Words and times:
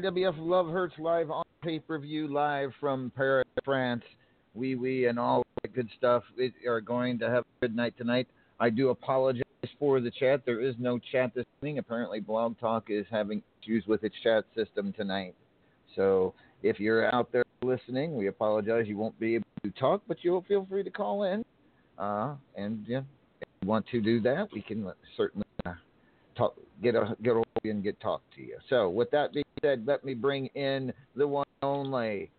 to 0.00 0.32
Love 0.38 0.68
Hurts 0.70 0.94
live 0.98 1.30
on 1.30 1.44
pay 1.62 1.78
per 1.78 1.98
view, 1.98 2.26
live 2.26 2.72
from 2.80 3.12
Paris, 3.14 3.46
France. 3.64 4.02
We, 4.54 4.74
we, 4.74 5.06
and 5.06 5.18
all 5.18 5.44
that 5.62 5.74
good 5.74 5.88
stuff 5.98 6.22
we 6.38 6.52
are 6.66 6.80
going 6.80 7.18
to 7.18 7.28
have 7.28 7.44
a 7.44 7.60
good 7.60 7.76
night 7.76 7.94
tonight. 7.98 8.26
I 8.58 8.70
do 8.70 8.88
apologize 8.88 9.42
for 9.78 10.00
the 10.00 10.10
chat. 10.10 10.42
There 10.46 10.60
is 10.60 10.74
no 10.78 10.98
chat 11.12 11.34
this 11.34 11.44
evening. 11.58 11.78
Apparently, 11.78 12.18
Blog 12.18 12.58
Talk 12.58 12.86
is 12.88 13.04
having 13.10 13.42
issues 13.62 13.84
with 13.86 14.02
its 14.02 14.14
chat 14.22 14.44
system 14.56 14.94
tonight. 14.94 15.34
So 15.94 16.32
if 16.62 16.80
you're 16.80 17.14
out 17.14 17.30
there 17.30 17.44
listening, 17.62 18.16
we 18.16 18.28
apologize. 18.28 18.86
You 18.86 18.96
won't 18.96 19.18
be 19.20 19.34
able 19.34 19.46
to 19.64 19.70
talk, 19.72 20.02
but 20.08 20.16
you'll 20.22 20.44
feel 20.48 20.66
free 20.68 20.82
to 20.82 20.90
call 20.90 21.24
in. 21.24 21.44
Uh, 21.98 22.36
and 22.56 22.84
yeah, 22.88 23.02
if 23.42 23.48
you 23.60 23.68
want 23.68 23.86
to 23.88 24.00
do 24.00 24.18
that, 24.22 24.48
we 24.52 24.62
can 24.62 24.90
certainly 25.16 25.46
uh, 25.66 25.74
talk, 26.34 26.54
get 26.82 26.94
a 26.94 27.14
get 27.22 27.36
a 27.36 27.42
and 27.64 27.82
get 27.82 28.00
talked 28.00 28.34
to 28.36 28.42
you. 28.42 28.56
So 28.68 28.88
with 28.88 29.10
that 29.10 29.32
being 29.32 29.44
said, 29.60 29.84
let 29.86 30.04
me 30.04 30.14
bring 30.14 30.46
in 30.54 30.92
the 31.14 31.28
one 31.28 31.46
only. 31.62 32.30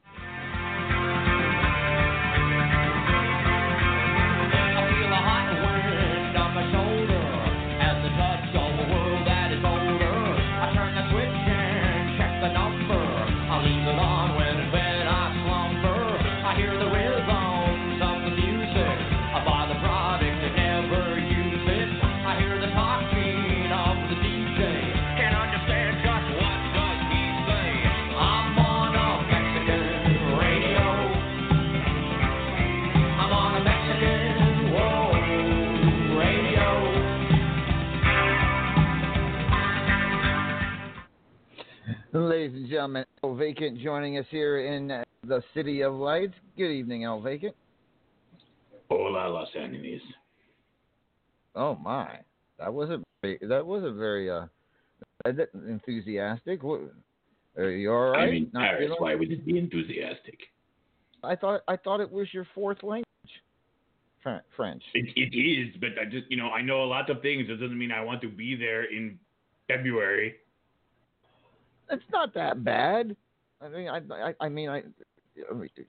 Ladies 42.31 42.56
and 42.56 42.69
gentlemen, 42.69 43.04
El 43.25 43.36
Vacant 43.36 43.78
joining 43.80 44.18
us 44.18 44.25
here 44.30 44.62
in 44.62 44.88
the 45.28 45.44
City 45.54 45.81
of 45.81 45.95
Lights. 45.95 46.33
Good 46.56 46.72
evening, 46.72 47.04
El 47.04 47.19
Vacant. 47.19 47.54
Hola, 48.89 49.28
Los 49.28 49.50
Angeles. 49.54 50.01
Oh 51.56 51.75
my, 51.75 52.19
that 52.57 52.74
wasn't 52.74 53.04
very, 53.22 53.38
that 53.42 53.66
wasn't 53.66 53.98
very 53.98 54.31
uh 54.31 54.45
enthusiastic. 55.25 56.63
What, 56.63 56.80
are 57.57 57.69
you 57.69 57.92
all 57.92 58.12
right? 58.12 58.30
I 58.30 58.31
mean, 58.31 58.50
Not 58.54 58.62
Paris. 58.62 58.92
Why 58.98 59.13
would 59.13 59.30
it 59.30 59.45
be 59.45 59.60
enthusiastic? 59.60 60.39
I 61.25 61.36
thought 61.36 61.63
I 61.68 61.75
thought 61.75 62.00
it 62.00 62.10
was 62.10 62.34
your 62.34 62.48
fourth 62.56 62.81
language. 62.81 63.04
French. 64.56 64.84
It, 64.94 65.10
it 65.18 65.38
is, 65.38 65.75
but 65.81 65.89
I 66.01 66.06
just 66.10 66.31
you 66.31 66.38
know 66.38 66.51
I 66.51 66.62
know 66.62 66.81
a 66.81 66.88
lot 66.88 67.10
of 67.10 67.22
things. 67.22 67.50
It 67.50 67.56
doesn't 67.56 67.77
mean 67.77 67.92
I 67.92 68.01
want 68.01 68.22
to 68.22 68.30
be 68.30 68.56
there 68.56 68.86
in 68.86 69.19
February. 69.68 70.36
It's 71.92 72.04
not 72.12 72.34
that 72.34 72.64
bad. 72.64 73.16
I 73.62 73.70
mean, 73.70 73.88
I, 73.90 74.00
I, 74.14 74.34
I 74.40 74.50
mean, 74.50 74.70
I, 74.70 74.84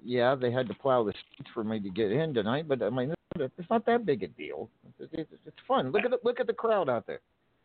yeah, 0.05 0.35
they 0.35 0.51
had 0.51 0.69
to 0.69 0.75
plow 0.75 1.05
the 1.05 1.13
streets 1.13 1.51
for 1.55 1.65
me 1.65 1.81
to 1.81 1.89
get 1.91 2.13
in 2.13 2.35
tonight, 2.35 2.69
but 2.69 2.83
I 2.83 2.91
mean, 2.91 3.15
it's 3.37 3.71
not 3.71 3.87
that 3.87 4.05
big 4.05 4.23
a 4.23 4.29
deal. 4.29 4.69
It's, 5.01 5.11
it's, 5.13 5.31
it's 5.47 5.57
fun. 5.67 5.91
Look 5.91 6.05
at 6.05 6.11
the, 6.11 6.19
look 6.23 6.41
at 6.41 6.47
the 6.47 6.53
crowd 6.53 6.89
out 6.89 7.07
there. 7.07 7.21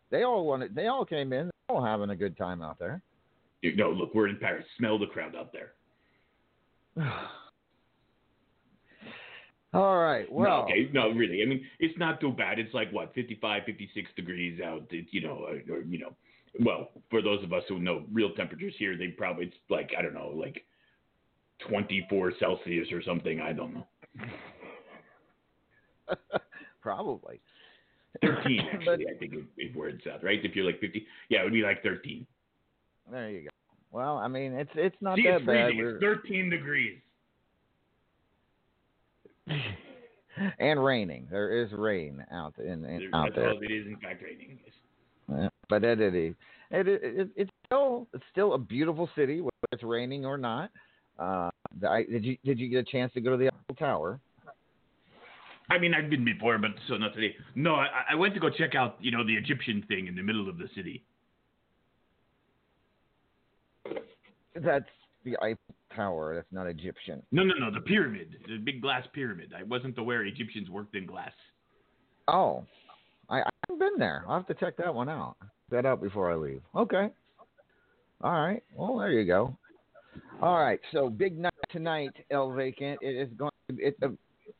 They 0.10 0.24
all 0.24 0.45
wanted. 0.45 0.74
They 0.74 0.88
all 0.88 1.06
came 1.06 1.34
in. 1.34 1.48
They're 1.48 1.75
all 1.75 1.84
having 1.84 2.12
a 2.12 2.16
good 2.16 2.38
time 2.38 2.62
out 2.62 2.80
there. 2.80 3.01
You 3.62 3.75
No, 3.75 3.89
look, 3.92 4.13
we're 4.13 4.30
in 4.30 4.38
Paris. 4.38 4.66
Smell 4.78 4.98
the 4.98 5.07
crowd 5.07 5.36
out 5.36 5.51
there. 5.51 5.74
all 9.74 9.98
right. 9.98 10.31
Well, 10.31 10.50
no, 10.50 10.63
okay. 10.63 10.90
No, 10.94 11.10
really. 11.10 11.42
I 11.44 11.45
mean, 11.45 11.66
it's 11.80 11.98
not 11.98 12.22
too 12.22 12.31
bad. 12.31 12.60
It's 12.60 12.74
like 12.74 12.92
what, 12.92 13.13
55, 13.13 13.63
56 13.66 14.10
degrees 14.16 14.62
out. 14.62 14.88
It, 14.92 15.07
you 15.12 15.22
know, 15.22 15.45
or, 15.48 15.75
or 15.75 15.81
you 15.81 16.00
know, 16.00 16.13
well, 16.63 16.89
for 17.09 17.21
those 17.21 17.44
of 17.44 17.54
us 17.54 17.63
who 17.68 17.80
know 17.80 18.04
real 18.12 18.31
temperatures 18.33 18.74
here, 18.77 18.98
they 18.98 19.07
probably 19.07 19.45
it's 19.45 19.56
like 19.69 19.92
I 19.98 20.01
don't 20.01 20.13
know, 20.13 20.31
like 20.36 20.63
24 21.69 22.33
Celsius 22.39 22.88
or 22.92 23.01
something. 23.04 23.39
I 23.42 23.54
don't 23.54 23.74
know. 23.74 23.88
probably. 26.81 27.39
13 28.21 28.62
actually, 28.74 29.06
I 29.07 29.18
think 29.18 29.33
if 29.57 29.75
we're 29.75 29.89
in 29.89 30.00
south, 30.06 30.24
right? 30.24 30.39
If 30.44 30.56
you're 30.56 30.65
like 30.65 30.80
50, 30.80 31.06
yeah, 31.30 31.42
it 31.42 31.44
would 31.44 31.54
be 31.54 31.62
like 31.62 31.83
13. 31.83 32.25
There 33.12 33.30
you 33.30 33.44
go. 33.44 33.50
Well, 33.92 34.18
I 34.18 34.27
mean, 34.27 34.54
it's 34.54 34.71
it's 34.75 34.95
not 35.01 35.15
See, 35.15 35.24
that 35.24 35.38
it's 35.38 35.45
bad. 35.45 35.71
It's 35.74 36.01
13 36.01 36.50
degrees. 36.50 37.00
and 40.59 40.83
raining. 40.83 41.27
There 41.31 41.63
is 41.63 41.71
rain 41.71 42.25
out 42.31 42.54
in, 42.57 42.83
in 42.86 43.09
out 43.13 43.33
there. 43.33 43.54
Well, 43.54 43.59
it 43.62 43.71
is 43.71 43.88
in 43.88 43.98
fact 43.98 44.21
raining. 44.21 44.59
Yeah, 44.65 44.71
but 45.69 45.84
it, 45.84 46.00
it, 46.00 46.14
it, 46.14 46.36
it, 46.88 47.30
it's 47.36 47.52
still 47.66 48.08
it's 48.14 48.24
still 48.31 48.54
a 48.54 48.58
beautiful 48.58 49.10
city, 49.16 49.42
whether 49.42 49.52
it's 49.72 49.84
raining 49.84 50.25
or 50.25 50.38
not. 50.38 50.72
Uh, 51.19 51.50
I, 51.88 52.04
did 52.04 52.25
you 52.25 52.38
did 52.44 52.60
you 52.60 52.69
get 52.69 52.78
a 52.80 52.92
chance 52.92 53.14
to 53.14 53.22
go 53.22 53.31
to 53.31 53.38
the 53.38 53.48
Eiffel 53.48 53.75
Tower? 53.78 54.19
I 55.69 55.78
mean, 55.78 55.94
I've 55.94 56.10
been 56.10 56.24
before, 56.24 56.58
but 56.58 56.72
so 56.88 56.96
not 56.96 57.14
today. 57.14 57.36
No, 57.56 57.75
I, 57.75 57.88
I 58.12 58.16
went 58.16 58.34
to 58.36 58.40
go 58.40 58.50
check 58.50 58.74
out, 58.74 58.96
you 59.02 59.12
know, 59.12 59.25
the 59.25 59.36
Egyptian 59.36 59.84
thing 59.88 60.08
in 60.08 60.16
the 60.16 60.22
middle 60.22 60.48
of 60.48 60.58
the 60.58 60.69
city. 60.75 61.04
That's 64.56 64.86
the 65.25 65.36
Eiffel 65.42 65.75
Tower. 65.94 66.36
That's 66.36 66.48
not 66.52 66.68
Egyptian. 66.68 67.22
No, 67.31 67.44
no, 67.44 67.54
no. 67.60 67.72
The 67.72 67.81
pyramid, 67.81 68.38
the 68.48 68.58
big 68.58 68.81
glass 68.81 69.06
pyramid. 69.14 69.54
I 69.58 69.64
wasn't 69.64 69.98
aware 69.98 70.24
Egyptians 70.24 70.69
worked 70.69 70.95
in 70.95 71.06
glass. 71.06 71.33
Oh, 72.30 72.66
I, 73.30 73.40
I 73.40 73.50
haven't 73.68 73.80
been 73.80 74.00
there. 74.00 74.24
I'll 74.28 74.38
have 74.38 74.47
to 74.47 74.54
check 74.54 74.78
that 74.78 74.94
one 74.94 75.09
out. 75.09 75.36
That 75.69 75.86
out 75.86 76.02
before 76.02 76.31
I 76.31 76.36
leave. 76.36 76.62
Okay. 76.76 77.09
All 78.21 78.31
right. 78.31 78.64
Well, 78.74 78.97
there 78.97 79.12
you 79.12 79.26
go. 79.26 79.56
All 80.42 80.57
right. 80.57 80.80
So 80.92 81.09
big 81.09 81.38
night 81.38 81.54
tonight, 81.71 82.12
El 82.31 82.52
Vacant. 82.54 83.00
It 83.02 83.16
is 83.16 83.30
going. 83.38 83.52
To, 83.69 83.78
it. 83.78 83.97
Uh, 84.02 84.09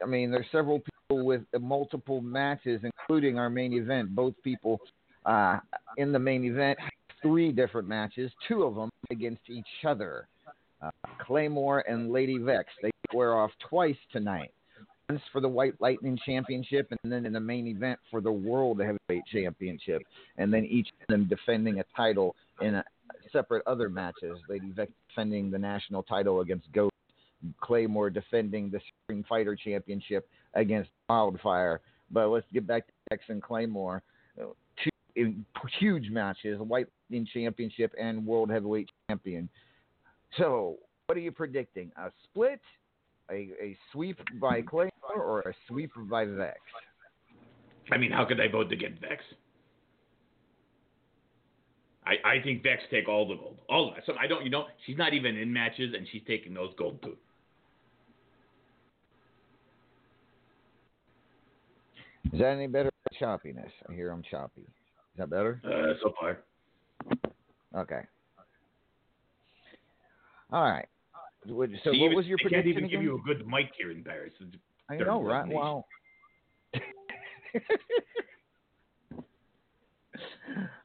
I 0.04 0.06
mean, 0.06 0.32
there's 0.32 0.46
several 0.52 0.80
people 0.80 1.26
with 1.26 1.42
multiple 1.60 2.22
matches, 2.22 2.82
including 2.84 3.40
our 3.40 3.50
main 3.50 3.74
event. 3.74 4.14
Both 4.14 4.34
people 4.44 4.80
uh, 5.26 5.60
in 5.96 6.12
the 6.12 6.20
main 6.20 6.44
event, 6.44 6.78
three 7.22 7.52
different 7.52 7.88
matches. 7.88 8.32
Two 8.48 8.64
of 8.64 8.76
them 8.76 8.90
against 9.10 9.42
each 9.50 9.66
other. 9.88 10.28
Uh, 10.82 10.92
Claymore 11.26 11.84
and 11.88 12.12
Lady 12.12 12.38
Vexx. 12.38 12.66
They 12.84 12.92
square 13.10 13.36
off 13.36 13.52
twice 13.70 13.96
tonight 14.12 14.52
for 15.32 15.40
the 15.40 15.48
White 15.48 15.74
Lightning 15.80 16.20
Championship, 16.26 16.92
and 16.92 17.12
then 17.12 17.26
in 17.26 17.32
the 17.32 17.40
main 17.40 17.68
event 17.68 17.98
for 18.12 18.20
the 18.20 18.32
World 18.32 18.80
Heavyweight 18.80 19.26
Championship, 19.32 20.02
and 20.38 20.54
then 20.54 20.66
each 20.66 20.90
of 21.02 21.08
them 21.08 21.28
defending 21.30 21.80
a 21.80 21.84
title 21.96 22.36
in 22.62 22.76
a 22.76 22.84
separate 23.32 23.64
other 23.66 23.90
matches. 23.90 24.38
Lady 24.50 24.68
Vexx 24.72 24.90
defending 25.08 25.50
the 25.50 25.58
national 25.58 26.04
title 26.04 26.42
against 26.42 26.70
Ghost, 26.74 26.92
Claymore 27.62 28.10
defending 28.10 28.70
the 28.70 28.82
Spring 29.04 29.24
Fighter 29.30 29.56
Championship 29.56 30.28
against 30.56 30.90
Wildfire. 31.08 31.80
But 32.12 32.28
let's 32.28 32.46
get 32.54 32.68
back 32.68 32.86
to 32.88 32.94
X 33.12 33.24
and 33.30 33.42
Claymore. 33.42 34.04
Two 35.16 35.34
huge 35.80 36.10
matches, 36.10 36.60
White 36.60 36.88
Lightning 37.10 37.28
Championship 37.34 37.94
and 38.00 38.26
World 38.26 38.52
Heavyweight 38.52 38.90
Champion. 39.10 39.48
So, 40.38 40.78
what 41.06 41.18
are 41.18 41.22
you 41.22 41.32
predicting? 41.32 41.92
A 41.96 42.12
split? 42.26 42.60
A, 43.30 43.50
a 43.62 43.78
sweep 43.92 44.20
by 44.40 44.62
Claymore 44.62 44.92
or 45.16 45.42
a 45.42 45.54
sweep 45.68 45.92
by 46.10 46.26
Vexx? 46.26 46.56
I 47.92 47.98
mean, 47.98 48.12
how 48.12 48.26
could 48.26 48.40
I 48.40 48.48
vote 48.48 48.70
to 48.70 48.76
get 48.76 49.02
Vexx? 49.02 49.20
I, 52.06 52.38
I 52.38 52.42
think 52.42 52.64
Vexx 52.64 52.78
take 52.90 53.10
all 53.10 53.28
the 53.28 53.36
gold. 53.36 53.60
All 53.70 53.92
of 53.92 53.98
it. 53.98 54.04
So 54.06 54.14
I 54.20 54.28
don't, 54.28 54.44
you 54.44 54.50
know, 54.50 54.66
she's 54.86 54.98
not 54.98 55.14
even 55.14 55.36
in 55.36 55.52
matches 55.52 55.94
and 55.96 56.08
she's 56.12 56.22
taking 56.26 56.54
those 56.54 56.72
gold 56.78 57.02
too. 57.02 57.18
Is 62.34 62.40
that 62.40 62.52
any 62.52 62.68
better 62.68 62.92
choppiness? 63.22 63.72
I 63.90 63.94
hear 63.94 64.12
I'm 64.12 64.24
choppy. 64.30 64.62
Is 64.62 65.18
that 65.18 65.30
better? 65.30 65.62
Uh, 65.66 65.94
so 66.04 66.14
far. 66.20 66.40
Okay. 67.76 68.02
All 70.52 70.64
right. 70.64 70.88
So, 71.48 71.92
what 71.94 72.16
was 72.16 72.26
your 72.26 72.38
prediction? 72.38 72.60
I 72.60 72.64
can't 72.64 72.68
even 72.68 72.86
again? 72.86 73.00
give 73.00 73.04
you 73.04 73.16
a 73.16 73.22
good 73.22 73.48
mic 73.48 73.72
here 73.78 73.92
in 73.92 74.04
Paris. 74.04 74.34
I 74.90 74.98
know, 74.98 75.22
right? 75.22 75.48
Wow. 75.48 75.86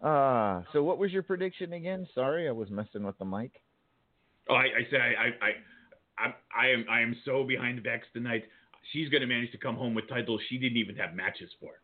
uh, 0.02 0.62
so 0.72 0.82
what 0.82 0.98
was 0.98 1.12
your 1.12 1.22
prediction 1.22 1.72
again? 1.72 2.06
Sorry, 2.14 2.48
I 2.48 2.52
was 2.52 2.70
messing 2.70 3.04
with 3.04 3.18
the 3.18 3.24
mic. 3.24 3.52
Oh, 4.48 4.54
I, 4.54 4.64
I 4.64 4.86
said 4.90 5.00
I, 5.00 5.06
I, 5.06 5.28
I, 5.46 5.52
I, 6.18 6.34
I 6.56 6.68
am, 6.70 6.84
I 6.90 7.00
am 7.00 7.16
so 7.24 7.44
behind 7.44 7.82
Vexx 7.82 8.00
tonight. 8.12 8.44
She's 8.92 9.08
going 9.08 9.20
to 9.20 9.26
manage 9.26 9.52
to 9.52 9.58
come 9.58 9.76
home 9.76 9.94
with 9.94 10.08
titles 10.08 10.40
she 10.48 10.58
didn't 10.58 10.78
even 10.78 10.96
have 10.96 11.14
matches 11.14 11.50
for. 11.60 11.80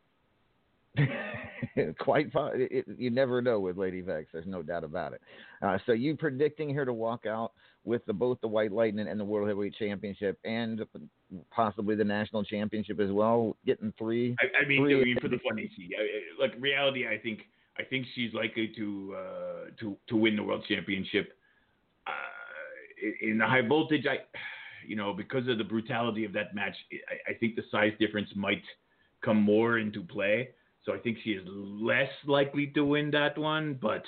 Quite 1.98 2.32
fun. 2.32 2.52
It, 2.54 2.86
you 2.96 3.10
never 3.10 3.40
know 3.42 3.60
with 3.60 3.76
Lady 3.76 4.02
Vexx. 4.02 4.26
There's 4.32 4.46
no 4.46 4.62
doubt 4.62 4.84
about 4.84 5.12
it. 5.12 5.20
Uh, 5.62 5.78
so 5.86 5.92
you 5.92 6.16
predicting 6.16 6.74
her 6.74 6.84
to 6.84 6.92
walk 6.92 7.26
out 7.26 7.52
with 7.84 8.04
the, 8.06 8.12
both 8.12 8.40
the 8.40 8.48
White 8.48 8.72
Lightning 8.72 9.08
and 9.08 9.18
the 9.18 9.24
World 9.24 9.48
Heavyweight 9.48 9.74
Championship 9.78 10.38
and 10.44 10.84
possibly 11.50 11.94
the 11.94 12.04
national 12.04 12.44
championship 12.44 13.00
as 13.00 13.10
well, 13.10 13.56
getting 13.66 13.92
three. 13.98 14.36
I, 14.40 14.64
I 14.64 14.68
mean, 14.68 14.82
three 14.82 15.00
I 15.00 15.04
mean, 15.04 15.18
for 15.20 15.28
the 15.28 15.38
funny, 15.48 15.70
see, 15.76 15.90
like 16.40 16.52
reality, 16.60 17.06
I 17.06 17.18
think 17.18 17.40
I 17.78 17.84
think 17.84 18.06
she's 18.14 18.32
likely 18.34 18.72
to 18.76 19.16
uh, 19.16 19.64
to 19.80 19.96
to 20.08 20.16
win 20.16 20.36
the 20.36 20.42
world 20.42 20.64
championship. 20.68 21.32
Uh, 22.06 22.10
in 23.22 23.38
the 23.38 23.46
high 23.46 23.66
voltage, 23.66 24.06
I, 24.06 24.18
you 24.86 24.96
know, 24.96 25.12
because 25.12 25.46
of 25.48 25.58
the 25.58 25.64
brutality 25.64 26.24
of 26.24 26.32
that 26.32 26.54
match, 26.54 26.74
I, 26.92 27.30
I 27.32 27.34
think 27.34 27.56
the 27.56 27.62
size 27.70 27.92
difference 28.00 28.30
might 28.34 28.62
come 29.24 29.40
more 29.40 29.78
into 29.78 30.02
play. 30.02 30.50
So 30.88 30.94
I 30.94 30.98
think 30.98 31.18
she 31.22 31.32
is 31.32 31.46
less 31.46 32.08
likely 32.26 32.68
to 32.68 32.82
win 32.82 33.10
that 33.10 33.36
one, 33.36 33.78
but 33.80 34.02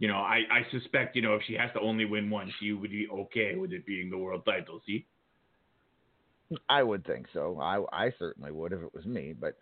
you 0.00 0.08
know, 0.08 0.16
I, 0.16 0.40
I 0.50 0.66
suspect, 0.72 1.14
you 1.14 1.22
know, 1.22 1.34
if 1.34 1.42
she 1.46 1.54
has 1.54 1.70
to 1.74 1.80
only 1.80 2.06
win 2.06 2.28
one, 2.28 2.52
she 2.58 2.72
would 2.72 2.90
be 2.90 3.06
okay 3.08 3.54
with 3.54 3.72
it 3.72 3.86
being 3.86 4.10
the 4.10 4.18
world 4.18 4.44
title. 4.44 4.82
See? 4.84 5.06
I 6.68 6.82
would 6.82 7.06
think 7.06 7.28
so. 7.32 7.60
I 7.60 7.84
I 7.92 8.12
certainly 8.18 8.50
would 8.50 8.72
if 8.72 8.80
it 8.82 8.92
was 8.92 9.06
me. 9.06 9.32
But 9.32 9.56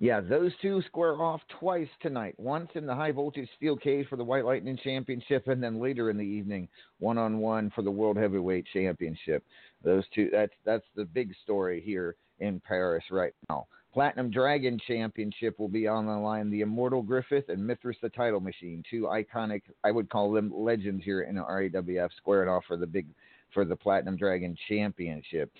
yeah, 0.00 0.20
those 0.20 0.50
two 0.60 0.82
square 0.82 1.22
off 1.22 1.40
twice 1.60 1.88
tonight. 2.02 2.34
Once 2.38 2.70
in 2.74 2.86
the 2.86 2.94
high 2.94 3.12
voltage 3.12 3.48
steel 3.56 3.76
cage 3.76 4.08
for 4.08 4.16
the 4.16 4.24
White 4.24 4.44
Lightning 4.44 4.76
Championship, 4.82 5.46
and 5.46 5.62
then 5.62 5.80
later 5.80 6.10
in 6.10 6.16
the 6.16 6.24
evening, 6.24 6.66
one 6.98 7.18
on 7.18 7.38
one 7.38 7.70
for 7.72 7.82
the 7.82 7.90
World 7.90 8.16
Heavyweight 8.16 8.66
Championship. 8.72 9.44
Those 9.84 10.02
two. 10.12 10.28
That's 10.32 10.52
that's 10.64 10.86
the 10.96 11.04
big 11.04 11.32
story 11.44 11.80
here 11.80 12.16
in 12.40 12.60
Paris 12.66 13.04
right 13.12 13.32
now. 13.48 13.68
Platinum 13.94 14.28
Dragon 14.28 14.76
Championship 14.88 15.56
will 15.60 15.68
be 15.68 15.86
on 15.86 16.04
the 16.04 16.12
line. 16.12 16.50
The 16.50 16.62
Immortal 16.62 17.00
Griffith 17.00 17.48
and 17.48 17.64
Mithras 17.64 17.96
the 18.02 18.08
Title 18.08 18.40
Machine, 18.40 18.82
two 18.90 19.02
iconic, 19.02 19.62
I 19.84 19.92
would 19.92 20.10
call 20.10 20.32
them 20.32 20.52
legends 20.52 21.04
here 21.04 21.22
in 21.22 21.36
the 21.36 21.42
RAWF, 21.42 22.10
squaring 22.16 22.48
off 22.48 22.64
for 22.66 22.76
the 22.76 22.88
big, 22.88 23.06
for 23.54 23.64
the 23.64 23.76
Platinum 23.76 24.16
Dragon 24.16 24.56
Championship. 24.68 25.52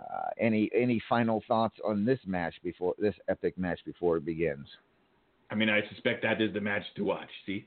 Uh, 0.00 0.28
any 0.40 0.70
any 0.74 1.00
final 1.10 1.44
thoughts 1.46 1.76
on 1.86 2.06
this 2.06 2.18
match 2.26 2.54
before 2.64 2.94
this 2.98 3.14
epic 3.28 3.56
match 3.58 3.78
before 3.84 4.16
it 4.16 4.24
begins? 4.24 4.66
I 5.50 5.54
mean, 5.54 5.68
I 5.68 5.82
suspect 5.92 6.22
that 6.22 6.40
is 6.40 6.54
the 6.54 6.62
match 6.62 6.82
to 6.96 7.04
watch. 7.04 7.28
See, 7.44 7.66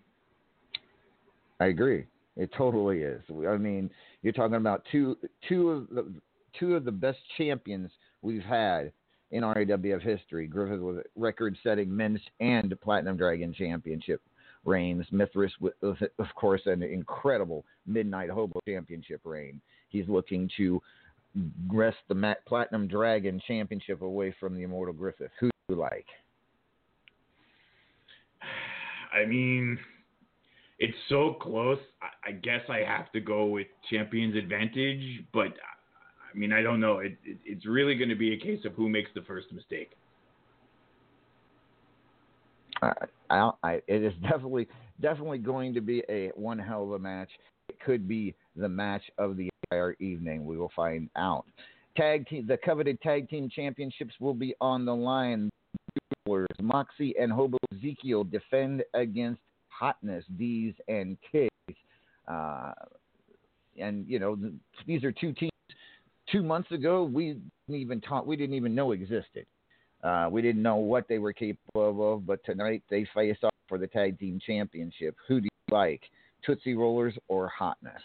I 1.60 1.68
agree. 1.68 2.08
It 2.36 2.50
totally 2.58 3.04
is. 3.04 3.22
I 3.48 3.58
mean, 3.58 3.92
you're 4.24 4.34
talking 4.34 4.56
about 4.56 4.84
two 4.92 5.16
two 5.48 5.70
of 5.70 5.90
the 5.90 6.12
two 6.60 6.76
of 6.76 6.86
the 6.86 6.92
best 6.92 7.20
champions 7.38 7.92
we've 8.24 8.44
had 8.44 8.92
in 9.32 9.44
RAWF 9.44 10.02
history. 10.02 10.48
Griffith 10.48 10.80
with 10.80 11.06
record-setting 11.16 11.96
men's 11.96 12.22
and 12.40 12.74
Platinum 12.82 13.18
Dragon 13.18 13.54
Championship 13.54 14.22
reigns. 14.66 15.06
Mithras 15.12 15.54
of 15.82 16.28
course, 16.36 16.62
an 16.66 16.84
incredible 16.84 17.66
Midnight 17.86 18.30
Hobo 18.30 18.60
Championship 18.68 19.22
reign. 19.24 19.62
He's 19.90 20.08
looking 20.08 20.50
to 20.58 20.82
wrest 21.72 21.98
the 22.08 22.36
Platinum 22.48 22.88
Dragon 22.88 23.42
Championship 23.48 24.02
away 24.02 24.36
from 24.40 24.56
the 24.56 24.64
Immortal 24.64 24.94
Griffith. 24.94 25.32
Who 25.40 25.48
do 25.48 25.76
you 25.76 25.76
like? 25.76 26.06
I 29.14 29.26
mean, 29.26 29.78
it's 30.80 30.98
so 31.10 31.38
close. 31.42 31.80
I 32.26 32.32
guess 32.32 32.62
I 32.70 32.80
have 32.80 33.12
to 33.14 33.20
go 33.20 33.46
with 33.46 33.68
Champion's 33.90 34.36
Advantage, 34.36 35.24
but 35.34 35.54
I 36.38 36.40
mean, 36.40 36.54
I 36.54 36.62
don't 36.62 36.80
know. 36.80 37.00
It, 37.00 37.18
it, 37.26 37.38
it's 37.46 37.66
really 37.66 37.96
going 37.96 38.10
to 38.10 38.16
be 38.16 38.34
a 38.34 38.38
case 38.38 38.64
of 38.64 38.74
who 38.74 38.88
makes 38.90 39.10
the 39.16 39.22
first 39.22 39.52
mistake. 39.52 39.90
I, 42.80 42.92
I, 43.32 43.52
I, 43.64 43.74
it 43.88 44.04
is 44.04 44.14
definitely 44.22 44.68
definitely 45.02 45.40
going 45.40 45.74
to 45.74 45.82
be 45.82 46.04
a 46.10 46.32
one 46.36 46.60
hell 46.60 46.84
of 46.84 46.92
a 46.92 47.00
match. 47.00 47.30
It 47.70 47.80
could 47.80 48.08
be 48.08 48.36
the 48.56 48.70
match 48.70 49.02
of 49.18 49.36
the 49.36 49.50
entire 49.64 49.96
evening. 50.00 50.46
We 50.46 50.58
will 50.58 50.72
find 50.76 51.10
out. 51.18 51.46
Tag 51.96 52.28
team, 52.28 52.46
the 52.46 52.58
coveted 52.64 53.02
tag 53.02 53.28
team 53.30 53.50
championships 53.50 54.14
will 54.20 54.36
be 54.36 54.54
on 54.62 54.86
the 54.86 54.96
line. 54.96 55.50
Moxie 56.62 57.16
and 57.20 57.32
Hobo 57.32 57.58
Ezekiel 57.74 58.26
defend 58.26 58.84
against 58.94 59.40
Hotness, 59.70 60.24
Dez, 60.40 60.76
and 60.88 61.18
Kids. 61.32 61.50
Uh, 62.28 62.74
and 63.80 64.06
you 64.08 64.20
know, 64.20 64.38
these 64.86 65.04
are 65.04 65.12
two 65.12 65.34
teams 65.34 65.52
two 66.32 66.44
months 66.44 66.72
ago, 66.72 67.04
we 67.04 67.40
didn't 67.68 67.82
even 67.82 68.02
talk, 68.02 68.26
we 68.26 68.36
didn't 68.36 68.56
even 68.56 68.76
know 68.76 68.92
existed. 68.92 69.46
Uh, 70.04 70.30
we 70.32 70.42
didn't 70.42 70.62
know 70.62 70.76
what 70.76 71.08
they 71.08 71.18
were 71.18 71.34
capable 71.34 72.14
of, 72.14 72.26
but 72.26 72.44
tonight 72.46 72.84
they 72.90 73.08
face 73.16 73.38
off 73.44 73.52
for 73.68 73.78
the 73.78 73.88
tag 73.88 74.20
team 74.20 74.40
championship. 74.46 75.16
Who 75.28 75.42
do 75.42 75.46
you 75.46 75.76
like, 75.76 76.02
Tootsie 76.46 76.76
Rollers 76.76 77.18
or 77.28 77.50
Hotness? 77.50 78.02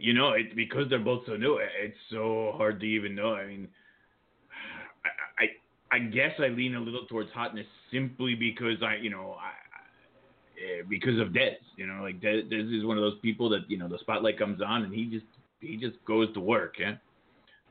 You 0.00 0.12
know, 0.12 0.32
it, 0.32 0.56
because 0.56 0.90
they're 0.90 0.98
both 0.98 1.22
so 1.26 1.36
new, 1.36 1.60
it's 1.82 1.96
so 2.10 2.52
hard 2.56 2.80
to 2.80 2.86
even 2.86 3.14
know. 3.14 3.34
I 3.34 3.46
mean, 3.46 3.68
I, 5.38 5.44
I, 5.44 5.96
I 5.96 5.98
guess 6.00 6.32
I 6.40 6.48
lean 6.48 6.74
a 6.74 6.80
little 6.80 7.06
towards 7.06 7.30
Hotness 7.30 7.66
simply 7.92 8.34
because 8.34 8.82
I, 8.82 8.96
you 8.96 9.10
know, 9.10 9.36
I, 9.38 9.52
Eh, 10.56 10.82
because 10.88 11.18
of 11.20 11.28
Dez. 11.28 11.56
You 11.76 11.86
know, 11.86 12.02
like 12.02 12.20
Dez, 12.20 12.50
Dez 12.50 12.76
is 12.76 12.84
one 12.84 12.96
of 12.96 13.02
those 13.02 13.18
people 13.22 13.48
that 13.50 13.68
you 13.68 13.76
know 13.76 13.88
the 13.88 13.98
spotlight 13.98 14.38
comes 14.38 14.60
on 14.62 14.82
and 14.82 14.94
he 14.94 15.06
just 15.06 15.26
he 15.60 15.76
just 15.76 15.96
goes 16.06 16.32
to 16.34 16.40
work. 16.40 16.74
Yeah. 16.78 16.94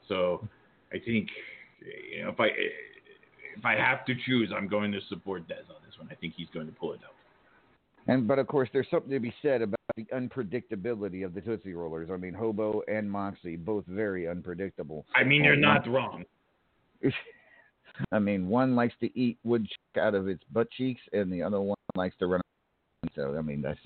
So 0.08 0.48
I 0.92 1.00
think 1.00 1.30
you 2.13 2.24
know 2.24 2.30
if 2.30 2.40
I 2.40 2.48
if 3.58 3.66
I 3.66 3.75
have 3.75 4.06
to 4.06 4.13
choose, 4.25 4.52
I'm 4.56 4.68
going 4.68 4.92
to 4.92 5.00
support 5.10 5.48
Dez 5.48 5.70
on 5.70 5.82
this 5.86 5.98
one. 5.98 6.10
I 6.12 6.16
think 6.16 6.34
he's 6.36 6.50
going 6.54 6.66
to 6.68 6.74
pull 6.74 6.94
it 6.94 7.00
out. 7.06 7.13
And 8.08 8.28
but 8.28 8.38
of 8.38 8.48
course, 8.48 8.70
there's 8.74 8.88
something 8.92 9.12
to 9.12 9.20
be 9.20 9.34
said 9.42 9.62
about 9.62 9.80
the 9.96 10.06
unpredictability 10.13 11.25
of 11.25 11.34
the 11.34 11.40
Tootsie 11.40 11.74
Rollers. 11.74 12.10
I 12.12 12.18
mean, 12.18 12.34
Hobo 12.34 12.82
and 12.90 13.10
Moxie 13.10 13.56
both 13.56 13.86
very 13.88 14.28
unpredictable. 14.28 15.06
I 15.16 15.24
mean, 15.24 15.44
you're 15.44 15.56
not 15.56 15.88
wrong. 15.88 16.25
I 18.12 18.20
mean, 18.20 18.50
one 18.50 18.75
likes 18.75 18.96
to 19.02 19.18
eat 19.18 19.38
wood 19.44 19.68
out 19.98 20.16
of 20.16 20.28
its 20.28 20.44
butt 20.52 20.70
cheeks, 20.72 21.02
and 21.13 21.32
the 21.32 21.44
other 21.44 21.62
one 21.62 21.78
likes 21.96 22.16
to 22.20 22.28
run 22.28 22.42
so 23.16 23.36
I 23.38 23.42
mean 23.42 23.62
that's. 23.62 23.80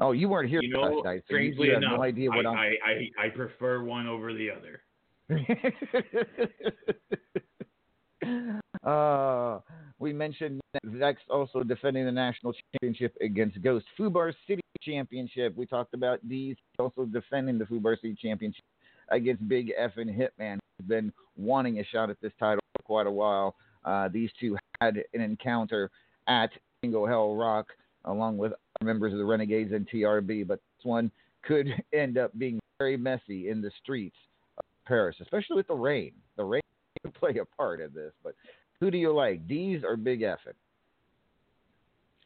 Oh, 0.00 0.12
you 0.12 0.28
weren't 0.28 0.48
here 0.48 0.62
you 0.62 0.70
know, 0.70 0.82
last 0.82 1.04
night, 1.04 1.22
so 1.26 1.34
strangely 1.34 1.68
you 1.68 1.76
enough, 1.76 1.94
no 1.96 2.02
idea 2.04 2.30
what 2.30 2.46
I, 2.46 2.50
I'm... 2.50 2.56
I, 2.56 2.76
I, 2.86 3.10
I 3.26 3.28
prefer 3.30 3.82
one 3.82 4.06
over 4.06 4.32
the 4.32 4.48
other. 4.48 4.80
uh, 8.86 9.58
we 9.98 10.12
mentioned 10.12 10.60
Vex 10.84 11.20
also 11.28 11.62
defending 11.62 12.04
the 12.04 12.12
national 12.12 12.54
championship 12.72 13.16
against 13.20 13.60
Ghost. 13.62 13.86
Fubar 13.98 14.32
City 14.46 14.62
Championship. 14.82 15.56
We 15.56 15.66
talked 15.66 15.94
about 15.94 16.20
these 16.26 16.56
also 16.78 17.04
defending 17.04 17.58
the 17.58 17.64
Fubar 17.64 17.96
City 17.96 18.16
Championship 18.20 18.64
against 19.10 19.46
Big 19.48 19.72
F 19.76 19.92
and 19.96 20.10
Hitman. 20.10 20.58
Who's 20.78 20.88
been 20.88 21.12
wanting 21.36 21.80
a 21.80 21.84
shot 21.84 22.10
at 22.10 22.20
this 22.20 22.32
title 22.38 22.60
for 22.76 22.82
quite 22.84 23.06
a 23.06 23.10
while. 23.10 23.56
Uh, 23.84 24.08
these 24.08 24.30
two 24.38 24.56
had 24.80 25.02
an 25.14 25.20
encounter 25.20 25.90
at 26.28 26.50
Jingle 26.82 27.06
Hell 27.06 27.34
Rock, 27.34 27.68
along 28.04 28.38
with 28.38 28.52
members 28.82 29.12
of 29.12 29.18
the 29.18 29.24
Renegades 29.24 29.72
and 29.72 29.88
TRB. 29.88 30.46
But 30.46 30.60
this 30.76 30.84
one 30.84 31.10
could 31.42 31.68
end 31.92 32.18
up 32.18 32.36
being 32.38 32.60
very 32.78 32.96
messy 32.96 33.48
in 33.48 33.60
the 33.60 33.70
streets 33.82 34.16
of 34.58 34.64
Paris, 34.86 35.16
especially 35.20 35.56
with 35.56 35.66
the 35.68 35.74
rain. 35.74 36.12
The 36.36 36.44
rain 36.44 36.62
could 37.02 37.14
play 37.14 37.36
a 37.40 37.44
part 37.56 37.80
in 37.80 37.92
this. 37.94 38.12
But 38.22 38.34
who 38.80 38.90
do 38.90 38.98
you 38.98 39.12
like, 39.12 39.46
Dez 39.48 39.82
or 39.84 39.96
Big 39.96 40.20
Effin? 40.20 40.54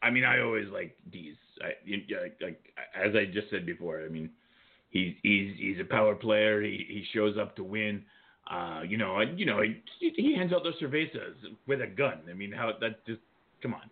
I 0.03 0.11
mean, 0.11 0.25
I 0.25 0.41
always 0.41 0.69
like 0.69 0.97
Dez. 1.11 1.37
I, 1.63 1.75
like, 2.21 2.37
like 2.41 2.61
as 2.95 3.15
I 3.15 3.25
just 3.25 3.51
said 3.51 3.65
before. 3.65 4.03
I 4.05 4.09
mean, 4.09 4.31
he's 4.91 5.15
he's 5.23 5.55
he's 5.59 5.77
a 5.81 5.85
power 5.85 6.15
player. 6.15 6.61
He 6.61 6.85
he 6.89 7.05
shows 7.15 7.37
up 7.39 7.55
to 7.57 7.65
win. 7.65 8.03
Uh, 8.51 8.83
you 8.87 8.99
know, 8.99 9.21
you 9.21 9.47
know, 9.47 9.63
he, 9.63 10.13
he 10.17 10.35
hands 10.37 10.53
out 10.53 10.65
those 10.65 10.75
cervezas 10.83 11.37
with 11.69 11.81
a 11.81 11.87
gun. 11.87 12.19
I 12.29 12.33
mean, 12.33 12.51
how 12.51 12.73
that 12.81 13.07
just 13.07 13.21
come 13.63 13.75
on. 13.75 13.83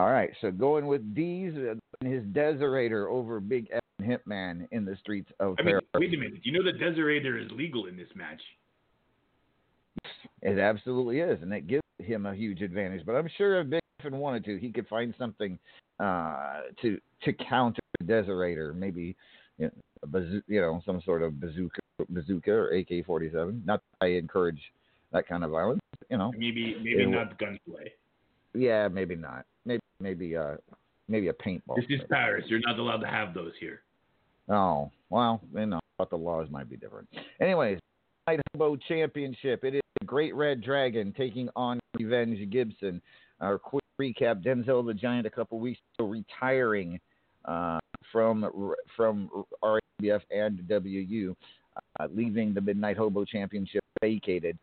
All 0.00 0.10
right, 0.10 0.30
so 0.40 0.52
going 0.52 0.86
with 0.86 1.14
Dez 1.14 1.56
and 2.00 2.12
his 2.12 2.22
Deserator 2.26 3.10
over 3.10 3.40
Big 3.40 3.68
F 3.72 3.80
and 3.98 4.08
Hitman 4.08 4.68
in 4.70 4.84
the 4.84 4.96
streets 4.96 5.30
of 5.40 5.56
I 5.58 5.62
mean, 5.62 5.78
wait 5.94 6.14
a 6.14 6.16
minute. 6.16 6.40
You 6.44 6.52
know 6.52 6.62
the 6.62 6.78
Deserator 6.78 7.44
is 7.44 7.50
legal 7.50 7.86
in 7.86 7.96
this 7.96 8.08
match. 8.14 8.40
It 10.42 10.58
absolutely 10.58 11.18
is, 11.18 11.42
and 11.42 11.52
it 11.52 11.66
gives 11.66 11.82
him 11.98 12.26
a 12.26 12.34
huge 12.34 12.62
advantage. 12.62 13.04
But 13.04 13.16
I'm 13.16 13.28
sure 13.36 13.60
if 13.60 13.70
Big 13.70 13.80
F 14.04 14.12
wanted 14.12 14.44
to, 14.44 14.56
he 14.58 14.70
could 14.70 14.86
find 14.86 15.12
something 15.18 15.58
uh, 15.98 16.60
to 16.82 17.00
to 17.24 17.32
counter 17.32 17.80
the 17.98 18.04
Deserator. 18.04 18.76
Maybe 18.76 19.16
you 19.58 19.66
know, 19.66 19.72
bazoo- 20.06 20.42
you 20.46 20.60
know 20.60 20.80
some 20.86 21.02
sort 21.04 21.22
of 21.22 21.40
bazooka, 21.40 21.80
bazooka 22.08 22.52
or 22.52 22.68
AK-47. 22.68 23.64
Not 23.66 23.80
that 24.00 24.06
I 24.06 24.10
encourage 24.10 24.60
that 25.12 25.26
kind 25.26 25.42
of 25.42 25.50
violence. 25.50 25.80
You 26.08 26.18
know, 26.18 26.32
maybe 26.36 26.76
maybe 26.78 27.02
it, 27.02 27.08
not 27.08 27.36
gunplay. 27.36 27.92
Yeah, 28.54 28.88
maybe 28.88 29.14
not 29.14 29.44
maybe 29.68 29.80
maybe 30.00 30.36
uh 30.36 30.56
maybe 31.08 31.28
a 31.28 31.32
paintball. 31.32 31.76
This 31.76 31.84
is 31.88 32.00
Paris. 32.10 32.44
You're 32.48 32.60
not 32.60 32.78
allowed 32.78 33.00
to 33.02 33.06
have 33.06 33.34
those 33.34 33.52
here. 33.60 33.82
Oh 34.48 34.90
well, 35.10 35.40
you 35.54 35.66
know, 35.66 35.80
but 35.98 36.10
the 36.10 36.16
laws 36.16 36.48
might 36.50 36.68
be 36.68 36.76
different. 36.76 37.08
Anyways, 37.40 37.78
Midnight 38.26 38.44
Hobo 38.54 38.76
Championship. 38.88 39.64
It 39.64 39.74
is 39.76 39.82
the 40.00 40.06
Great 40.06 40.34
Red 40.34 40.62
Dragon 40.62 41.14
taking 41.16 41.48
on 41.54 41.78
Revenge 41.98 42.50
Gibson. 42.50 43.00
Our 43.40 43.58
quick 43.58 43.84
recap: 44.00 44.42
Denzel 44.42 44.84
the 44.84 44.94
Giant 44.94 45.26
a 45.26 45.30
couple 45.30 45.58
weeks 45.60 45.80
ago 45.98 46.08
retiring 46.08 46.98
uh, 47.44 47.78
from 48.10 48.72
from 48.96 49.30
RABF 49.62 50.20
and 50.30 50.60
WU, 50.68 51.36
uh, 52.00 52.06
leaving 52.14 52.54
the 52.54 52.60
Midnight 52.60 52.96
Hobo 52.96 53.24
Championship 53.24 53.82
vacated. 54.00 54.58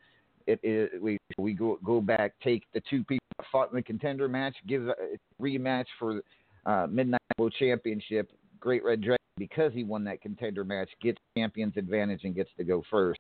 It 0.48 0.60
is 0.64 0.90
we 1.02 1.18
we 1.38 1.54
go 1.54 1.80
go 1.84 2.02
back, 2.02 2.34
take 2.44 2.64
the 2.74 2.82
two 2.90 3.04
people 3.04 3.25
fought 3.52 3.70
in 3.72 3.76
the 3.76 3.84
contender 3.84 4.28
match, 4.28 4.56
give 4.68 4.88
a 4.88 4.94
rematch 5.42 5.86
for 6.00 6.22
uh, 6.66 6.88
Midnight 6.90 7.22
World 7.38 7.54
Championship. 7.58 8.32
Great 8.60 8.84
Red 8.84 9.02
Dragon 9.02 9.20
because 9.38 9.74
he 9.74 9.84
won 9.84 10.04
that 10.06 10.22
contender 10.22 10.64
match 10.64 10.90
gets 11.02 11.18
champion's 11.38 11.76
advantage 11.78 12.22
and 12.24 12.36
gets 12.36 12.50
to 12.58 12.64
go 12.64 12.82
first. 12.90 13.20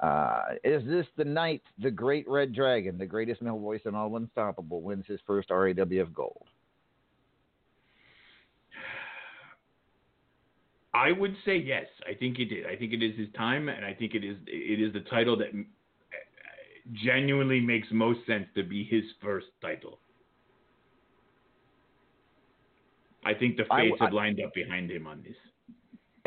Uh, 0.00 0.40
is 0.62 0.84
this 0.86 1.06
the 1.16 1.24
night 1.24 1.62
the 1.78 1.90
Great 1.90 2.28
Red 2.28 2.52
Dragon, 2.52 2.98
the 2.98 3.06
greatest 3.06 3.40
male 3.40 3.58
voice 3.58 3.80
in 3.86 3.94
all 3.94 4.14
Unstoppable, 4.16 4.82
wins 4.82 5.04
his 5.06 5.20
first 5.26 5.50
RAWF 5.50 6.12
gold? 6.12 6.44
I 10.92 11.10
would 11.10 11.34
say 11.44 11.56
yes. 11.56 11.86
I 12.08 12.14
think 12.14 12.38
it 12.38 12.46
did. 12.46 12.66
I 12.66 12.76
think 12.76 12.92
it 12.92 13.02
is 13.02 13.18
his 13.18 13.28
time, 13.36 13.68
and 13.68 13.84
I 13.84 13.94
think 13.94 14.14
it 14.14 14.24
is 14.24 14.36
it 14.46 14.80
is 14.80 14.92
the 14.92 15.00
title 15.10 15.36
that 15.38 15.48
genuinely 16.92 17.60
makes 17.60 17.88
most 17.90 18.20
sense 18.26 18.46
to 18.54 18.62
be 18.62 18.84
his 18.84 19.04
first 19.22 19.46
title. 19.60 19.98
I 23.24 23.32
think 23.32 23.56
the 23.56 23.62
fates 23.62 23.96
I, 24.00 24.04
I, 24.04 24.06
have 24.06 24.12
lined 24.12 24.40
up 24.44 24.52
behind 24.54 24.90
him 24.90 25.06
on 25.06 25.22
this. 25.22 25.36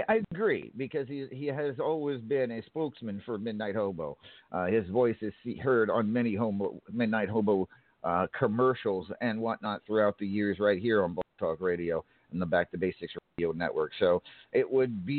I 0.08 0.22
agree 0.32 0.72
because 0.78 1.08
he 1.08 1.28
he 1.32 1.48
has 1.48 1.80
always 1.80 2.22
been 2.22 2.52
a 2.52 2.64
spokesman 2.64 3.22
for 3.26 3.38
Midnight 3.38 3.76
Hobo. 3.76 4.18
Uh, 4.52 4.66
his 4.66 4.88
voice 4.90 5.16
is 5.22 5.34
heard 5.62 5.90
on 5.90 6.12
many 6.12 6.36
homo, 6.36 6.80
Midnight 6.92 7.30
Hobo 7.30 7.68
uh, 8.04 8.28
commercials 8.38 9.08
and 9.22 9.40
whatnot 9.40 9.82
throughout 9.86 10.18
the 10.20 10.28
years, 10.28 10.60
right 10.60 10.80
here 10.80 11.04
on 11.04 11.14
Blog 11.14 11.26
Talk 11.40 11.62
Radio 11.62 12.04
and 12.32 12.42
the 12.42 12.46
Back 12.46 12.70
to 12.72 12.78
Basics 12.78 13.14
Radio 13.38 13.54
Network. 13.54 13.92
So 14.00 14.22
it 14.54 14.70
would 14.70 15.06
be 15.06 15.18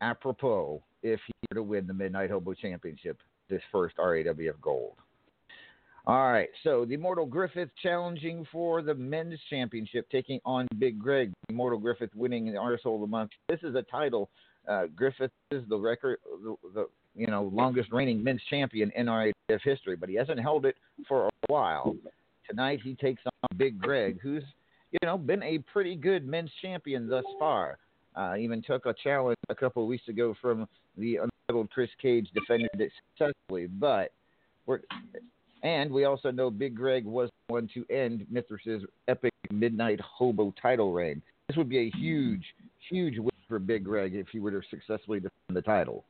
apropos 0.00 0.82
if 1.02 1.20
he 1.26 1.32
were 1.50 1.56
to 1.56 1.62
win 1.62 1.86
the 1.86 1.94
Midnight 1.94 2.30
Hobo 2.30 2.54
Championship, 2.54 3.18
this 3.48 3.62
first 3.72 3.96
RAWF 3.98 4.60
Gold. 4.60 4.94
All 6.06 6.32
right, 6.32 6.48
so 6.64 6.86
the 6.86 6.94
Immortal 6.94 7.26
Griffith 7.26 7.68
challenging 7.82 8.46
for 8.50 8.80
the 8.80 8.94
men's 8.94 9.38
championship, 9.50 10.08
taking 10.10 10.40
on 10.46 10.66
Big 10.78 10.98
Greg. 10.98 11.34
Immortal 11.50 11.78
Griffith 11.78 12.14
winning 12.14 12.46
the 12.46 12.52
Arsehole 12.52 12.94
of 12.94 13.02
the 13.02 13.06
Month. 13.06 13.32
This 13.46 13.60
is 13.62 13.74
a 13.74 13.82
title. 13.82 14.30
Uh, 14.66 14.86
Griffith 14.96 15.30
is 15.50 15.62
the 15.68 15.76
record, 15.76 16.18
the, 16.42 16.56
the, 16.74 16.86
you 17.14 17.26
know 17.26 17.50
longest 17.52 17.92
reigning 17.92 18.24
men's 18.24 18.40
champion 18.48 18.90
in 18.96 19.10
RAF 19.10 19.34
history, 19.62 19.96
but 19.96 20.08
he 20.08 20.14
hasn't 20.14 20.40
held 20.40 20.64
it 20.64 20.76
for 21.06 21.26
a 21.26 21.30
while. 21.48 21.94
Tonight 22.48 22.80
he 22.82 22.94
takes 22.94 23.22
on 23.26 23.58
Big 23.58 23.78
Greg, 23.78 24.18
who's 24.22 24.44
you 24.92 24.98
know 25.02 25.18
been 25.18 25.42
a 25.42 25.58
pretty 25.72 25.94
good 25.94 26.26
men's 26.26 26.50
champion 26.62 27.06
thus 27.06 27.24
far. 27.38 27.78
Uh, 28.16 28.34
even 28.36 28.62
took 28.62 28.86
a 28.86 28.94
challenge 29.04 29.36
a 29.50 29.54
couple 29.54 29.82
of 29.82 29.88
weeks 29.88 30.08
ago 30.08 30.34
from 30.40 30.66
the 30.96 31.18
untitled 31.48 31.70
Chris 31.70 31.90
Cage, 32.00 32.28
defended 32.34 32.70
it 32.74 32.92
successfully, 33.16 33.66
but 33.66 34.12
we're 34.66 34.80
and 35.62 35.90
we 35.90 36.04
also 36.04 36.30
know 36.30 36.50
Big 36.50 36.76
Greg 36.76 37.04
was 37.04 37.30
the 37.48 37.52
one 37.54 37.68
to 37.74 37.84
end 37.90 38.26
Mithras's 38.30 38.84
epic 39.08 39.32
Midnight 39.50 40.00
Hobo 40.00 40.54
title 40.60 40.92
reign. 40.92 41.20
This 41.48 41.56
would 41.56 41.68
be 41.68 41.78
a 41.78 41.90
huge, 41.98 42.44
huge 42.88 43.18
win 43.18 43.30
for 43.48 43.58
Big 43.58 43.84
Greg 43.84 44.14
if 44.14 44.28
he 44.28 44.38
were 44.38 44.52
to 44.52 44.60
successfully 44.70 45.18
defend 45.18 45.56
the 45.56 45.62
title. 45.62 46.04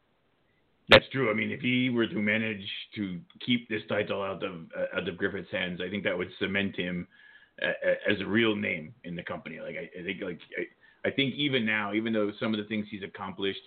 That's 0.91 1.05
true. 1.13 1.31
I 1.31 1.35
mean, 1.35 1.51
if 1.51 1.61
he 1.61 1.89
were 1.91 2.07
to 2.07 2.15
manage 2.15 2.65
to 2.97 3.21
keep 3.45 3.69
this 3.69 3.83
title 3.89 4.23
out 4.23 4.43
of 4.43 4.67
uh, 4.77 4.99
out 4.99 5.09
of 5.09 5.17
Griffith's 5.17 5.51
hands, 5.51 5.81
I 5.85 5.89
think 5.89 6.05
that 6.05 6.17
would 6.17 6.29
cement 6.39 6.77
him 6.77 7.07
uh, 7.63 7.73
as 8.11 8.21
a 8.21 8.27
real 8.27 8.57
name 8.57 8.93
in 9.05 9.17
the 9.17 9.23
company. 9.23 9.61
Like 9.61 9.77
I, 9.77 10.01
I 10.01 10.03
think, 10.03 10.23
like 10.23 10.41
I, 10.59 11.09
I, 11.09 11.11
think 11.11 11.35
even 11.35 11.65
now, 11.65 11.93
even 11.93 12.13
though 12.13 12.33
some 12.41 12.55
of 12.55 12.59
the 12.59 12.67
things 12.67 12.87
he's 12.91 13.03
accomplished, 13.03 13.61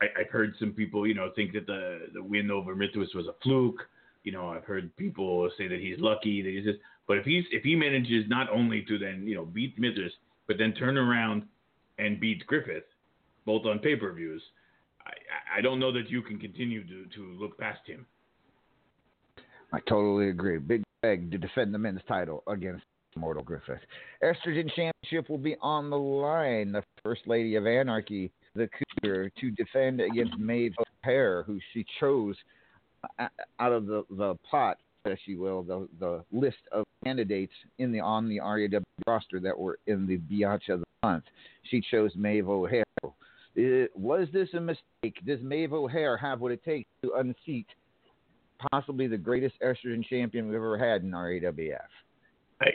I, 0.00 0.06
have 0.18 0.30
heard 0.30 0.54
some 0.58 0.72
people, 0.72 1.06
you 1.06 1.14
know, 1.14 1.30
think 1.34 1.52
that 1.52 1.66
the 1.66 2.08
the 2.14 2.22
win 2.22 2.50
over 2.50 2.74
Mithras 2.74 3.14
was 3.14 3.26
a 3.26 3.34
fluke 3.42 3.82
you 4.24 4.32
know, 4.32 4.48
I've 4.48 4.64
heard 4.64 4.94
people 4.96 5.50
say 5.58 5.68
that 5.68 5.80
he's 5.80 5.98
lucky 5.98 6.42
that 6.42 6.50
he's 6.50 6.64
just. 6.64 6.78
But 7.08 7.18
if 7.18 7.24
he's 7.24 7.44
if 7.50 7.64
he 7.64 7.74
manages 7.74 8.24
not 8.28 8.48
only 8.50 8.84
to 8.88 8.98
then 8.98 9.26
you 9.26 9.34
know 9.34 9.44
beat 9.44 9.78
Mithras, 9.78 10.12
but 10.46 10.56
then 10.58 10.72
turn 10.72 10.96
around 10.96 11.42
and 11.98 12.20
beat 12.20 12.46
Griffith, 12.46 12.84
both 13.44 13.66
on 13.66 13.80
pay 13.80 13.96
per 13.96 14.12
views, 14.12 14.42
I, 15.04 15.58
I 15.58 15.60
don't 15.60 15.80
know 15.80 15.92
that 15.92 16.08
you 16.08 16.22
can 16.22 16.38
continue 16.38 16.86
to 16.86 17.06
to 17.16 17.36
look 17.38 17.58
past 17.58 17.80
him. 17.86 18.06
I 19.72 19.80
totally 19.88 20.28
agree. 20.28 20.58
Big 20.58 20.84
Greg 21.02 21.30
to 21.32 21.38
defend 21.38 21.74
the 21.74 21.78
men's 21.78 22.02
title 22.06 22.44
against 22.46 22.84
Mortal 23.16 23.42
Griffith. 23.42 23.80
Estrogen 24.22 24.70
Championship 24.74 25.28
will 25.28 25.38
be 25.38 25.56
on 25.60 25.90
the 25.90 25.98
line. 25.98 26.72
The 26.72 26.84
First 27.02 27.22
Lady 27.26 27.56
of 27.56 27.66
Anarchy, 27.66 28.30
the 28.54 28.68
Cougar, 29.00 29.30
to 29.40 29.50
defend 29.52 30.00
against 30.00 30.36
Maeve 30.38 30.74
O'Hare, 31.04 31.42
who 31.44 31.58
she 31.72 31.84
chose 31.98 32.36
out 33.58 33.72
of 33.72 33.86
the, 33.86 34.04
the 34.10 34.36
pot, 34.48 34.78
if 35.04 35.18
you 35.26 35.40
will, 35.40 35.62
the, 35.62 35.88
the 35.98 36.24
list 36.30 36.58
of 36.70 36.84
candidates 37.04 37.52
in 37.78 37.90
the 37.92 38.00
on 38.00 38.28
the 38.28 38.38
RAW 38.40 38.80
roster 39.06 39.40
that 39.40 39.58
were 39.58 39.78
in 39.86 40.06
the 40.06 40.18
Biatch 40.18 40.68
of 40.68 40.80
the 40.80 40.86
month. 41.02 41.24
She 41.70 41.82
chose 41.90 42.12
Maeve 42.14 42.48
O'Hare. 42.48 42.84
It, 43.54 43.90
was 43.96 44.28
this 44.32 44.48
a 44.54 44.60
mistake? 44.60 45.18
Does 45.26 45.40
Maeve 45.42 45.72
O'Hare 45.72 46.16
have 46.16 46.40
what 46.40 46.52
it 46.52 46.64
takes 46.64 46.88
to 47.02 47.14
unseat 47.14 47.66
possibly 48.70 49.06
the 49.08 49.18
greatest 49.18 49.54
estrogen 49.60 50.06
champion 50.06 50.46
we've 50.46 50.56
ever 50.56 50.78
had 50.78 51.02
in 51.02 51.10
RAWF? 51.10 51.78
I, 52.60 52.66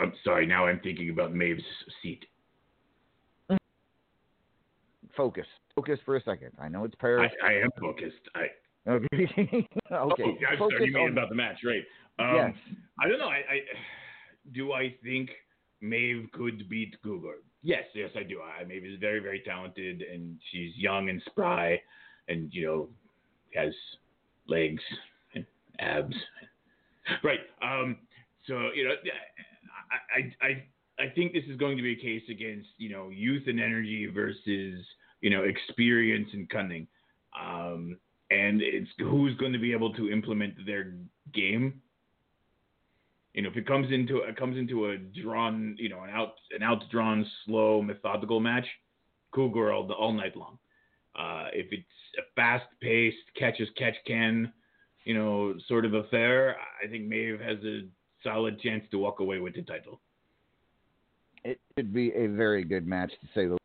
I'm 0.00 0.12
sorry. 0.24 0.46
Now 0.46 0.66
I'm 0.66 0.80
thinking 0.80 1.10
about 1.10 1.34
Maeve's 1.34 1.62
seat. 2.02 2.24
Focus. 5.16 5.46
Focus 5.74 5.98
for 6.04 6.16
a 6.16 6.22
second. 6.22 6.50
I 6.58 6.68
know 6.68 6.84
it's 6.84 6.94
Paris. 6.96 7.32
I, 7.42 7.46
I 7.46 7.52
am 7.54 7.70
focused. 7.80 8.20
I 8.34 8.46
Okay. 8.88 9.06
okay. 9.18 9.68
Oh, 9.90 10.10
I'm 10.48 10.58
sorry, 10.58 10.86
you 10.86 10.92
mean 10.92 11.06
on... 11.06 11.12
about 11.12 11.28
the 11.28 11.34
match, 11.34 11.58
right? 11.64 11.82
Um, 12.18 12.36
yes. 12.36 12.76
I 13.02 13.08
don't 13.08 13.18
know. 13.18 13.28
I, 13.28 13.36
I 13.38 13.60
do. 14.52 14.72
I 14.72 14.94
think 15.02 15.30
Maeve 15.80 16.28
could 16.32 16.68
beat 16.68 16.94
Cougar. 17.02 17.38
Yes, 17.62 17.82
yes, 17.94 18.10
I 18.16 18.22
do. 18.22 18.40
I, 18.40 18.64
Maeve 18.64 18.84
is 18.84 19.00
very, 19.00 19.18
very 19.18 19.42
talented, 19.44 20.02
and 20.02 20.36
she's 20.52 20.72
young 20.76 21.08
and 21.08 21.20
spry, 21.26 21.80
and 22.28 22.48
you 22.52 22.64
know, 22.64 22.88
has 23.54 23.74
legs 24.46 24.82
and 25.34 25.44
abs. 25.80 26.14
Right. 27.24 27.40
Um. 27.60 27.96
So 28.46 28.70
you 28.74 28.84
know, 28.84 28.94
I, 29.90 30.46
I, 30.46 30.46
I, 30.46 31.04
I 31.08 31.14
think 31.14 31.32
this 31.32 31.44
is 31.50 31.56
going 31.56 31.76
to 31.76 31.82
be 31.82 31.92
a 31.92 31.96
case 31.96 32.22
against 32.30 32.68
you 32.78 32.90
know 32.90 33.08
youth 33.08 33.42
and 33.48 33.60
energy 33.60 34.06
versus 34.14 34.84
you 35.20 35.30
know 35.30 35.42
experience 35.42 36.28
and 36.32 36.48
cunning. 36.48 36.86
Um, 37.38 37.98
and 38.30 38.60
it's 38.60 38.90
who's 38.98 39.36
going 39.36 39.52
to 39.52 39.58
be 39.58 39.72
able 39.72 39.92
to 39.94 40.10
implement 40.10 40.54
their 40.66 40.94
game. 41.32 41.80
You 43.34 43.42
know, 43.42 43.50
if 43.50 43.56
it 43.56 43.66
comes 43.66 43.92
into 43.92 44.18
it 44.18 44.36
comes 44.36 44.56
into 44.56 44.86
a 44.86 44.96
drawn, 44.96 45.76
you 45.78 45.88
know, 45.88 46.02
an 46.02 46.10
out 46.10 46.34
an 46.52 46.62
outdrawn, 46.62 47.24
slow, 47.44 47.82
methodical 47.82 48.40
match, 48.40 48.66
cool 49.32 49.50
girl 49.50 49.90
all 49.92 50.12
night 50.12 50.36
long. 50.36 50.58
Uh, 51.14 51.48
if 51.52 51.66
it's 51.72 51.84
a 52.18 52.22
fast-paced 52.34 53.16
catch 53.38 53.58
as 53.60 53.68
catch 53.78 53.94
can, 54.06 54.52
you 55.04 55.14
know, 55.14 55.54
sort 55.66 55.86
of 55.86 55.94
affair, 55.94 56.56
I 56.82 56.88
think 56.88 57.06
Maeve 57.06 57.40
has 57.40 57.56
a 57.64 57.82
solid 58.22 58.60
chance 58.60 58.84
to 58.90 58.98
walk 58.98 59.20
away 59.20 59.38
with 59.38 59.54
the 59.54 59.62
title. 59.62 60.00
It 61.44 61.58
could 61.76 61.94
be 61.94 62.12
a 62.12 62.26
very 62.26 62.64
good 62.64 62.86
match 62.86 63.12
to 63.20 63.26
say 63.34 63.46
the. 63.46 63.56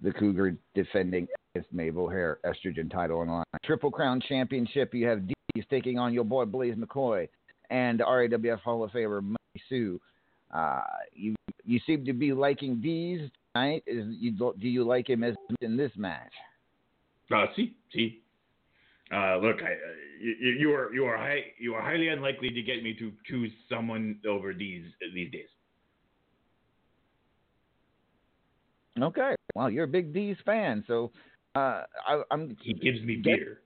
The 0.00 0.12
Cougar 0.12 0.56
defending 0.74 1.26
Maeve 1.72 1.96
O'Hare 1.96 2.38
estrogen 2.44 2.90
title 2.90 3.24
line. 3.26 3.44
Triple 3.64 3.90
Crown 3.90 4.20
Championship, 4.28 4.92
you 4.92 5.06
have 5.06 5.20
Dez 5.20 5.68
taking 5.70 5.98
on 5.98 6.12
your 6.12 6.24
boy 6.24 6.44
Blaze 6.44 6.74
McCoy 6.74 7.28
and 7.70 8.00
RAWF 8.00 8.60
Hall 8.60 8.82
of 8.84 8.90
Famer 8.90 9.22
Money 9.22 9.62
Sue. 9.68 10.00
Uh, 10.52 10.82
you 11.12 11.34
you 11.64 11.80
seem 11.86 12.04
to 12.04 12.12
be 12.12 12.32
liking 12.32 12.76
Dez 12.76 13.30
tonight. 13.54 13.82
Is 13.86 14.06
you 14.18 14.32
do 14.32 14.68
you 14.68 14.84
like 14.84 15.08
him 15.08 15.24
as 15.24 15.34
in 15.60 15.76
this 15.76 15.92
match? 15.96 16.32
Uh, 17.34 17.46
see, 17.56 17.76
see. 17.92 18.20
Uh, 19.12 19.36
look, 19.38 19.56
I, 19.62 19.76
you, 20.20 20.56
you 20.58 20.72
are 20.72 20.92
you 20.92 21.04
are 21.04 21.16
high, 21.16 21.44
you 21.58 21.74
are 21.74 21.82
highly 21.82 22.08
unlikely 22.08 22.50
to 22.50 22.62
get 22.62 22.82
me 22.82 22.94
to 22.98 23.12
choose 23.26 23.52
someone 23.68 24.18
over 24.28 24.52
these 24.52 24.84
these 25.14 25.30
days. 25.30 25.48
Okay, 29.00 29.34
well, 29.54 29.70
you're 29.70 29.84
a 29.84 29.88
big 29.88 30.12
Dez 30.12 30.36
fan, 30.44 30.84
so 30.86 31.10
uh, 31.56 31.82
I, 32.06 32.22
am 32.30 32.56
He 32.62 32.74
gives 32.74 33.02
me 33.02 33.16
beer. 33.16 33.60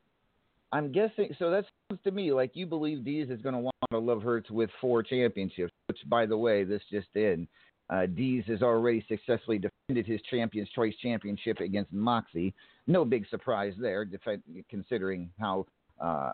I'm 0.73 0.93
guessing. 0.93 1.35
So 1.39 1.51
that 1.51 1.65
sounds 1.91 2.03
to 2.05 2.11
me 2.11 2.33
like 2.33 2.53
you 2.55 2.67
believe 2.67 2.99
Dez 2.99 3.31
is 3.31 3.41
going 3.41 3.55
to 3.55 3.61
want 3.61 3.75
to 3.91 3.99
love 3.99 4.23
Hurts 4.23 4.51
with 4.51 4.71
four 4.81 5.03
championships. 5.03 5.73
Which, 5.87 5.99
by 6.07 6.27
the 6.27 6.37
way, 6.37 6.65
this 6.65 6.83
just 6.91 7.09
in. 7.15 7.49
Uh, 7.91 8.07
Dez 8.07 8.45
has 8.45 8.63
already 8.63 9.05
successfully 9.09 9.59
defended 9.59 10.07
his 10.07 10.21
Champions 10.31 10.69
Choice 10.75 10.95
Championship 11.03 11.61
against 11.61 11.91
Moxie. 11.91 12.55
No 12.87 13.05
big 13.05 13.27
surprise 13.31 13.73
there, 13.81 14.05
defend, 14.05 14.43
considering 14.69 15.31
how 15.41 15.65
uh, 16.01 16.33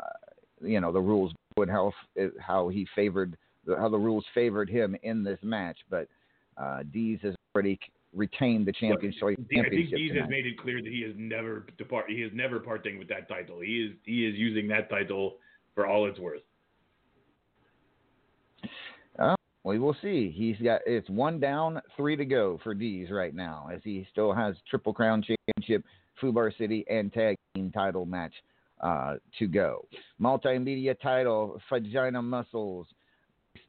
you 0.61 0.81
know 0.81 0.91
the 0.91 1.01
rules 1.01 1.33
would 1.57 1.69
how 1.69 1.93
how 2.41 2.69
he 2.69 2.87
favored 2.97 3.37
how 3.67 3.89
the 3.89 3.99
rules 3.99 4.25
favored 4.35 4.69
him 4.69 4.97
in 5.05 5.23
this 5.23 5.39
match. 5.43 5.79
But 5.89 6.09
uh, 6.57 6.83
Dez 6.93 7.21
has 7.21 7.35
already 7.55 7.79
retained 8.15 8.67
the 8.67 8.73
championship. 8.73 9.23
I 9.23 9.35
think 9.35 9.67
Dez 9.67 10.21
has 10.21 10.29
made 10.29 10.47
it 10.47 10.59
clear 10.59 10.83
that 10.83 10.91
he 10.91 11.03
has 11.03 11.13
never 11.17 11.67
depart. 11.79 12.07
He 12.09 12.21
has 12.21 12.31
never 12.35 12.61
parting 12.61 12.99
with 12.99 13.09
that 13.09 13.29
title. 13.29 13.61
He 13.61 13.83
is 13.83 13.93
he 14.05 14.27
is 14.27 14.35
using 14.37 14.69
that 14.69 14.89
title 14.91 15.37
for 15.75 15.87
all 15.87 16.07
it's 16.09 16.19
worth. 16.19 16.43
Uh, 19.19 19.35
we 19.65 19.79
will 19.79 19.97
see. 20.03 20.31
He's 20.31 20.57
got 20.65 20.81
it's 20.87 21.09
one 21.09 21.41
down, 21.41 21.81
three 21.97 22.17
to 22.17 22.25
go 22.25 22.61
for 22.63 22.75
Dez 22.75 23.11
right 23.11 23.35
now, 23.35 23.69
as 23.73 23.81
he 23.85 24.07
still 24.11 24.33
has 24.33 24.55
Triple 24.69 24.93
Crown 24.93 25.23
Championship, 25.23 25.85
Fubar 26.23 26.57
City, 26.57 26.85
and 26.89 27.13
Tag 27.13 27.37
Team 27.55 27.71
title 27.71 28.07
match 28.07 28.33
uh, 28.81 29.15
to 29.39 29.47
go. 29.47 29.87
Multimedia 30.21 30.99
title, 31.01 31.61
Vagina 31.71 32.23
Muscles 32.23 32.87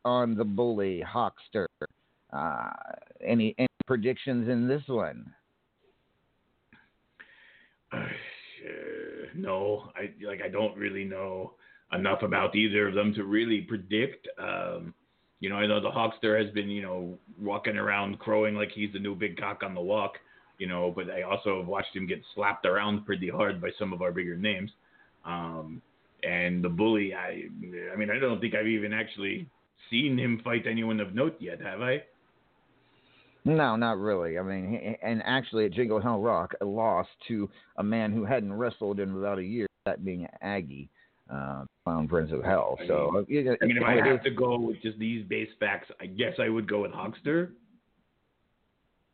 on 0.04 0.36
the 0.36 0.44
Bully, 0.44 1.04
Hawkster. 1.06 1.68
Uh, 2.34 2.70
any, 3.26 3.56
any 3.58 3.68
predictions 3.86 4.50
in 4.50 4.68
this 4.68 4.84
one? 4.88 5.34
Uh, 7.92 8.08
no, 9.36 9.92
I 9.96 10.12
like 10.26 10.42
I 10.44 10.50
don't 10.50 10.76
really 10.78 11.04
know 11.04 11.54
enough 11.94 12.24
about 12.24 12.56
either 12.56 12.88
of 12.88 12.96
them 12.96 13.14
to 13.14 13.24
really 13.24 13.62
predict. 13.62 14.28
Um, 14.40 14.94
you 15.40 15.50
know, 15.50 15.58
I 15.58 15.68
know 15.68 15.80
the 15.80 15.90
Hawkster 15.90 16.44
has 16.44 16.52
been, 16.54 16.70
you 16.70 16.82
know, 16.82 17.18
walking 17.40 17.78
around 17.78 18.20
crowing 18.20 18.56
like 18.56 18.72
he's 18.74 18.92
the 18.94 19.00
new 19.00 19.16
big 19.16 19.38
cock 19.38 19.62
on 19.64 19.76
the 19.76 19.82
walk, 19.82 20.14
you 20.58 20.68
know, 20.68 20.92
but 20.96 21.10
I 21.10 21.24
also 21.24 21.60
have 21.60 21.68
watched 21.68 21.96
him 21.96 22.08
get 22.08 22.22
slapped 22.34 22.66
around 22.66 23.06
pretty 23.06 23.30
hard 23.30 23.62
by 23.62 23.70
some 23.78 23.94
of 23.94 24.02
our 24.02 24.12
bigger 24.12 24.38
names. 24.38 24.72
Um, 25.26 25.82
and 26.24 26.64
the 26.64 26.70
bully, 26.70 27.14
I, 27.14 27.44
I 27.94 27.96
mean, 27.96 28.10
I 28.10 28.20
don't 28.20 28.40
think 28.40 28.56
I've 28.56 28.68
even 28.68 28.94
actually 28.94 29.48
seen 29.92 30.18
him 30.18 30.42
fight 30.44 30.66
anyone 30.68 31.00
of 31.00 31.14
note 31.14 31.36
yet, 31.40 31.62
have 31.62 31.82
I? 31.82 32.02
No, 33.46 33.76
not 33.76 34.00
really. 34.00 34.40
I 34.40 34.42
mean, 34.42 34.98
and 35.04 35.22
actually 35.24 35.66
at 35.66 35.72
Jingle 35.72 36.02
Hell 36.02 36.20
Rock, 36.20 36.56
a 36.62 36.66
loss 36.66 37.06
to 37.28 37.48
a 37.78 37.84
man 37.84 38.12
who 38.12 38.26
hadn't 38.26 38.52
wrestled 38.52 39.00
in 39.00 39.16
about 39.16 39.38
a 39.38 39.44
year, 39.44 39.68
that 39.86 40.04
being 40.04 40.28
Aggie, 40.42 40.90
uh, 41.32 41.66
Clown 41.84 42.08
Prince 42.08 42.32
of 42.32 42.44
Hell. 42.44 42.78
I 42.82 42.88
so, 42.88 43.12
mean, 43.14 43.26
you 43.28 43.44
know, 43.44 43.56
I 43.62 43.66
mean, 43.66 43.78
if 43.78 43.84
I 43.84 44.08
have 44.08 44.24
to 44.24 44.32
go 44.32 44.60
with 44.60 44.82
just 44.82 44.98
these 44.98 45.24
base 45.28 45.50
facts, 45.60 45.92
I 46.02 46.08
guess 46.08 46.34
I 46.40 46.50
would 46.50 46.68
go 46.68 46.82
with 46.82 46.92
Hawkster. 46.92 47.52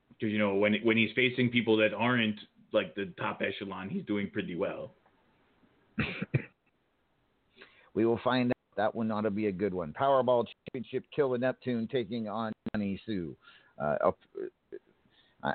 Because 0.10 0.32
you 0.32 0.40
know, 0.40 0.56
when 0.56 0.76
when 0.84 0.96
he's 0.96 1.12
facing 1.14 1.50
people 1.50 1.76
that 1.78 1.94
aren't 1.94 2.40
like 2.72 2.96
the 2.96 3.12
top 3.20 3.42
echelon, 3.46 3.90
he's 3.90 4.06
doing 4.06 4.30
pretty 4.30 4.56
well. 4.56 4.94
we 7.94 8.06
will 8.06 8.20
find 8.24 8.52
out. 8.52 8.56
That 8.78 8.96
one 8.96 9.12
ought 9.12 9.22
to 9.22 9.30
be 9.30 9.48
a 9.48 9.52
good 9.52 9.74
one. 9.74 9.94
Powerball 10.00 10.46
Championship, 10.74 11.04
Killer 11.14 11.38
Neptune 11.38 11.90
taking 11.92 12.30
on 12.30 12.54
Money 12.74 13.00
Sue. 13.06 13.36
Uh, 13.82 13.96
up, 14.06 14.18
uh, 15.44 15.54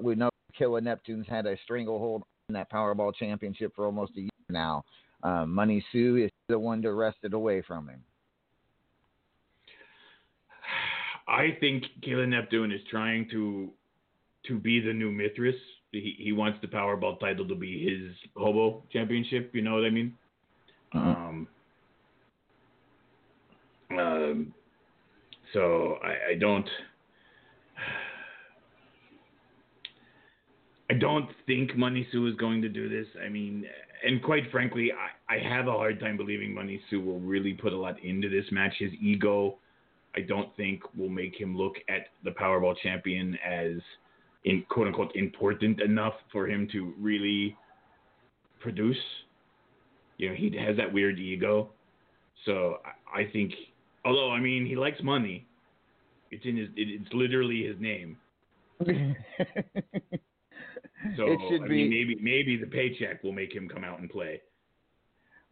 we 0.00 0.14
know 0.14 0.30
Killer 0.56 0.80
Neptune's 0.80 1.26
had 1.28 1.46
a 1.46 1.56
stranglehold 1.64 2.22
on 2.48 2.54
that 2.54 2.70
Powerball 2.70 3.14
Championship 3.14 3.72
for 3.74 3.86
almost 3.86 4.12
a 4.16 4.20
year 4.20 4.30
now. 4.48 4.84
Uh, 5.22 5.44
Money 5.44 5.84
Sue 5.90 6.16
is 6.16 6.30
the 6.48 6.58
one 6.58 6.80
to 6.82 6.92
wrest 6.92 7.18
it 7.22 7.34
away 7.34 7.62
from 7.62 7.88
him. 7.88 8.02
I 11.26 11.56
think 11.60 11.84
Killer 12.02 12.26
Neptune 12.26 12.72
is 12.72 12.80
trying 12.90 13.28
to 13.30 13.70
to 14.46 14.58
be 14.58 14.80
the 14.80 14.92
new 14.92 15.10
Mithras 15.10 15.56
he, 15.92 16.16
he 16.18 16.32
wants 16.32 16.58
the 16.60 16.66
Powerball 16.66 17.18
title 17.18 17.46
to 17.48 17.54
be 17.54 17.84
his 17.84 18.14
hobo 18.36 18.82
championship. 18.92 19.50
You 19.54 19.62
know 19.62 19.74
what 19.74 19.84
I 19.84 19.90
mean? 19.90 20.14
Mm-hmm. 20.94 21.08
Um, 21.08 21.48
um, 23.98 24.54
so 25.52 25.98
I, 26.02 26.32
I 26.32 26.34
don't. 26.38 26.68
I 30.90 30.94
don't 30.94 31.28
think 31.46 31.76
Money 31.76 32.06
Sue 32.10 32.26
is 32.26 32.34
going 32.36 32.62
to 32.62 32.68
do 32.68 32.88
this. 32.88 33.06
I 33.24 33.28
mean, 33.28 33.66
and 34.04 34.22
quite 34.22 34.50
frankly, 34.50 34.90
I, 34.92 35.34
I 35.34 35.38
have 35.38 35.68
a 35.68 35.72
hard 35.72 36.00
time 36.00 36.16
believing 36.16 36.54
Money 36.54 36.80
Sue 36.88 37.00
will 37.00 37.20
really 37.20 37.52
put 37.52 37.72
a 37.72 37.76
lot 37.76 38.02
into 38.02 38.28
this 38.28 38.44
match. 38.50 38.74
His 38.78 38.92
ego, 39.00 39.58
I 40.16 40.20
don't 40.20 40.54
think, 40.56 40.82
will 40.96 41.10
make 41.10 41.38
him 41.38 41.56
look 41.56 41.74
at 41.88 42.06
the 42.24 42.30
Powerball 42.30 42.74
champion 42.82 43.36
as 43.46 43.72
in 44.44 44.64
quote 44.70 44.86
unquote 44.86 45.14
important 45.14 45.80
enough 45.82 46.14
for 46.32 46.48
him 46.48 46.66
to 46.72 46.94
really 46.98 47.56
produce. 48.60 48.96
You 50.16 50.30
know, 50.30 50.34
he 50.34 50.56
has 50.58 50.76
that 50.78 50.90
weird 50.92 51.18
ego. 51.18 51.70
So 52.46 52.78
I, 53.12 53.20
I 53.20 53.30
think, 53.30 53.52
although 54.04 54.30
I 54.30 54.40
mean, 54.40 54.64
he 54.64 54.74
likes 54.74 55.02
money. 55.02 55.46
It's 56.30 56.44
in 56.46 56.56
his. 56.56 56.68
It, 56.76 57.00
it's 57.02 57.12
literally 57.12 57.66
his 57.66 57.76
name. 57.78 58.16
so 61.16 61.26
it 61.26 61.38
should 61.48 61.62
I 61.62 61.68
be, 61.68 61.88
maybe 61.88 62.16
maybe 62.20 62.56
the 62.56 62.66
paycheck 62.66 63.22
will 63.22 63.32
make 63.32 63.54
him 63.54 63.68
come 63.68 63.84
out 63.84 64.00
and 64.00 64.10
play. 64.10 64.40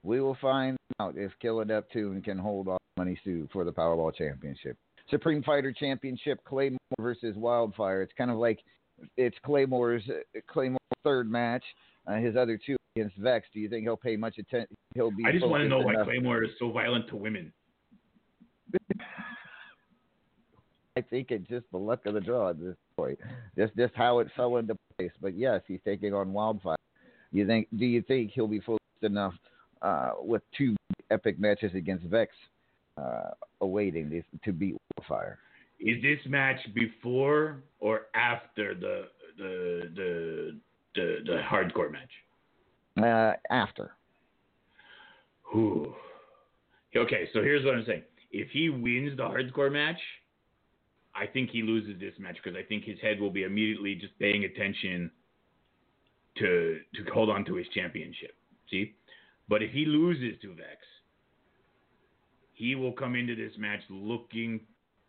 We 0.02 0.20
will 0.20 0.36
find 0.40 0.76
out 1.00 1.14
if 1.16 1.32
Killer 1.40 1.64
Neptune 1.64 2.22
can 2.22 2.38
hold 2.38 2.68
off 2.68 2.80
Money 2.96 3.18
Sue 3.24 3.48
for 3.52 3.64
the 3.64 3.72
Powerball 3.72 4.14
Championship. 4.14 4.76
Supreme 5.10 5.42
Fighter 5.42 5.72
Championship, 5.72 6.40
Claymore 6.44 6.78
versus 7.00 7.36
Wildfire. 7.36 8.02
It's 8.02 8.12
kind 8.16 8.30
of 8.30 8.38
like 8.38 8.60
it's 9.16 9.36
Claymore's 9.44 10.02
Claymore's 10.48 10.78
third 11.04 11.30
match. 11.30 11.64
Uh, 12.06 12.16
his 12.16 12.36
other 12.36 12.58
two 12.64 12.76
against 12.96 13.20
Vexx. 13.20 13.42
Do 13.52 13.60
you 13.60 13.68
think 13.68 13.82
he'll 13.84 13.96
pay 13.96 14.16
much 14.16 14.38
attention? 14.38 14.76
He'll 14.94 15.10
be. 15.10 15.24
I 15.26 15.32
just 15.32 15.46
want 15.46 15.62
to 15.62 15.68
know 15.68 15.80
why 15.80 15.94
Claymore 16.04 16.44
is 16.44 16.50
so 16.58 16.70
violent 16.70 17.08
to 17.08 17.16
women. 17.16 17.52
I 20.96 21.02
think 21.02 21.30
it's 21.30 21.48
just 21.48 21.66
the 21.72 21.78
luck 21.78 22.06
of 22.06 22.14
the 22.14 22.20
draw 22.20 22.50
at 22.50 22.58
this 22.58 22.76
point. 22.96 23.18
Just 23.56 23.76
just 23.76 23.94
how 23.94 24.18
it 24.20 24.28
fell 24.36 24.56
into 24.56 24.76
place. 24.96 25.12
But 25.20 25.36
yes, 25.36 25.60
he's 25.66 25.80
taking 25.84 26.14
on 26.14 26.32
Wildfire. 26.32 26.76
You 27.32 27.46
think? 27.46 27.68
Do 27.76 27.86
you 27.86 28.02
think 28.02 28.32
he'll 28.32 28.46
be 28.46 28.60
focused 28.60 28.82
enough 29.02 29.34
uh, 29.82 30.12
with 30.20 30.42
two 30.56 30.74
epic 31.10 31.38
matches 31.38 31.72
against 31.74 32.08
Vexx 32.08 32.28
uh, 32.98 33.30
awaiting 33.60 34.08
this, 34.10 34.24
to 34.44 34.52
beat 34.52 34.76
Wildfire? 34.96 35.38
Is 35.78 36.00
this 36.02 36.18
match 36.26 36.58
before 36.74 37.62
or 37.80 38.02
after 38.14 38.74
the 38.74 39.08
the 39.36 39.90
the 39.94 40.60
the, 40.94 41.16
the 41.26 41.42
hardcore 41.50 41.92
match? 41.92 42.10
Uh, 42.98 43.34
after. 43.50 43.92
Ooh. 45.54 45.94
Okay, 46.96 47.28
so 47.34 47.42
here's 47.42 47.64
what 47.64 47.74
I'm 47.74 47.84
saying. 47.84 48.02
If 48.32 48.48
he 48.50 48.70
wins 48.70 49.16
the 49.16 49.22
hardcore 49.22 49.70
match, 49.70 49.98
I 51.18 51.26
think 51.26 51.50
he 51.50 51.62
loses 51.62 51.98
this 51.98 52.14
match 52.18 52.36
because 52.42 52.58
I 52.58 52.62
think 52.62 52.84
his 52.84 52.98
head 53.00 53.20
will 53.20 53.30
be 53.30 53.44
immediately 53.44 53.94
just 53.94 54.18
paying 54.18 54.44
attention 54.44 55.10
to 56.38 56.80
to 56.94 57.12
hold 57.12 57.30
on 57.30 57.44
to 57.46 57.54
his 57.54 57.66
championship. 57.74 58.34
See? 58.70 58.94
But 59.48 59.62
if 59.62 59.70
he 59.70 59.84
loses 59.84 60.40
to 60.42 60.48
Vexx, 60.48 60.82
he 62.52 62.74
will 62.74 62.92
come 62.92 63.14
into 63.14 63.34
this 63.36 63.52
match 63.58 63.80
looking 63.88 64.60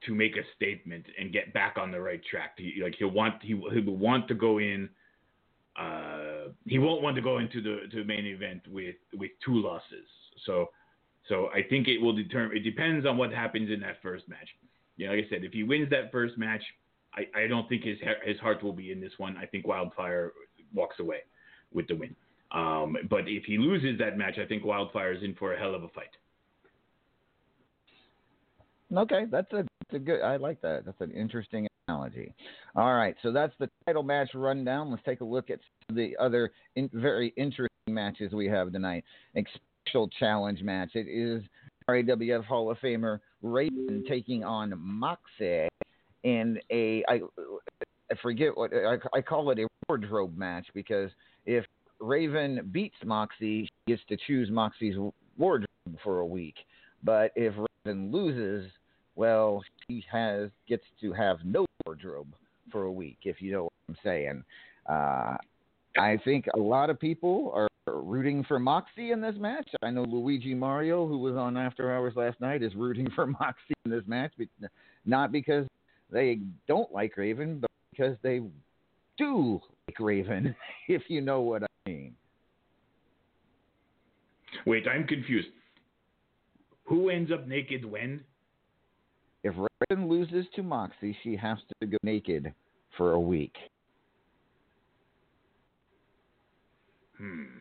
to 0.05 0.13
make 0.13 0.35
a 0.37 0.43
statement 0.55 1.05
and 1.19 1.33
get 1.33 1.53
back 1.53 1.77
on 1.77 1.91
the 1.91 1.99
right 1.99 2.21
track. 2.29 2.53
He, 2.57 2.81
like 2.81 2.95
he'll 2.99 3.09
want 3.09 3.41
he, 3.41 3.49
he 3.49 3.81
will 3.81 3.97
want 3.97 4.27
to 4.27 4.35
go 4.35 4.59
in. 4.59 4.89
Uh, 5.79 6.49
he 6.65 6.79
won't 6.79 7.01
want 7.01 7.15
to 7.15 7.21
go 7.21 7.39
into 7.39 7.61
the 7.61 7.87
to 7.91 7.97
the 7.97 8.03
main 8.03 8.25
event 8.25 8.61
with 8.67 8.95
with 9.13 9.31
two 9.43 9.61
losses. 9.61 10.07
So 10.45 10.69
so 11.27 11.47
I 11.47 11.63
think 11.67 11.87
it 11.87 11.99
will 11.99 12.13
determine. 12.13 12.55
It 12.55 12.61
depends 12.61 13.05
on 13.05 13.17
what 13.17 13.31
happens 13.33 13.69
in 13.71 13.79
that 13.81 14.01
first 14.01 14.27
match. 14.29 14.49
Yeah, 14.97 15.11
like 15.11 15.25
I 15.25 15.29
said, 15.29 15.43
if 15.43 15.53
he 15.53 15.63
wins 15.63 15.89
that 15.91 16.11
first 16.11 16.37
match, 16.37 16.61
I, 17.13 17.43
I 17.43 17.47
don't 17.47 17.67
think 17.69 17.83
his 17.83 17.97
his 18.25 18.39
heart 18.39 18.63
will 18.63 18.73
be 18.73 18.91
in 18.91 18.99
this 18.99 19.13
one. 19.17 19.37
I 19.37 19.45
think 19.45 19.65
Wildfire 19.65 20.33
walks 20.73 20.99
away 20.99 21.19
with 21.71 21.87
the 21.87 21.95
win. 21.95 22.15
Um, 22.51 22.97
but 23.09 23.27
if 23.27 23.43
he 23.43 23.57
loses 23.57 23.99
that 23.99 24.17
match, 24.17 24.37
I 24.41 24.45
think 24.45 24.63
Wildfire 24.65 25.13
is 25.13 25.23
in 25.23 25.35
for 25.35 25.53
a 25.53 25.59
hell 25.59 25.75
of 25.75 25.83
a 25.83 25.89
fight. 25.89 26.15
Okay, 28.95 29.25
that's 29.29 29.51
a, 29.51 29.57
that's 29.57 29.93
a 29.93 29.99
good. 29.99 30.21
I 30.21 30.37
like 30.37 30.61
that. 30.61 30.85
That's 30.85 31.01
an 31.01 31.11
interesting 31.11 31.67
analogy. 31.87 32.33
All 32.75 32.93
right, 32.93 33.15
so 33.21 33.31
that's 33.31 33.53
the 33.59 33.69
title 33.85 34.03
match 34.03 34.29
rundown. 34.33 34.89
Let's 34.89 35.03
take 35.03 35.21
a 35.21 35.25
look 35.25 35.49
at 35.49 35.59
the 35.91 36.15
other 36.19 36.51
in, 36.75 36.89
very 36.93 37.33
interesting 37.35 37.69
matches 37.89 38.33
we 38.33 38.47
have 38.47 38.71
tonight. 38.71 39.03
A 39.35 39.43
special 39.85 40.09
challenge 40.19 40.61
match. 40.61 40.91
It 40.93 41.07
is 41.07 41.43
RAWF 41.89 42.45
Hall 42.45 42.71
of 42.71 42.77
Famer 42.79 43.19
Raven 43.41 44.03
taking 44.07 44.43
on 44.43 44.73
Moxie 44.77 45.67
in 46.23 46.59
a 46.71 47.03
I, 47.07 47.21
I 48.11 48.15
forget 48.21 48.55
what 48.55 48.71
I, 48.73 48.97
I 49.15 49.21
call 49.21 49.51
it 49.51 49.59
a 49.59 49.67
wardrobe 49.87 50.37
match 50.37 50.67
because 50.73 51.11
if 51.45 51.65
Raven 51.99 52.69
beats 52.71 52.95
Moxie, 53.05 53.65
she 53.65 53.71
gets 53.87 54.01
to 54.09 54.17
choose 54.27 54.49
Moxie's 54.49 54.95
wardrobe 55.37 55.67
for 56.03 56.19
a 56.19 56.25
week. 56.25 56.55
But 57.03 57.31
if 57.35 57.53
Raven 57.85 58.11
loses, 58.11 58.71
well, 59.15 59.63
he 59.87 60.03
has 60.11 60.49
gets 60.67 60.83
to 61.01 61.13
have 61.13 61.37
no 61.43 61.65
wardrobe 61.85 62.33
for 62.71 62.83
a 62.83 62.91
week, 62.91 63.17
if 63.23 63.41
you 63.41 63.51
know 63.51 63.63
what 63.63 63.73
I'm 63.89 63.97
saying. 64.03 64.43
Uh, 64.89 65.37
I 65.99 66.17
think 66.23 66.45
a 66.53 66.59
lot 66.59 66.89
of 66.89 66.99
people 66.99 67.51
are 67.55 67.67
rooting 67.93 68.43
for 68.43 68.59
Moxie 68.59 69.11
in 69.11 69.21
this 69.21 69.35
match. 69.37 69.69
I 69.81 69.89
know 69.89 70.03
Luigi 70.03 70.53
Mario, 70.53 71.07
who 71.07 71.17
was 71.17 71.35
on 71.35 71.57
After 71.57 71.93
Hours 71.93 72.13
last 72.15 72.39
night, 72.41 72.63
is 72.63 72.75
rooting 72.75 73.09
for 73.15 73.25
Moxie 73.39 73.73
in 73.85 73.91
this 73.91 74.03
match, 74.07 74.31
not 75.05 75.31
because 75.31 75.67
they 76.11 76.39
don't 76.67 76.91
like 76.91 77.17
Raven, 77.17 77.59
but 77.59 77.71
because 77.91 78.15
they 78.21 78.41
do 79.17 79.59
like 79.87 79.99
Raven, 79.99 80.55
if 80.87 81.03
you 81.07 81.21
know 81.21 81.41
what 81.41 81.63
I 81.63 81.67
mean. 81.85 82.15
Wait, 84.65 84.87
I'm 84.87 85.05
confused. 85.05 85.49
Who 86.85 87.09
ends 87.09 87.31
up 87.31 87.47
naked 87.47 87.83
when? 87.83 88.21
If 89.43 89.53
Raven 89.89 90.09
loses 90.09 90.45
to 90.55 90.63
Moxie, 90.63 91.17
she 91.23 91.35
has 91.35 91.57
to 91.81 91.87
go 91.87 91.97
naked 92.01 92.53
for 92.97 93.11
a 93.11 93.19
week. 93.19 93.55
Hmm. 97.17 97.56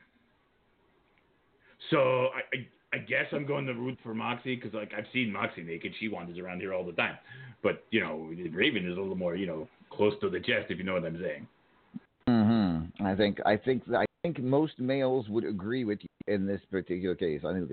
So 1.90 1.98
I, 1.98 2.40
I, 2.54 2.96
I 2.96 2.98
guess 2.98 3.26
I'm 3.32 3.46
going 3.46 3.66
to 3.66 3.74
root 3.74 3.98
for 4.02 4.14
Moxie 4.14 4.56
because 4.56 4.74
like 4.74 4.92
I've 4.96 5.06
seen 5.12 5.32
Moxie 5.32 5.62
naked. 5.62 5.92
She 6.00 6.08
wanders 6.08 6.38
around 6.38 6.60
here 6.60 6.72
all 6.72 6.84
the 6.84 6.92
time. 6.92 7.16
But 7.62 7.84
you 7.90 8.00
know, 8.00 8.30
Raven 8.52 8.86
is 8.90 8.96
a 8.96 9.00
little 9.00 9.16
more 9.16 9.36
you 9.36 9.46
know 9.46 9.68
close 9.90 10.14
to 10.20 10.30
the 10.30 10.38
chest 10.38 10.66
if 10.70 10.78
you 10.78 10.84
know 10.84 10.94
what 10.94 11.04
I'm 11.04 11.20
saying. 11.20 11.46
Hmm. 12.28 13.04
I 13.04 13.14
think 13.14 13.38
I 13.46 13.56
think 13.56 13.82
I 13.94 14.04
think 14.22 14.40
most 14.40 14.78
males 14.78 15.28
would 15.28 15.44
agree 15.44 15.84
with 15.84 16.00
you 16.02 16.34
in 16.34 16.46
this 16.46 16.60
particular 16.70 17.14
case. 17.14 17.42
I 17.44 17.52
think 17.52 17.70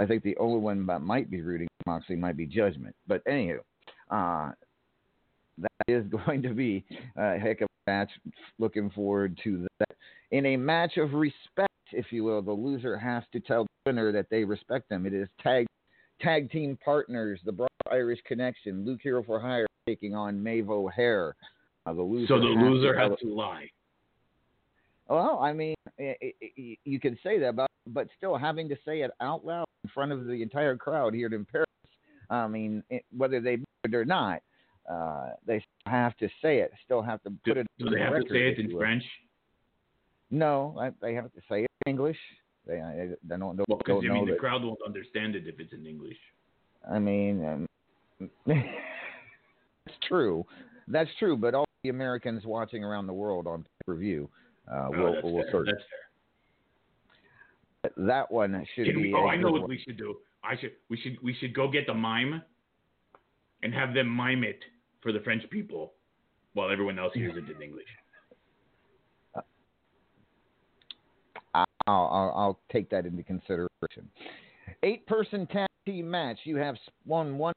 I 0.00 0.06
think 0.06 0.22
the 0.22 0.36
only 0.38 0.60
one 0.60 0.86
that 0.86 1.00
might 1.00 1.30
be 1.30 1.40
rooting 1.42 1.68
for 1.84 1.92
Moxie 1.92 2.16
might 2.16 2.36
be 2.36 2.46
Judgment. 2.46 2.94
But 3.06 3.24
anywho, 3.26 3.58
uh, 4.10 4.52
that 5.58 5.88
is 5.88 6.04
going 6.26 6.42
to 6.42 6.54
be 6.54 6.84
a 7.16 7.38
heck 7.38 7.60
of 7.60 7.68
a 7.86 7.90
match. 7.90 8.10
Looking 8.58 8.90
forward 8.90 9.38
to 9.44 9.66
that. 9.78 9.96
In 10.32 10.46
a 10.46 10.56
match 10.56 10.96
of 10.96 11.14
respect, 11.14 11.70
if 11.92 12.06
you 12.10 12.24
will, 12.24 12.42
the 12.42 12.52
loser 12.52 12.96
has 12.96 13.22
to 13.32 13.40
tell 13.40 13.64
the 13.64 13.90
winner 13.90 14.12
that 14.12 14.26
they 14.30 14.44
respect 14.44 14.88
them. 14.88 15.06
It 15.06 15.14
is 15.14 15.28
tag 15.42 15.66
tag 16.20 16.50
team 16.50 16.78
partners, 16.84 17.40
the 17.44 17.52
Broad 17.52 17.68
Irish 17.90 18.20
Connection, 18.26 18.84
Luke 18.84 19.00
Hero 19.02 19.22
for 19.22 19.40
Hire 19.40 19.66
taking 19.86 20.14
on 20.14 20.42
Maeve 20.42 20.70
O'Hare. 20.70 21.34
Uh, 21.84 21.92
the 21.92 22.02
loser 22.02 22.26
so 22.26 22.38
the 22.38 22.46
loser 22.46 22.94
to 22.94 23.00
has 23.00 23.12
to 23.20 23.34
lie. 23.34 23.70
Well, 25.08 25.38
I 25.40 25.52
mean, 25.52 25.76
it, 25.98 26.34
it, 26.40 26.78
you 26.84 26.98
can 26.98 27.16
say 27.22 27.38
that, 27.38 27.54
but 27.54 27.70
but 27.86 28.08
still 28.16 28.36
having 28.36 28.68
to 28.68 28.76
say 28.84 29.02
it 29.02 29.12
out 29.20 29.44
loud 29.44 29.66
in 29.84 29.90
front 29.90 30.10
of 30.12 30.26
the 30.26 30.42
entire 30.42 30.76
crowd 30.76 31.14
here 31.14 31.28
in 31.28 31.44
Paris. 31.44 31.66
I 32.28 32.48
mean, 32.48 32.82
it, 32.90 33.04
whether 33.16 33.40
they 33.40 33.58
it 33.84 33.94
or 33.94 34.04
not, 34.04 34.42
uh, 34.90 35.30
they 35.46 35.64
have 35.86 36.16
to 36.16 36.28
say 36.42 36.58
it. 36.58 36.72
Still 36.84 37.02
have 37.02 37.22
to 37.22 37.30
put 37.30 37.54
do, 37.54 37.60
it. 37.60 37.66
Do 37.78 37.90
they 37.90 38.00
have 38.00 38.14
record, 38.14 38.28
to 38.28 38.34
say 38.34 38.48
it 38.48 38.58
in 38.58 38.76
French? 38.76 39.04
No, 40.32 40.92
they 41.00 41.14
have 41.14 41.32
to 41.32 41.40
say 41.48 41.62
it 41.62 41.65
English. 41.86 42.18
They, 42.66 42.80
they 43.22 43.36
don't, 43.36 43.56
don't, 43.56 43.68
well, 43.68 43.80
don't 43.86 44.04
I 44.04 44.08
know 44.08 44.14
mean, 44.14 44.26
that, 44.26 44.32
the 44.32 44.38
crowd 44.38 44.64
won't 44.64 44.80
understand 44.84 45.36
it 45.36 45.46
if 45.46 45.60
it's 45.60 45.72
in 45.72 45.86
English. 45.86 46.16
I 46.90 46.98
mean, 46.98 47.44
um, 47.44 48.30
that's 48.46 49.96
true. 50.08 50.44
That's 50.88 51.10
true. 51.18 51.36
But 51.36 51.54
all 51.54 51.66
the 51.84 51.90
Americans 51.90 52.44
watching 52.44 52.82
around 52.82 53.06
the 53.06 53.12
world 53.12 53.46
on 53.46 53.62
pay 53.62 53.68
per 53.86 53.94
view 53.96 54.28
uh, 54.70 54.88
oh, 54.88 54.90
will 54.90 55.12
that's 55.12 55.24
will 55.24 55.42
fair. 55.42 55.50
sort 55.50 55.66
That's 55.66 55.84
fair. 57.82 58.06
that 58.06 58.30
one 58.32 58.66
should 58.74 58.86
Can 58.86 58.96
be. 58.96 59.12
we, 59.12 59.14
oh, 59.14 59.26
I 59.26 59.36
know 59.36 59.50
what 59.50 59.62
one. 59.62 59.70
we 59.70 59.80
should 59.84 59.96
do. 59.96 60.16
I 60.42 60.56
should 60.60 60.72
we 60.88 60.96
should 60.96 61.16
we 61.22 61.34
should 61.34 61.54
go 61.54 61.70
get 61.70 61.86
the 61.86 61.94
mime 61.94 62.42
and 63.62 63.72
have 63.74 63.94
them 63.94 64.08
mime 64.08 64.44
it 64.44 64.60
for 65.02 65.12
the 65.12 65.20
French 65.20 65.48
people 65.50 65.92
while 66.54 66.70
everyone 66.70 66.98
else 66.98 67.12
hears 67.14 67.36
it 67.36 67.54
in 67.54 67.62
English. 67.62 67.86
I'll, 71.86 72.08
I'll, 72.12 72.32
I'll 72.36 72.60
take 72.72 72.90
that 72.90 73.06
into 73.06 73.22
consideration. 73.22 74.08
Eight 74.82 75.06
person 75.06 75.46
tag 75.46 75.68
team 75.86 76.10
match. 76.10 76.38
You 76.44 76.56
have 76.56 76.76
one 77.04 77.38
one. 77.38 77.54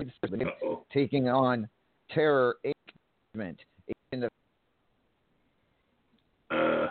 Uh-oh. 0.00 0.84
Taking 0.92 1.28
on 1.28 1.68
Terror 2.10 2.56
Engagement 2.64 3.60
in 4.10 4.20
the 4.20 4.28
Uh, 6.50 6.88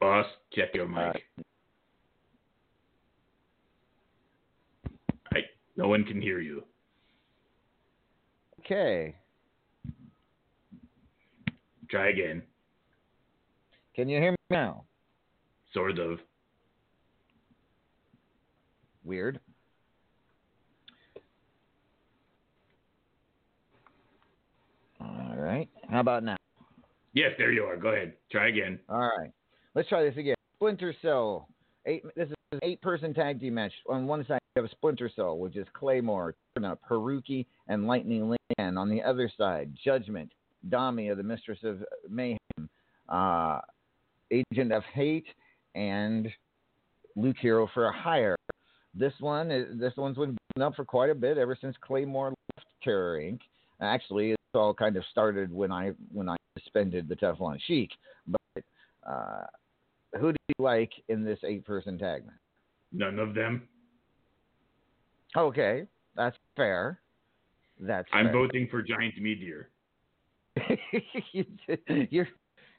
boss, 0.00 0.26
check 0.52 0.68
your 0.74 0.86
mic. 0.88 1.22
Uh, 1.36 1.42
I, 5.32 5.38
no 5.76 5.88
one 5.88 6.04
can 6.04 6.22
hear 6.22 6.40
you. 6.40 6.62
okay. 8.60 9.14
Try 11.88 12.10
again. 12.10 12.42
Can 13.94 14.08
you 14.08 14.20
hear 14.20 14.32
me 14.32 14.36
now? 14.50 14.84
Sort 15.72 15.98
of. 15.98 16.18
Weird. 19.04 19.40
All 25.00 25.36
right. 25.36 25.68
How 25.88 26.00
about 26.00 26.24
now? 26.24 26.36
Yes, 27.14 27.30
there 27.38 27.52
you 27.52 27.62
are. 27.64 27.76
Go 27.76 27.88
ahead. 27.88 28.14
Try 28.30 28.48
again. 28.48 28.80
All 28.88 29.10
right. 29.18 29.30
Let's 29.74 29.88
try 29.88 30.02
this 30.02 30.16
again. 30.16 30.34
Splinter 30.56 30.94
Cell. 31.00 31.48
Eight. 31.86 32.02
This 32.16 32.28
is 32.28 32.34
an 32.52 32.58
eight-person 32.62 33.14
tag 33.14 33.40
team 33.40 33.54
match. 33.54 33.72
On 33.88 34.06
one 34.06 34.24
side, 34.26 34.40
you 34.54 34.62
have 34.62 34.70
a 34.70 34.74
Splinter 34.74 35.10
Cell, 35.14 35.38
which 35.38 35.56
is 35.56 35.66
Claymore, 35.72 36.34
Turnip, 36.54 36.78
Haruki, 36.90 37.46
and 37.68 37.86
Lightning 37.86 38.28
Lynn. 38.28 38.76
On 38.76 38.90
the 38.90 39.02
other 39.02 39.30
side, 39.36 39.72
Judgment, 39.84 40.32
Dami, 40.68 41.14
the 41.16 41.22
Mistress 41.22 41.58
of 41.62 41.84
Mayhem, 42.08 42.68
uh, 43.08 43.60
Agent 44.30 44.72
of 44.72 44.82
Hate, 44.92 45.26
and 45.74 46.28
Luke 47.14 47.36
Hero 47.40 47.68
for 47.72 47.90
Hire. 47.92 48.36
This 48.94 49.12
one, 49.20 49.50
is, 49.50 49.78
this 49.78 49.92
one's 49.96 50.16
been 50.16 50.36
building 50.54 50.66
up 50.66 50.74
for 50.74 50.84
quite 50.84 51.10
a 51.10 51.14
bit 51.14 51.38
ever 51.38 51.56
since 51.60 51.76
Claymore 51.80 52.30
left 52.56 52.66
Terror 52.82 53.18
Inc. 53.18 53.40
Actually, 53.80 54.30
it's 54.32 54.42
all 54.54 54.72
kind 54.72 54.96
of 54.96 55.04
started 55.10 55.52
when 55.52 55.70
I 55.70 55.92
when 56.12 56.28
I 56.30 56.36
suspended 56.58 57.08
the 57.08 57.16
Teflon 57.16 57.58
Sheik. 57.66 57.90
But 58.26 58.64
uh, 59.06 59.44
who 60.18 60.32
do 60.32 60.38
you 60.48 60.64
like 60.64 60.92
in 61.08 61.24
this 61.24 61.38
eight-person 61.44 61.98
tag 61.98 62.24
match? 62.24 62.34
None 62.92 63.18
of 63.18 63.34
them. 63.34 63.68
Okay, 65.36 65.86
that's 66.16 66.36
fair. 66.56 66.98
That's 67.78 68.08
I'm 68.14 68.26
fair. 68.26 68.32
voting 68.32 68.68
for 68.70 68.80
Giant 68.80 69.20
Meteor. 69.20 69.68
You're 72.10 72.28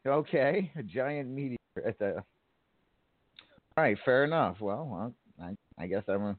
okay. 0.06 0.72
A 0.76 0.84
giant 0.84 1.30
meteor 1.30 1.58
at 1.86 1.98
the. 2.00 2.24
All 3.76 3.84
right, 3.84 3.98
fair 4.06 4.24
enough. 4.24 4.58
Well, 4.60 5.14
I, 5.42 5.56
I 5.78 5.88
guess 5.88 6.04
I'm. 6.08 6.22
A, 6.22 6.38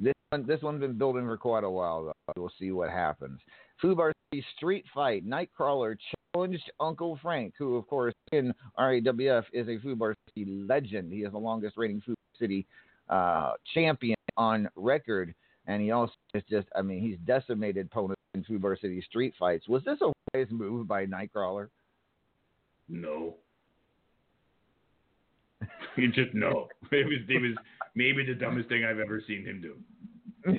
this 0.00 0.14
one, 0.30 0.46
this 0.46 0.62
one's 0.62 0.80
been 0.80 0.98
building 0.98 1.24
for 1.26 1.36
quite 1.36 1.64
a 1.64 1.70
while. 1.70 2.04
Though. 2.04 2.32
We'll 2.36 2.52
see 2.58 2.72
what 2.72 2.90
happens. 2.90 3.40
Fubar 3.82 4.12
City 4.32 4.44
Street 4.56 4.84
Fight. 4.92 5.26
Nightcrawler 5.26 5.96
challenged 6.34 6.70
Uncle 6.80 7.18
Frank, 7.22 7.54
who, 7.58 7.76
of 7.76 7.86
course, 7.86 8.14
in 8.32 8.52
RAWF 8.78 9.44
is 9.52 9.68
a 9.68 9.78
Fubar 9.78 10.14
City 10.28 10.50
legend. 10.50 11.12
He 11.12 11.20
is 11.20 11.32
the 11.32 11.38
longest 11.38 11.76
reigning 11.76 12.02
Fubar 12.06 12.14
City 12.38 12.66
uh, 13.08 13.52
champion 13.72 14.16
on 14.36 14.68
record, 14.74 15.34
and 15.66 15.80
he 15.80 15.92
also 15.92 16.14
is 16.34 16.42
just. 16.50 16.66
I 16.74 16.82
mean, 16.82 17.00
he's 17.00 17.18
decimated 17.24 17.86
opponents 17.86 18.23
in 18.34 18.44
Fubar 18.44 18.80
City 18.80 19.02
street 19.08 19.34
fights. 19.38 19.68
Was 19.68 19.82
this 19.84 19.98
a 20.02 20.12
wise 20.34 20.48
move 20.50 20.86
by 20.86 21.06
Nightcrawler? 21.06 21.68
No. 22.88 23.36
you 25.96 26.08
just 26.12 26.34
no. 26.34 26.68
It 26.90 27.06
was 27.06 27.18
it 27.28 27.40
was 27.40 27.56
maybe 27.94 28.24
the 28.24 28.34
dumbest 28.34 28.68
thing 28.68 28.84
I've 28.84 28.98
ever 28.98 29.22
seen 29.26 29.44
him 29.44 29.62
do. 29.62 29.76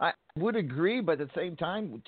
I 0.00 0.12
would 0.38 0.56
agree, 0.56 1.00
but 1.00 1.20
at 1.20 1.28
the 1.28 1.40
same 1.40 1.56
time, 1.56 2.02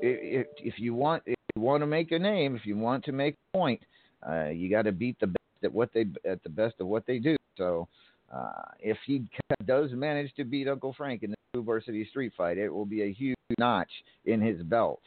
if, 0.00 0.46
if 0.58 0.74
you 0.78 0.94
want, 0.94 1.22
if 1.26 1.34
you 1.54 1.62
want 1.62 1.82
to 1.82 1.86
make 1.86 2.12
a 2.12 2.18
name, 2.18 2.54
if 2.54 2.64
you 2.64 2.76
want 2.76 3.04
to 3.06 3.12
make 3.12 3.34
a 3.34 3.58
point, 3.58 3.82
uh, 4.28 4.48
you 4.48 4.70
got 4.70 4.82
to 4.82 4.92
beat 4.92 5.18
the 5.18 5.26
best 5.26 5.64
at 5.64 5.72
what 5.72 5.92
they 5.92 6.06
at 6.24 6.42
the 6.42 6.48
best 6.48 6.76
of 6.80 6.86
what 6.86 7.04
they 7.06 7.18
do. 7.18 7.36
So, 7.56 7.88
uh, 8.32 8.62
if 8.78 8.98
he 9.06 9.28
does 9.64 9.90
manage 9.92 10.32
to 10.34 10.44
beat 10.44 10.68
Uncle 10.68 10.94
Frank 10.96 11.22
in 11.22 11.35
City 11.84 12.06
street 12.10 12.32
fight, 12.36 12.58
it 12.58 12.68
will 12.68 12.84
be 12.84 13.02
a 13.02 13.12
huge 13.12 13.36
notch 13.58 13.90
in 14.24 14.40
his 14.40 14.62
belt, 14.62 15.00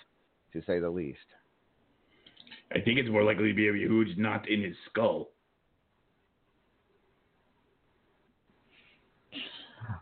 to 0.53 0.61
say 0.65 0.79
the 0.79 0.89
least. 0.89 1.17
I 2.71 2.79
think 2.79 2.99
it's 2.99 3.09
more 3.09 3.23
likely 3.23 3.49
to 3.49 3.53
be 3.53 3.69
a 3.69 3.73
huge 3.73 4.17
knot 4.17 4.47
in 4.47 4.61
his 4.61 4.75
skull. 4.89 5.29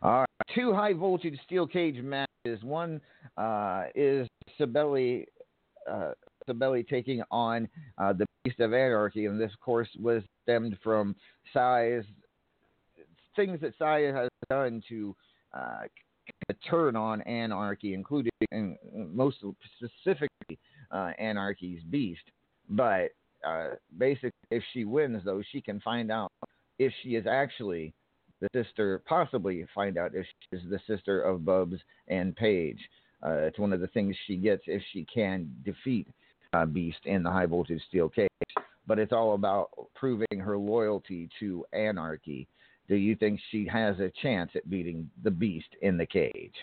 All 0.01 0.19
right, 0.19 0.27
two 0.53 0.73
high 0.73 0.93
voltage 0.93 1.39
steel 1.45 1.65
cage 1.65 2.01
matches. 2.03 2.63
One 2.63 2.99
uh, 3.38 3.86
is 3.95 4.27
Sabelli, 4.60 5.25
uh, 5.89 6.12
Sabelli 6.47 6.88
taking 6.88 7.23
on 7.31 7.67
uh, 7.97 8.13
the 8.13 8.25
Beast 8.43 8.60
of 8.60 8.73
Anarchy, 8.73 9.25
and 9.25 9.39
this, 9.39 9.51
of 9.53 9.60
course, 9.60 9.88
was 9.99 10.23
stemmed 10.43 10.77
from 10.83 11.15
Size 11.53 12.03
things 13.38 13.62
that 13.62 13.73
Saya 13.79 14.13
has 14.13 14.29
done 14.49 14.81
to 14.89 15.15
uh, 15.53 15.83
turn 16.70 16.96
on 16.96 17.22
Anarchy, 17.22 17.94
including 17.94 18.32
and 18.52 18.78
most 18.94 19.38
specifically 19.78 20.60
uh, 20.92 21.12
Anarchy's 21.20 21.82
Beast. 21.90 22.22
But 22.70 23.12
uh, 23.46 23.70
basically, 23.98 24.32
if 24.52 24.63
she 24.74 24.86
wins, 24.86 25.22
though, 25.26 25.42
she 25.52 25.62
can 25.62 25.80
find 25.82 26.12
out 26.12 26.32
if 26.80 26.94
she 27.04 27.16
is 27.16 27.26
actually 27.28 27.94
the 28.42 28.48
sister, 28.54 29.02
possibly 29.06 29.66
find 29.74 29.98
out 29.98 30.12
if 30.13 30.26
she 30.26 30.58
is 30.58 30.63
the 30.70 30.80
sister 30.88 31.22
of 31.22 31.46
Bubs 31.46 31.78
and 32.08 32.36
Paige. 32.36 32.80
Uh, 33.26 33.32
it's 33.32 33.60
one 33.60 33.74
of 33.74 33.80
the 33.80 33.88
things 33.88 34.16
she 34.28 34.38
gets 34.38 34.63
if 34.68 34.82
she 34.94 35.06
can 35.12 35.50
defeat 35.66 36.08
uh, 36.54 36.66
Beast 36.66 37.00
in 37.06 37.24
the 37.24 37.32
high 37.32 37.48
voltage 37.48 37.82
steel 37.88 38.10
cage. 38.10 38.28
But 38.86 39.00
it's 39.00 39.12
all 39.12 39.34
about 39.34 39.70
proving 39.96 40.40
her 40.40 40.58
loyalty 40.58 41.30
to 41.40 41.66
Anarchy. 41.74 42.48
Do 42.88 42.95
you 42.95 43.15
think 43.15 43.39
she 43.52 43.67
has 43.67 44.00
a 44.00 44.12
chance 44.21 44.52
at 44.56 44.69
beating 44.69 45.10
the 45.23 45.32
Beast 45.32 45.67
in 45.82 45.97
the 45.97 46.06
cage? 46.06 46.54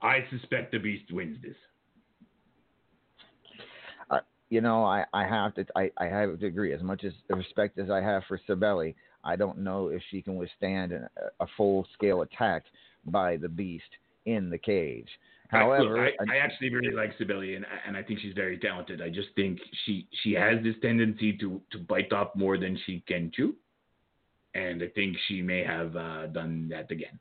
I 0.00 0.24
suspect 0.30 0.72
the 0.72 0.78
Beast 0.78 1.12
wins 1.12 1.38
this. 1.40 1.54
Uh, 4.10 4.18
you 4.50 4.60
know, 4.60 4.84
I, 4.84 5.04
I 5.12 5.24
have 5.24 5.54
to 5.54 5.64
I, 5.76 5.90
I 5.96 6.06
have 6.06 6.40
to 6.40 6.46
agree. 6.46 6.72
As 6.72 6.82
much 6.82 7.04
as 7.04 7.12
respect 7.30 7.78
as 7.78 7.88
I 7.88 8.00
have 8.00 8.24
for 8.26 8.40
Sibeli, 8.48 8.94
I 9.22 9.36
don't 9.36 9.58
know 9.58 9.88
if 9.88 10.02
she 10.10 10.20
can 10.20 10.34
withstand 10.34 10.92
a, 10.92 11.08
a 11.38 11.46
full 11.56 11.86
scale 11.94 12.22
attack 12.22 12.64
by 13.04 13.36
the 13.36 13.48
Beast 13.48 13.84
in 14.26 14.50
the 14.50 14.58
cage. 14.58 15.08
However, 15.52 16.06
Look, 16.06 16.14
I, 16.28 16.34
I, 16.34 16.38
actually 16.38 16.74
really 16.74 16.94
like 16.94 17.16
Sibeli, 17.18 17.56
and 17.56 17.66
and 17.86 17.94
I 17.94 18.02
think 18.02 18.20
she's 18.20 18.32
very 18.32 18.58
talented. 18.58 19.02
I 19.02 19.10
just 19.10 19.28
think 19.36 19.58
she 19.84 20.08
she 20.22 20.32
has 20.32 20.62
this 20.62 20.74
tendency 20.80 21.36
to 21.38 21.60
to 21.72 21.78
bite 21.78 22.10
off 22.10 22.28
more 22.34 22.56
than 22.56 22.78
she 22.86 23.04
can 23.06 23.30
chew, 23.34 23.54
and 24.54 24.82
I 24.82 24.88
think 24.88 25.14
she 25.28 25.42
may 25.42 25.62
have 25.62 25.94
uh, 25.94 26.28
done 26.28 26.68
that 26.70 26.90
again. 26.90 27.18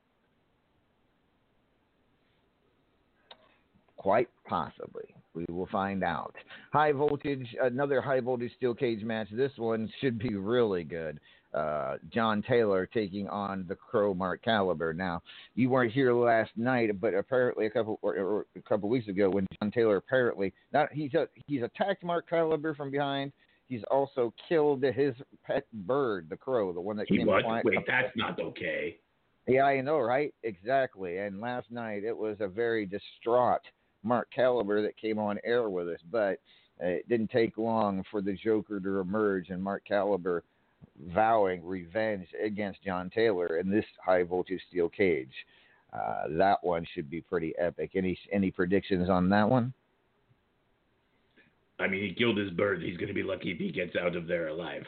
Quite 3.97 4.29
possibly. 4.47 5.13
We 5.33 5.45
will 5.49 5.67
find 5.67 6.01
out. 6.01 6.35
High 6.71 6.93
voltage, 6.93 7.47
another 7.61 8.01
high 8.01 8.21
voltage 8.21 8.53
steel 8.55 8.73
cage 8.73 9.03
match. 9.03 9.27
This 9.31 9.51
one 9.57 9.91
should 9.99 10.17
be 10.17 10.35
really 10.35 10.83
good 10.85 11.19
uh, 11.53 11.97
John 12.13 12.41
Taylor 12.41 12.85
taking 12.85 13.27
on 13.27 13.65
the 13.67 13.75
Crow 13.75 14.13
Mark 14.13 14.43
Caliber. 14.43 14.93
Now, 14.93 15.21
you 15.55 15.69
weren't 15.69 15.91
here 15.91 16.13
last 16.13 16.51
night, 16.55 16.99
but 16.99 17.13
apparently 17.13 17.65
a 17.65 17.69
couple 17.69 17.99
or, 18.01 18.15
or 18.17 18.45
a 18.55 18.61
couple 18.61 18.89
weeks 18.89 19.07
ago, 19.07 19.29
when 19.29 19.45
John 19.59 19.71
Taylor 19.71 19.97
apparently 19.97 20.53
not 20.73 20.91
he's 20.91 21.13
a, 21.13 21.27
he's 21.47 21.63
attacked 21.63 22.03
Mark 22.03 22.29
Caliber 22.29 22.73
from 22.73 22.91
behind. 22.91 23.31
He's 23.67 23.83
also 23.89 24.33
killed 24.49 24.83
his 24.83 25.15
pet 25.45 25.65
bird, 25.71 26.27
the 26.29 26.35
crow, 26.35 26.73
the 26.73 26.81
one 26.81 26.97
that 26.97 27.07
he 27.07 27.17
came. 27.17 27.27
What? 27.27 27.45
Wait, 27.63 27.79
that's 27.87 28.11
not 28.17 28.39
okay. 28.39 28.97
Yeah, 29.47 29.63
I 29.63 29.81
know, 29.81 29.99
right? 29.99 30.33
Exactly. 30.43 31.17
And 31.19 31.39
last 31.39 31.71
night 31.71 32.03
it 32.03 32.15
was 32.15 32.37
a 32.41 32.47
very 32.47 32.85
distraught 32.85 33.61
Mark 34.03 34.27
Caliber 34.33 34.81
that 34.81 34.97
came 34.97 35.19
on 35.19 35.39
air 35.45 35.69
with 35.69 35.87
us, 35.87 35.99
but 36.11 36.39
it 36.79 37.07
didn't 37.07 37.31
take 37.31 37.57
long 37.57 38.03
for 38.09 38.21
the 38.21 38.33
Joker 38.33 38.79
to 38.79 38.99
emerge, 38.99 39.49
and 39.49 39.61
Mark 39.63 39.83
Caliber 39.87 40.43
vowing 41.07 41.65
revenge 41.65 42.27
against 42.43 42.83
John 42.83 43.09
Taylor 43.09 43.57
in 43.57 43.69
this 43.69 43.85
high 44.03 44.23
voltage 44.23 44.61
steel 44.69 44.89
cage. 44.89 45.33
Uh, 45.93 46.23
that 46.37 46.63
one 46.63 46.85
should 46.93 47.09
be 47.09 47.21
pretty 47.21 47.53
epic. 47.57 47.91
Any 47.95 48.17
any 48.31 48.51
predictions 48.51 49.09
on 49.09 49.29
that 49.29 49.49
one? 49.49 49.73
I 51.79 51.87
mean, 51.87 52.03
he 52.03 52.13
killed 52.13 52.37
his 52.37 52.51
bird. 52.51 52.81
He's 52.81 52.97
going 52.97 53.07
to 53.07 53.13
be 53.13 53.23
lucky 53.23 53.51
if 53.51 53.57
he 53.57 53.71
gets 53.71 53.95
out 53.95 54.15
of 54.15 54.27
there 54.27 54.47
alive. 54.49 54.83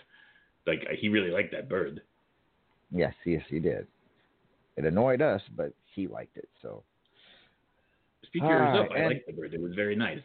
Like 0.65 0.88
he 0.99 1.10
really 1.10 1.32
liked 1.32 1.51
that 1.51 1.67
bird. 1.67 2.01
Yes, 2.91 3.13
yes, 3.25 3.41
he 3.49 3.60
did. 3.60 3.88
It 4.77 4.86
annoyed 4.86 5.21
us, 5.21 5.41
but 5.58 5.73
he 5.93 6.08
liked 6.08 6.38
it. 6.38 6.47
So. 6.62 6.84
Speak 8.25 8.43
for 8.43 8.49
yourself. 8.49 8.88
I 8.95 9.08
liked 9.08 9.27
the 9.27 9.34
bird. 9.34 9.53
It 9.53 9.62
was 9.62 9.73
very 9.75 9.95
nice. 9.95 10.21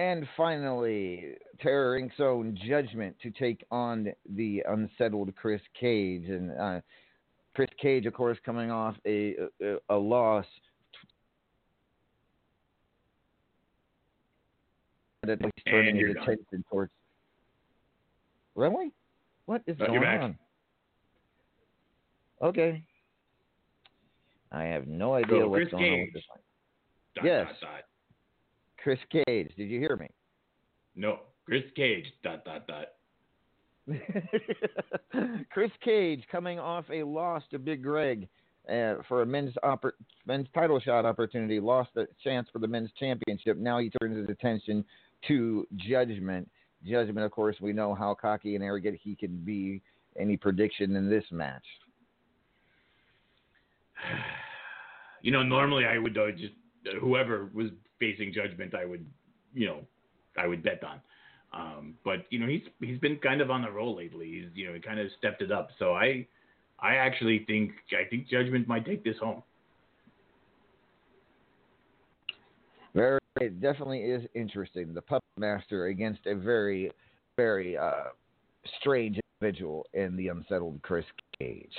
And 0.00 0.26
finally, 0.34 1.34
Terror 1.60 2.00
Inc.'s 2.00 2.20
own 2.20 2.58
Judgment 2.66 3.14
to 3.22 3.30
take 3.30 3.62
on 3.70 4.08
the 4.34 4.62
unsettled 4.66 5.30
Chris 5.36 5.60
Cage. 5.78 6.24
And 6.26 6.58
uh, 6.58 6.80
Chris 7.54 7.68
Cage, 7.78 8.06
of 8.06 8.14
course, 8.14 8.38
coming 8.46 8.70
off 8.70 8.96
a, 9.06 9.36
a, 9.60 9.76
a 9.90 9.94
loss. 9.94 10.46
That 15.24 15.38
he's 15.38 15.64
turning 15.68 15.96
his 15.96 16.16
attention 16.16 16.64
towards. 16.70 16.92
Really? 18.54 18.92
What 19.44 19.60
is 19.66 19.76
going 19.76 20.02
on? 20.02 20.38
Okay. 22.40 22.82
I 24.50 24.62
have 24.62 24.86
no 24.86 25.12
idea 25.12 25.40
so, 25.42 25.48
what's 25.48 25.64
Chris 25.64 25.72
going 25.72 25.84
Cage. 25.84 25.92
on 25.92 26.00
with 26.00 26.14
this 26.14 26.22
one. 26.30 26.40
Dot, 27.16 27.24
yes. 27.26 27.46
Dot, 27.60 27.70
dot. 27.70 27.89
Chris 28.82 28.98
Cage. 29.10 29.52
Did 29.56 29.68
you 29.68 29.78
hear 29.78 29.96
me? 29.96 30.08
No. 30.96 31.20
Chris 31.44 31.64
Cage. 31.74 32.06
Dot 32.22 32.44
dot 32.44 32.66
dot. 32.66 32.86
Chris 35.50 35.70
Cage 35.82 36.24
coming 36.30 36.58
off 36.58 36.84
a 36.92 37.02
loss 37.02 37.42
to 37.50 37.58
Big 37.58 37.82
Greg 37.82 38.28
uh, 38.68 38.96
for 39.08 39.22
a 39.22 39.26
men's 39.26 39.54
oppor- 39.64 39.92
men's 40.26 40.46
title 40.54 40.78
shot 40.80 41.04
opportunity, 41.04 41.58
lost 41.60 41.90
the 41.94 42.06
chance 42.22 42.48
for 42.52 42.58
the 42.58 42.68
men's 42.68 42.90
championship. 42.98 43.56
Now 43.56 43.78
he 43.78 43.90
turns 44.00 44.16
his 44.16 44.28
attention 44.28 44.84
to 45.28 45.66
Judgment. 45.76 46.48
Judgment, 46.86 47.24
of 47.24 47.32
course, 47.32 47.56
we 47.60 47.72
know 47.72 47.94
how 47.94 48.14
cocky 48.14 48.54
and 48.54 48.64
arrogant 48.64 48.98
he 49.02 49.14
can 49.14 49.36
be. 49.38 49.82
Any 50.18 50.36
prediction 50.36 50.96
in 50.96 51.08
this 51.08 51.24
match? 51.30 51.64
You 55.22 55.32
know, 55.32 55.42
normally 55.42 55.84
I 55.84 55.98
would 55.98 56.16
uh, 56.16 56.30
just 56.30 56.54
whoever 57.00 57.50
was 57.52 57.68
facing 57.98 58.32
Judgment, 58.32 58.74
I 58.74 58.84
would, 58.84 59.04
you 59.54 59.66
know, 59.66 59.80
I 60.36 60.46
would 60.46 60.62
bet 60.62 60.82
on. 60.84 61.00
Um, 61.52 61.94
but 62.04 62.26
you 62.30 62.38
know, 62.38 62.46
he's 62.46 62.62
he's 62.80 62.98
been 62.98 63.16
kind 63.16 63.40
of 63.40 63.50
on 63.50 63.62
the 63.62 63.70
roll 63.70 63.96
lately. 63.96 64.26
He's 64.26 64.50
you 64.54 64.68
know, 64.68 64.74
he 64.74 64.80
kind 64.80 65.00
of 65.00 65.08
stepped 65.18 65.42
it 65.42 65.50
up. 65.50 65.70
So 65.78 65.94
I 65.94 66.26
I 66.78 66.94
actually 66.96 67.44
think 67.46 67.72
I 67.92 68.08
think 68.08 68.28
Judgment 68.28 68.68
might 68.68 68.86
take 68.86 69.04
this 69.04 69.16
home. 69.20 69.42
Very, 72.94 73.20
it 73.40 73.60
definitely 73.60 74.00
is 74.00 74.24
interesting. 74.34 74.94
The 74.94 75.02
puppet 75.02 75.28
master 75.36 75.86
against 75.86 76.26
a 76.26 76.34
very, 76.34 76.90
very 77.36 77.76
uh, 77.76 78.10
strange 78.80 79.18
individual 79.40 79.86
in 79.94 80.16
the 80.16 80.28
unsettled 80.28 80.80
Chris 80.82 81.04
Cage. 81.38 81.72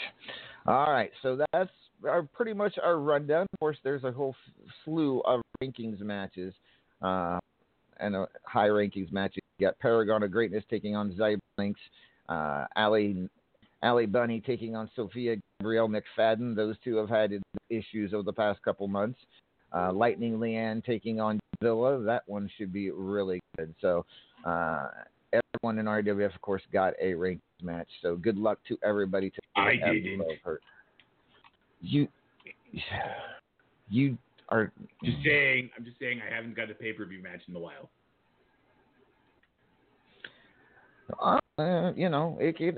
All 0.66 0.92
right, 0.92 1.12
so 1.22 1.38
that's 1.52 1.70
our, 2.08 2.24
pretty 2.24 2.54
much 2.54 2.78
our 2.82 2.98
rundown. 2.98 3.48
Of 3.54 3.60
course, 3.60 3.78
there's 3.84 4.04
a 4.04 4.12
whole 4.12 4.36
slew 4.84 5.22
of 5.22 5.42
rankings 5.62 6.00
matches 6.00 6.54
uh, 7.02 7.40
and 8.00 8.16
a 8.16 8.28
high 8.46 8.70
rankings 8.70 9.12
matches. 9.12 9.40
You 9.60 9.68
got 9.68 9.80
Paragon 9.80 10.24
of 10.24 10.32
Greatness 10.32 10.64
taking 10.70 10.96
on 10.96 11.12
Zyberlinks, 11.12 11.76
uh, 12.30 12.66
Ali 12.76 13.30
Ali 13.84 14.06
Bunny 14.06 14.40
taking 14.40 14.76
on 14.76 14.90
Sophia 14.96 15.38
Gabrielle 15.60 15.90
McFadden. 15.90 16.56
Those 16.56 16.76
two 16.84 16.96
have 16.98 17.10
had 17.10 17.32
issues 17.70 18.14
over 18.14 18.24
the 18.24 18.34
past 18.34 18.62
couple 18.62 18.88
months. 18.88 19.20
Uh, 19.74 19.92
Lightning 19.92 20.38
Leanne 20.38 20.84
taking 20.84 21.20
on 21.20 21.40
Villa. 21.62 22.02
That 22.04 22.24
one 22.28 22.50
should 22.58 22.74
be 22.74 22.92
really 22.92 23.40
good. 23.58 23.74
So 23.82 24.06
uh, 24.46 24.88
everyone 25.34 25.80
in 25.80 25.86
RWF, 25.86 26.36
of 26.36 26.42
course, 26.42 26.62
got 26.72 26.94
a 27.02 27.14
rankings 27.14 27.40
match. 27.64 27.88
So 28.02 28.16
good 28.16 28.38
luck 28.38 28.60
to 28.68 28.78
everybody. 28.84 29.30
To 29.30 29.40
I 29.56 29.76
didn't. 29.76 30.22
You, 31.82 32.08
you 33.90 34.18
are 34.50 34.72
just 35.04 35.18
saying. 35.26 35.70
I'm 35.78 35.86
just 35.86 36.00
saying. 36.00 36.22
I 36.22 36.34
haven't 36.34 36.56
got 36.56 36.70
a 36.70 36.74
pay 36.74 36.94
per 36.94 37.06
view 37.06 37.22
match 37.22 37.42
in 37.48 37.56
a 37.56 37.60
while. 37.60 37.90
Uh, 41.58 41.92
you 41.96 42.10
know, 42.10 42.38
it, 42.40 42.56
it, 42.60 42.76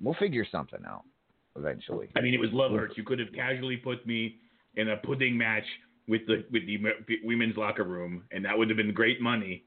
we'll 0.00 0.14
figure 0.14 0.46
something 0.50 0.80
out 0.86 1.02
eventually. 1.56 2.08
I 2.16 2.20
mean, 2.20 2.34
it 2.34 2.40
was 2.40 2.50
love 2.52 2.72
hurts. 2.72 2.94
You 2.96 3.04
could 3.04 3.18
have 3.18 3.32
casually 3.32 3.76
put 3.76 4.06
me 4.06 4.36
in 4.76 4.90
a 4.90 4.96
pudding 4.98 5.36
match 5.36 5.64
with 6.08 6.26
the 6.26 6.44
with 6.52 6.66
the 6.66 6.78
women's 7.22 7.56
locker 7.56 7.84
room, 7.84 8.24
and 8.32 8.44
that 8.44 8.56
would 8.56 8.68
have 8.68 8.76
been 8.76 8.92
great 8.92 9.20
money, 9.20 9.64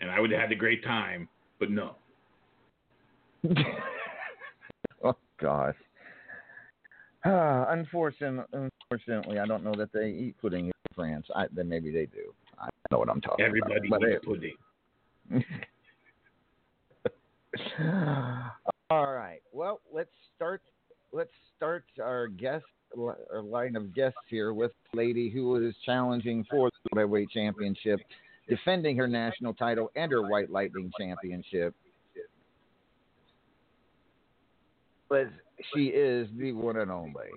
and 0.00 0.10
I 0.10 0.20
would 0.20 0.30
have 0.30 0.40
had 0.40 0.52
a 0.52 0.56
great 0.56 0.84
time. 0.84 1.28
But 1.60 1.70
no. 1.70 1.96
oh 5.04 5.16
God. 5.40 5.74
Uh, 7.32 7.66
unfortunately, 7.68 8.68
unfortunately, 8.90 9.38
I 9.38 9.46
don't 9.46 9.62
know 9.62 9.76
that 9.76 9.92
they 9.92 10.08
eat 10.08 10.34
pudding 10.40 10.66
in 10.66 10.72
France. 10.92 11.24
I, 11.36 11.46
then 11.52 11.68
maybe 11.68 11.92
they 11.92 12.06
do. 12.06 12.34
I 12.58 12.68
know 12.90 12.98
what 12.98 13.08
I'm 13.08 13.20
talking 13.20 13.44
Everybody 13.44 13.86
about. 13.86 14.02
Everybody 14.02 14.14
eats 14.14 14.24
pudding. 14.24 15.44
All 18.90 19.12
right. 19.12 19.38
Well, 19.52 19.80
let's 19.94 20.10
start. 20.34 20.62
Let's 21.12 21.30
start 21.56 21.84
our 22.00 22.26
guest 22.26 22.64
our 22.98 23.42
line 23.42 23.76
of 23.76 23.94
guests 23.94 24.18
here 24.28 24.52
with 24.52 24.72
a 24.92 24.96
lady 24.96 25.30
who 25.30 25.56
is 25.66 25.74
challenging 25.84 26.44
for 26.50 26.70
the 26.70 27.00
heavyweight 27.00 27.30
championship, 27.30 28.00
defending 28.48 28.96
her 28.96 29.08
national 29.08 29.54
title 29.54 29.90
and 29.96 30.10
her 30.12 30.28
White 30.28 30.50
Lightning 30.50 30.90
championship. 30.98 31.74
But 35.08 35.28
she 35.74 35.86
is 35.86 36.28
the 36.38 36.52
one 36.52 36.76
and 36.78 36.90
only. 36.90 37.30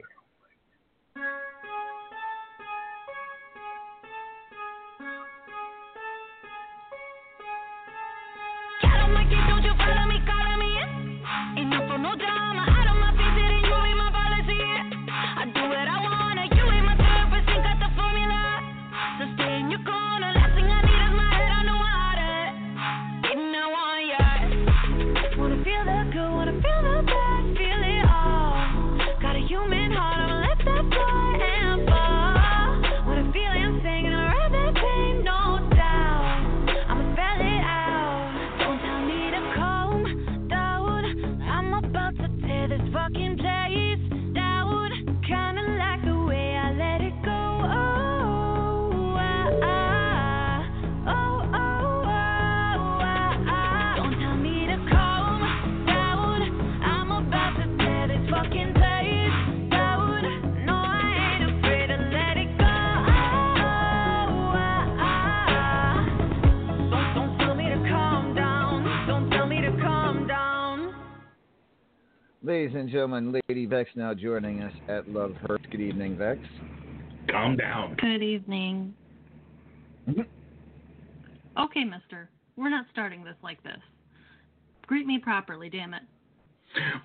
Ladies 72.66 72.80
and 72.80 72.90
gentlemen, 72.90 73.32
Lady 73.48 73.68
Vexx 73.68 73.86
now 73.94 74.16
joining 74.16 74.64
us 74.64 74.74
at 74.88 75.08
Love 75.08 75.36
Hurts. 75.36 75.64
Good 75.70 75.82
evening, 75.82 76.16
Vexx. 76.16 76.40
Calm 77.30 77.56
down. 77.56 77.96
Good 78.02 78.24
evening. 78.24 78.92
Mm-hmm. 80.10 80.22
Okay, 81.64 81.84
mister. 81.84 82.28
We're 82.58 82.72
not 82.72 82.88
starting 82.92 83.24
this 83.24 83.36
like 83.44 83.62
this. 83.62 83.78
Greet 84.88 85.06
me 85.06 85.20
properly, 85.20 85.70
damn 85.70 85.94
it. 85.94 86.02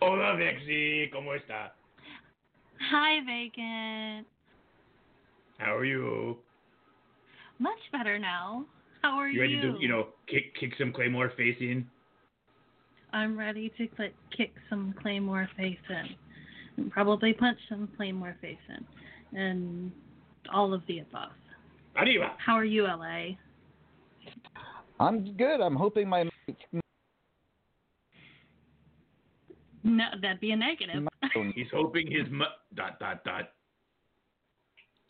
Hola, 0.00 0.38
Vexy. 0.38 1.10
¿Cómo 1.14 1.36
está? 1.36 1.72
Hi, 2.90 3.20
Vacant. 3.26 4.26
How 5.58 5.76
are 5.76 5.84
you? 5.84 6.38
Much 7.58 7.80
better 7.92 8.18
now. 8.18 8.64
How 9.02 9.10
are 9.18 9.28
You 9.28 9.34
you? 9.34 9.40
ready 9.42 9.60
to, 9.60 9.76
you 9.78 9.88
know, 9.88 10.06
kick 10.26 10.54
kick 10.58 10.72
some 10.78 10.90
Claymore 10.90 11.32
face 11.36 11.58
in? 11.60 11.86
I'm 13.12 13.38
ready 13.38 13.72
to 13.76 13.88
cl- 13.96 14.10
kick 14.36 14.52
some 14.68 14.94
Claymore 15.00 15.48
face 15.56 15.78
in. 15.88 16.16
And 16.76 16.90
probably 16.90 17.32
punch 17.32 17.58
some 17.68 17.88
Claymore 17.96 18.36
face 18.40 18.56
in. 18.68 19.38
And 19.38 19.92
all 20.52 20.72
of 20.72 20.82
the 20.86 21.00
above. 21.00 21.30
Arriba. 21.96 22.32
How 22.44 22.54
are 22.54 22.64
you, 22.64 22.84
LA? 22.84 23.36
I'm 24.98 25.32
good. 25.36 25.60
I'm 25.60 25.76
hoping 25.76 26.08
my 26.08 26.28
No, 29.82 30.04
that'd 30.20 30.40
be 30.40 30.52
a 30.52 30.56
negative. 30.56 31.08
He's 31.54 31.66
hoping 31.72 32.10
his 32.10 32.26
mu- 32.30 32.44
dot 32.74 32.98
dot 33.00 33.24
dot. 33.24 33.50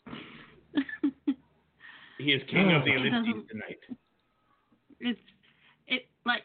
He 2.17 2.33
is 2.33 2.41
king 2.51 2.71
of 2.71 2.85
the 2.85 2.91
Ellipses 2.93 3.47
tonight. 3.49 3.79
it's 4.99 5.19
it 5.87 6.05
like 6.23 6.43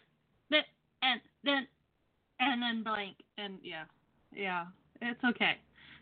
that 0.51 0.65
and 1.03 1.21
then 1.47 1.67
and 2.41 2.63
then 2.63 2.83
blank 2.83 3.17
and 3.39 3.59
yeah 3.63 3.85
yeah 4.35 4.67
it's 5.03 5.23
okay. 5.25 5.57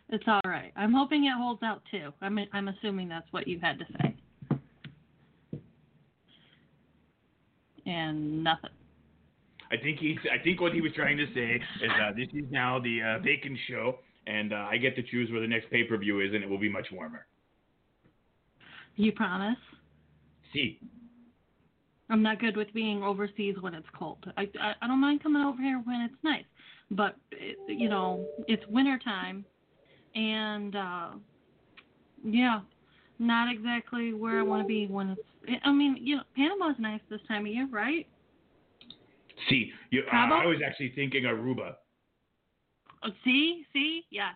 It's 0.09 0.23
all 0.27 0.41
right. 0.45 0.71
I'm 0.75 0.93
hoping 0.93 1.25
it 1.25 1.33
holds 1.37 1.63
out 1.63 1.81
too. 1.89 2.13
I'm 2.21 2.39
i'm 2.53 2.67
assuming 2.67 3.09
that's 3.09 3.27
what 3.31 3.47
you 3.47 3.59
had 3.59 3.79
to 3.79 3.85
say. 3.99 4.15
And 7.85 8.43
nothing. 8.43 8.71
I 9.71 9.77
think 9.77 9.99
he's. 9.99 10.17
I 10.31 10.43
think 10.43 10.61
what 10.61 10.73
he 10.73 10.81
was 10.81 10.91
trying 10.95 11.17
to 11.17 11.25
say 11.33 11.55
is 11.83 11.91
uh, 12.01 12.11
this 12.15 12.27
is 12.33 12.49
now 12.51 12.79
the 12.79 13.01
uh, 13.01 13.23
Bacon 13.23 13.57
show, 13.67 13.99
and 14.27 14.53
uh, 14.53 14.67
I 14.69 14.77
get 14.77 14.95
to 14.95 15.03
choose 15.03 15.31
where 15.31 15.41
the 15.41 15.47
next 15.47 15.69
pay 15.69 15.83
per 15.83 15.97
view 15.97 16.21
is, 16.21 16.33
and 16.33 16.43
it 16.43 16.49
will 16.49 16.59
be 16.59 16.69
much 16.69 16.87
warmer. 16.91 17.25
you 18.95 19.11
promise? 19.11 19.57
See, 20.53 20.79
i'm 22.09 22.21
not 22.21 22.39
good 22.39 22.55
with 22.57 22.71
being 22.73 23.03
overseas 23.03 23.55
when 23.61 23.73
it's 23.73 23.87
cold. 23.97 24.17
I 24.37 24.49
i, 24.59 24.73
I 24.81 24.87
don't 24.87 25.01
mind 25.01 25.23
coming 25.23 25.41
over 25.41 25.61
here 25.61 25.81
when 25.85 26.01
it's 26.01 26.23
nice 26.23 26.45
but 26.91 27.15
it, 27.31 27.57
you 27.67 27.89
know 27.89 28.25
it's 28.47 28.65
winter 28.67 28.99
time 29.03 29.45
and 30.15 30.75
uh 30.75 31.09
yeah 32.23 32.61
not 33.19 33.53
exactly 33.53 34.13
where 34.13 34.39
i 34.39 34.43
want 34.43 34.61
to 34.61 34.67
be 34.67 34.87
when 34.87 35.09
it's 35.09 35.61
i 35.63 35.71
mean 35.71 35.97
you 35.99 36.17
know 36.17 36.23
panama's 36.35 36.75
nice 36.79 37.01
this 37.09 37.21
time 37.27 37.45
of 37.45 37.51
year 37.51 37.67
right? 37.71 38.07
See, 39.49 39.71
you, 39.91 40.01
uh, 40.11 40.15
I 40.15 40.45
was 40.45 40.59
actually 40.65 40.93
thinking 40.95 41.23
Aruba. 41.23 41.73
Uh, 43.03 43.09
see 43.23 43.65
see 43.73 44.03
yes. 44.09 44.33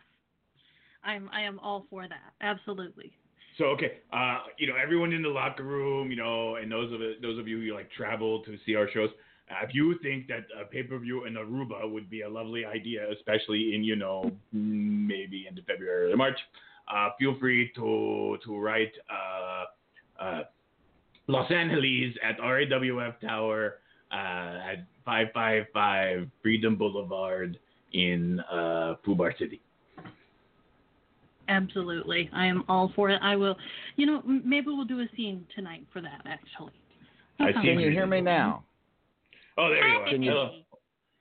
I'm 1.04 1.30
i 1.34 1.42
am 1.42 1.60
all 1.60 1.86
for 1.90 2.08
that 2.08 2.34
absolutely 2.42 3.12
So 3.60 3.66
okay, 3.66 3.98
uh, 4.14 4.38
you 4.58 4.68
know 4.68 4.76
everyone 4.82 5.12
in 5.12 5.22
the 5.22 5.28
locker 5.28 5.64
room, 5.64 6.10
you 6.10 6.16
know, 6.16 6.56
and 6.56 6.72
those 6.72 6.94
of 6.94 7.02
those 7.22 7.38
of 7.38 7.46
you 7.46 7.60
who 7.60 7.76
like 7.76 7.92
travel 7.92 8.42
to 8.44 8.58
see 8.66 8.74
our 8.76 8.90
shows, 8.90 9.10
uh, 9.52 9.66
if 9.68 9.76
you 9.76 10.00
think 10.02 10.28
that 10.28 10.46
a 10.60 10.64
pay 10.64 10.82
per 10.82 10.98
view 10.98 11.26
in 11.26 11.34
Aruba 11.34 11.92
would 11.92 12.10
be 12.10 12.22
a 12.22 12.30
lovely 12.30 12.64
idea, 12.64 13.12
especially 13.12 13.76
in 13.76 13.84
you 13.84 13.98
know 13.98 14.32
maybe 14.54 15.46
into 15.50 15.62
February 15.64 16.14
or 16.14 16.16
March, 16.16 16.38
uh, 16.88 17.10
feel 17.20 17.38
free 17.38 17.70
to 17.76 18.38
to 18.46 18.58
write 18.58 18.94
uh, 19.12 20.24
uh, 20.24 20.44
Los 21.28 21.52
Angeles 21.52 22.16
at 22.24 22.40
RAWF 22.40 23.20
Tower 23.20 23.80
uh, 24.14 24.72
at 24.72 24.86
555 25.04 26.30
Freedom 26.42 26.78
Boulevard 26.78 27.60
in 27.92 28.40
uh, 28.50 28.96
Fubar 29.06 29.38
City. 29.38 29.60
Absolutely 31.50 32.30
i 32.34 32.46
am 32.46 32.64
all 32.70 32.92
for 32.96 33.10
it 33.10 33.20
i 33.22 33.36
will 33.36 33.56
you 33.98 34.06
know 34.06 34.22
maybe 34.26 34.68
we'll 34.68 34.86
do 34.86 35.00
a 35.02 35.08
scene 35.16 35.46
tonight 35.56 35.86
for 35.92 36.02
that 36.02 36.22
actually 36.26 36.72
I 37.42 37.48
see 37.48 37.54
Can 37.54 37.80
you 37.80 37.86
good. 37.88 37.94
hear 37.94 38.06
me 38.06 38.20
now? 38.20 38.66
Oh, 39.58 39.70
there 39.70 39.78
you 39.88 39.96
Hi, 40.00 40.02
are. 40.02 40.10
Can 40.12 40.22
you- 40.22 40.32
Hello. 40.32 40.52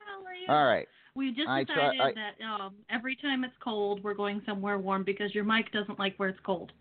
How 0.00 0.26
are 0.26 0.34
you? 0.34 0.46
All 0.48 0.66
right. 0.66 0.88
We 1.14 1.30
just 1.30 1.48
I 1.48 1.62
try- 1.62 1.92
decided 1.92 2.00
I- 2.00 2.12
that 2.40 2.44
um, 2.44 2.74
every 2.90 3.14
time 3.14 3.44
it's 3.44 3.54
cold, 3.62 4.02
we're 4.02 4.14
going 4.14 4.42
somewhere 4.44 4.78
warm 4.78 5.04
because 5.04 5.32
your 5.32 5.44
mic 5.44 5.70
doesn't 5.70 5.96
like 6.00 6.16
where 6.16 6.28
it's 6.28 6.40
cold. 6.44 6.72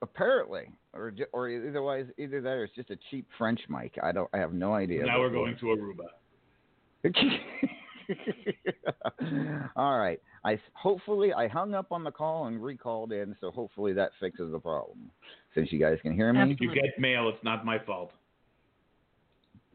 Apparently, 0.00 0.70
or 0.92 1.10
ju- 1.10 1.26
or 1.32 1.50
otherwise, 1.50 2.06
either 2.18 2.40
that 2.40 2.50
or 2.50 2.62
it's 2.66 2.74
just 2.76 2.90
a 2.90 2.98
cheap 3.10 3.26
French 3.36 3.60
mic. 3.68 3.98
I 4.00 4.12
don't. 4.12 4.30
I 4.32 4.38
have 4.38 4.52
no 4.52 4.74
idea. 4.74 5.04
Now 5.04 5.18
we're 5.18 5.30
going 5.30 5.56
to 5.58 5.66
Aruba. 5.66 6.06
All 9.76 9.98
right. 9.98 10.20
I 10.44 10.54
s- 10.54 10.60
hopefully 10.74 11.32
I 11.32 11.48
hung 11.48 11.74
up 11.74 11.92
on 11.92 12.04
the 12.04 12.10
call 12.10 12.46
and 12.46 12.62
recalled 12.62 13.12
in, 13.12 13.36
so 13.40 13.50
hopefully 13.50 13.92
that 13.94 14.12
fixes 14.20 14.50
the 14.52 14.58
problem. 14.58 15.10
Since 15.54 15.72
you 15.72 15.78
guys 15.78 15.98
can 16.02 16.12
hear 16.14 16.32
me. 16.32 16.52
If 16.52 16.60
you 16.60 16.72
get 16.72 16.98
mail, 16.98 17.28
it's 17.28 17.42
not 17.42 17.64
my 17.64 17.78
fault. 17.78 18.12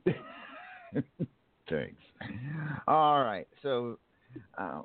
Thanks. 1.69 2.01
All 2.87 3.23
right. 3.23 3.47
So, 3.61 3.99
uh, 4.57 4.81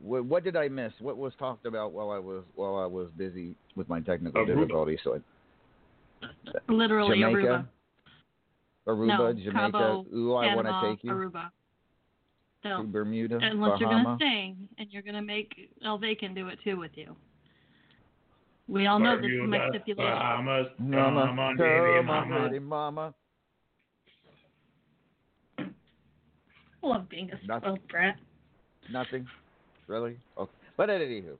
what, 0.00 0.24
what 0.24 0.44
did 0.44 0.56
I 0.56 0.68
miss? 0.68 0.92
What 1.00 1.16
was 1.16 1.32
talked 1.38 1.66
about 1.66 1.92
while 1.92 2.10
I 2.10 2.18
was 2.18 2.42
while 2.54 2.76
I 2.76 2.86
was 2.86 3.08
busy 3.16 3.56
with 3.76 3.88
my 3.88 4.00
technical 4.00 4.44
Aruba. 4.44 4.60
difficulties? 4.60 4.98
So, 5.04 5.20
Literally 6.68 7.20
Jamaica, 7.20 7.66
Aruba, 8.86 9.06
No, 9.06 9.32
Jamaica. 9.32 9.52
Cabo, 9.52 10.04
Ooh, 10.14 10.34
I 10.34 10.54
want 10.54 10.66
to 10.66 10.80
take 10.82 11.04
you 11.04 11.12
Aruba. 11.12 11.50
To 12.62 12.68
No, 12.68 12.82
Bermuda, 12.84 13.38
unless 13.42 13.80
you're 13.80 13.90
gonna 13.90 14.16
sing 14.20 14.68
and 14.78 14.88
you're 14.92 15.02
gonna 15.02 15.22
make 15.22 15.70
El 15.84 15.98
Vacant 15.98 16.34
do 16.34 16.46
it 16.48 16.58
too 16.62 16.78
with 16.78 16.92
you. 16.94 17.16
We 18.68 18.86
all 18.86 18.98
know 19.00 19.16
this 19.16 19.26
is 19.26 19.40
my 19.48 19.68
stipulation. 19.70 20.12
Bahamas, 20.14 20.66
Mama, 20.78 21.26
come 21.26 21.38
on, 21.38 21.56
come 21.56 21.66
baby, 21.66 21.98
on, 21.98 22.06
mama. 22.06 22.48
baby 22.48 22.58
mama. 22.60 23.14
I 25.58 25.66
love 26.82 27.08
being 27.08 27.30
a 27.30 27.46
Nothing. 27.46 27.60
spoiled 27.62 27.88
brat. 27.88 28.16
Nothing, 28.90 29.26
really. 29.86 30.16
Okay. 30.38 30.50
But 30.76 30.90
at 30.90 31.00
anywho, 31.00 31.36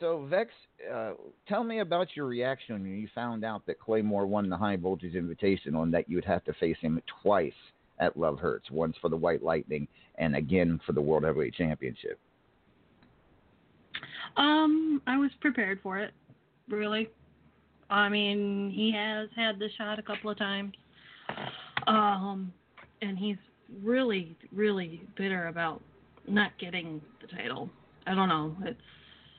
so 0.00 0.28
Vexx, 0.30 0.46
uh, 0.92 1.12
tell 1.48 1.64
me 1.64 1.80
about 1.80 2.08
your 2.16 2.26
reaction 2.26 2.82
when 2.82 2.96
you 3.00 3.08
found 3.14 3.44
out 3.44 3.66
that 3.66 3.78
Claymore 3.78 4.26
won 4.26 4.48
the 4.48 4.56
High 4.56 4.76
Voltage 4.76 5.14
Invitation, 5.14 5.74
and 5.76 5.92
that 5.94 6.08
you 6.08 6.16
would 6.16 6.24
have 6.24 6.44
to 6.44 6.52
face 6.54 6.76
him 6.80 7.00
twice 7.22 7.52
at 7.98 8.16
Love 8.16 8.38
Hurts, 8.38 8.70
once 8.70 8.96
for 9.00 9.08
the 9.08 9.16
White 9.16 9.42
Lightning 9.42 9.86
and 10.16 10.36
again 10.36 10.80
for 10.86 10.92
the 10.92 11.00
World 11.00 11.24
Heavyweight 11.24 11.54
Championship. 11.54 12.18
Um, 14.36 15.00
I 15.06 15.16
was 15.16 15.30
prepared 15.40 15.80
for 15.82 15.98
it, 15.98 16.12
really. 16.68 17.08
I 17.90 18.08
mean, 18.08 18.72
he 18.74 18.92
has 18.92 19.28
had 19.36 19.58
the 19.58 19.68
shot 19.76 19.98
a 19.98 20.02
couple 20.02 20.30
of 20.30 20.38
times. 20.38 20.72
Um, 21.86 22.52
and 23.02 23.18
he's 23.18 23.36
really, 23.82 24.36
really 24.52 25.02
bitter 25.16 25.48
about 25.48 25.82
not 26.26 26.52
getting 26.58 27.00
the 27.20 27.26
title. 27.36 27.68
I 28.06 28.14
don't 28.14 28.28
know. 28.28 28.56
It's 28.62 28.80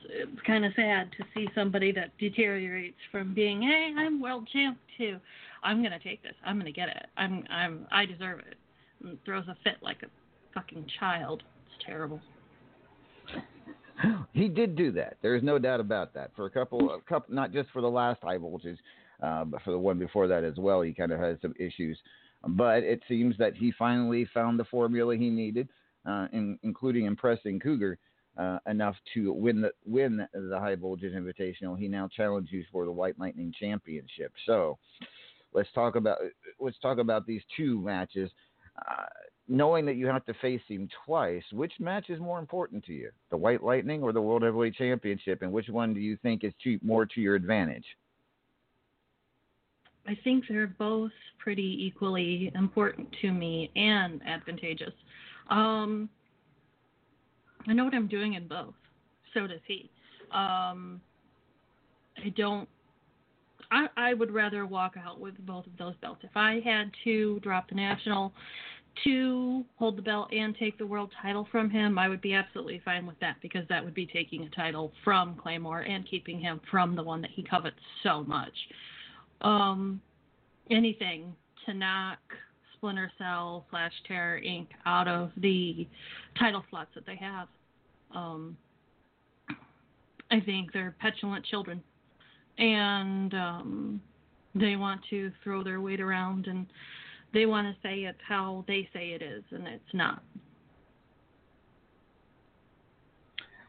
it's 0.07 0.41
kind 0.45 0.65
of 0.65 0.71
sad 0.75 1.09
to 1.17 1.25
see 1.33 1.47
somebody 1.55 1.91
that 1.91 2.15
deteriorates 2.19 2.97
from 3.11 3.33
being, 3.33 3.61
hey, 3.61 3.91
I'm 3.97 4.21
world 4.21 4.47
champ 4.53 4.77
to, 4.99 5.19
I'm 5.65 5.81
gonna 5.81 5.99
take 5.99 6.21
this. 6.21 6.35
I'm 6.45 6.57
gonna 6.59 6.71
get 6.71 6.89
it. 6.89 7.07
I'm 7.17 7.43
I'm 7.49 7.87
I 7.91 8.05
deserve 8.05 8.39
it. 8.39 8.55
And 9.03 9.17
throws 9.25 9.47
a 9.47 9.57
fit 9.63 9.77
like 9.81 10.03
a 10.03 10.07
fucking 10.53 10.85
child. 10.99 11.43
It's 11.65 11.85
terrible. 11.85 12.21
He 14.33 14.49
did 14.49 14.75
do 14.75 14.91
that. 14.91 15.15
There 15.21 15.35
is 15.35 15.43
no 15.43 15.57
doubt 15.57 15.79
about 15.79 16.13
that. 16.15 16.31
For 16.35 16.45
a 16.45 16.49
couple, 16.49 16.91
a 16.91 16.99
couple, 17.09 17.33
not 17.33 17.53
just 17.53 17.69
for 17.69 17.81
the 17.81 17.89
last 17.89 18.21
high 18.21 18.37
voltage, 18.37 18.77
uh, 19.23 19.45
but 19.45 19.61
for 19.61 19.71
the 19.71 19.79
one 19.79 19.97
before 19.97 20.27
that 20.27 20.43
as 20.43 20.55
well. 20.57 20.81
He 20.81 20.91
kind 20.93 21.13
of 21.13 21.19
had 21.21 21.39
some 21.41 21.53
issues, 21.57 21.97
but 22.45 22.83
it 22.83 23.01
seems 23.07 23.37
that 23.37 23.55
he 23.55 23.71
finally 23.79 24.27
found 24.33 24.59
the 24.59 24.65
formula 24.65 25.15
he 25.15 25.29
needed, 25.29 25.69
uh, 26.05 26.27
in, 26.33 26.59
including 26.63 27.05
impressing 27.05 27.57
Cougar 27.61 27.97
uh, 28.37 28.59
enough 28.67 28.95
to 29.13 29.31
win 29.31 29.61
the 29.61 29.71
win 29.85 30.27
the 30.33 30.59
high 30.59 30.75
voltage 30.75 31.13
invitational. 31.13 31.79
He 31.79 31.87
now 31.87 32.09
challenges 32.13 32.65
for 32.73 32.83
the 32.83 32.91
White 32.91 33.17
Lightning 33.17 33.53
Championship. 33.57 34.33
So 34.45 34.77
let's 35.55 35.71
talk 35.73 35.95
about 35.95 36.17
let's 36.59 36.77
talk 36.79 36.99
about 36.99 37.25
these 37.25 37.41
two 37.57 37.81
matches. 37.81 38.29
Uh, 38.77 39.05
knowing 39.47 39.85
that 39.85 39.95
you 39.95 40.07
have 40.07 40.25
to 40.25 40.33
face 40.41 40.61
him 40.67 40.89
twice, 41.05 41.43
which 41.53 41.71
match 41.79 42.09
is 42.09 42.19
more 42.19 42.39
important 42.39 42.83
to 42.83 42.93
you, 42.93 43.09
the 43.29 43.37
White 43.37 43.63
Lightning 43.63 44.03
or 44.03 44.11
the 44.11 44.21
World 44.21 44.43
Heavyweight 44.43 44.75
Championship, 44.75 45.41
and 45.43 45.51
which 45.51 45.69
one 45.69 45.93
do 45.93 45.99
you 45.99 46.17
think 46.23 46.43
is 46.43 46.53
to, 46.63 46.79
more 46.81 47.05
to 47.05 47.21
your 47.21 47.35
advantage? 47.35 47.85
I 50.07 50.17
think 50.23 50.45
they're 50.49 50.67
both 50.67 51.11
pretty 51.39 51.77
equally 51.79 52.51
important 52.55 53.07
to 53.21 53.31
me 53.31 53.71
and 53.75 54.21
advantageous. 54.27 54.93
Um, 55.49 56.09
I 57.67 57.73
know 57.73 57.85
what 57.85 57.93
I'm 57.93 58.07
doing 58.07 58.33
in 58.33 58.47
both. 58.47 58.73
So 59.33 59.47
does 59.47 59.61
he. 59.67 59.89
Um, 60.31 61.01
I 62.23 62.29
don't. 62.35 62.69
I, 63.71 63.87
I 63.97 64.13
would 64.13 64.31
rather 64.31 64.65
walk 64.65 64.95
out 65.03 65.19
with 65.19 65.37
both 65.45 65.65
of 65.67 65.77
those 65.77 65.95
belts. 66.01 66.21
If 66.23 66.35
I 66.35 66.61
had 66.63 66.91
to 67.03 67.39
drop 67.41 67.69
the 67.69 67.75
national 67.75 68.33
to 69.03 69.65
hold 69.75 69.97
the 69.97 70.01
belt 70.01 70.31
and 70.31 70.55
take 70.57 70.77
the 70.77 70.85
world 70.85 71.11
title 71.21 71.47
from 71.51 71.69
him, 71.69 71.97
I 71.97 72.07
would 72.07 72.21
be 72.21 72.33
absolutely 72.33 72.81
fine 72.85 73.05
with 73.05 73.19
that 73.19 73.35
because 73.41 73.63
that 73.67 73.83
would 73.83 73.93
be 73.93 74.05
taking 74.05 74.43
a 74.43 74.49
title 74.49 74.93
from 75.03 75.35
Claymore 75.35 75.81
and 75.81 76.07
keeping 76.09 76.39
him 76.39 76.61
from 76.71 76.95
the 76.95 77.03
one 77.03 77.21
that 77.21 77.31
he 77.31 77.43
covets 77.43 77.75
so 78.03 78.23
much. 78.23 78.53
Um, 79.41 80.01
anything 80.71 81.35
to 81.65 81.73
knock 81.73 82.19
Splinter 82.75 83.11
Cell 83.17 83.65
slash 83.69 83.91
Terror 84.07 84.39
Inc. 84.39 84.67
out 84.85 85.07
of 85.07 85.31
the 85.37 85.87
title 86.37 86.63
slots 86.69 86.91
that 86.95 87.05
they 87.05 87.15
have. 87.15 87.47
Um, 88.13 88.55
I 90.31 90.39
think 90.39 90.71
they're 90.71 90.95
petulant 90.99 91.45
children, 91.45 91.83
and 92.57 93.33
um, 93.33 94.01
they 94.53 94.75
want 94.75 95.01
to 95.09 95.31
throw 95.43 95.63
their 95.63 95.81
weight 95.81 95.99
around, 95.99 96.47
and 96.47 96.65
they 97.33 97.45
want 97.45 97.67
to 97.67 97.87
say 97.87 97.99
it's 97.99 98.17
how 98.27 98.63
they 98.67 98.87
say 98.93 99.09
it 99.09 99.21
is, 99.21 99.43
and 99.51 99.67
it's 99.67 99.93
not. 99.93 100.23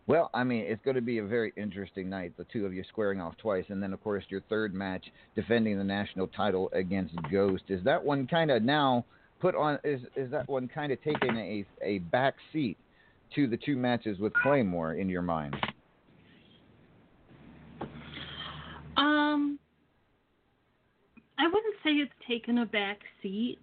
Well, 0.07 0.31
I 0.33 0.45
mean, 0.45 0.65
it's 0.67 0.83
going 0.85 0.95
to 0.95 1.03
be 1.03 1.19
a 1.19 1.25
very 1.25 1.53
interesting 1.57 2.09
night. 2.09 2.33
The 2.37 2.47
two 2.53 2.65
of 2.65 2.73
you 2.73 2.85
squaring 2.89 3.21
off 3.21 3.37
twice, 3.39 3.65
and 3.69 3.83
then 3.83 3.93
of 3.93 4.03
course 4.03 4.25
your 4.29 4.43
third 4.49 4.73
match 4.73 5.05
defending 5.35 5.79
the 5.79 5.85
national 5.85 6.29
title 6.29 6.71
against 6.73 7.15
Ghost. 7.31 7.65
Is 7.69 7.83
that 7.85 8.05
one 8.05 8.27
kind 8.29 8.53
of 8.53 8.63
now 8.63 9.05
put 9.41 9.57
on? 9.57 9.81
Is 9.83 10.01
is 10.15 10.31
that 10.31 10.49
one 10.49 10.69
kind 10.69 10.93
of 10.93 11.03
taking 11.03 11.37
a 11.37 11.65
a 11.83 11.99
back 11.99 12.35
seat 12.53 12.77
to 13.35 13.49
the 13.49 13.57
two 13.57 13.77
matches 13.77 14.21
with 14.21 14.33
Claymore 14.35 14.95
in 14.95 15.09
your 15.09 15.23
mind? 15.23 15.57
Um, 18.97 19.59
I 21.39 21.47
wouldn't 21.47 21.75
say 21.85 21.91
it's 21.91 22.13
taken 22.29 22.59
a 22.59 22.67
back 22.67 22.99
seat. 23.23 23.61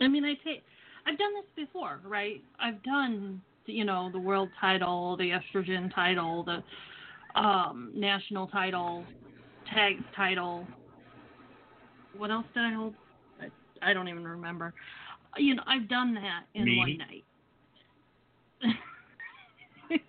I 0.00 0.08
mean, 0.08 0.24
I 0.24 0.34
take 0.44 0.62
I've 1.06 1.18
done 1.18 1.32
this 1.34 1.66
before, 1.66 2.00
right? 2.04 2.42
I've 2.60 2.82
done 2.82 3.40
you 3.66 3.84
know 3.84 4.10
the 4.12 4.18
world 4.18 4.50
title, 4.60 5.16
the 5.16 5.30
estrogen 5.30 5.94
title, 5.94 6.44
the 6.44 6.62
um, 7.40 7.92
national 7.94 8.48
title, 8.48 9.04
tag 9.72 9.96
title. 10.14 10.66
What 12.16 12.30
else 12.30 12.46
did 12.54 12.62
I 12.62 12.74
hold? 12.74 12.94
I, 13.40 13.90
I 13.90 13.94
don't 13.94 14.08
even 14.08 14.26
remember. 14.26 14.74
You 15.38 15.54
know, 15.54 15.62
I've 15.66 15.88
done 15.88 16.14
that 16.14 16.44
in 16.54 16.64
Me? 16.66 16.76
one 16.76 16.98
night. 16.98 17.24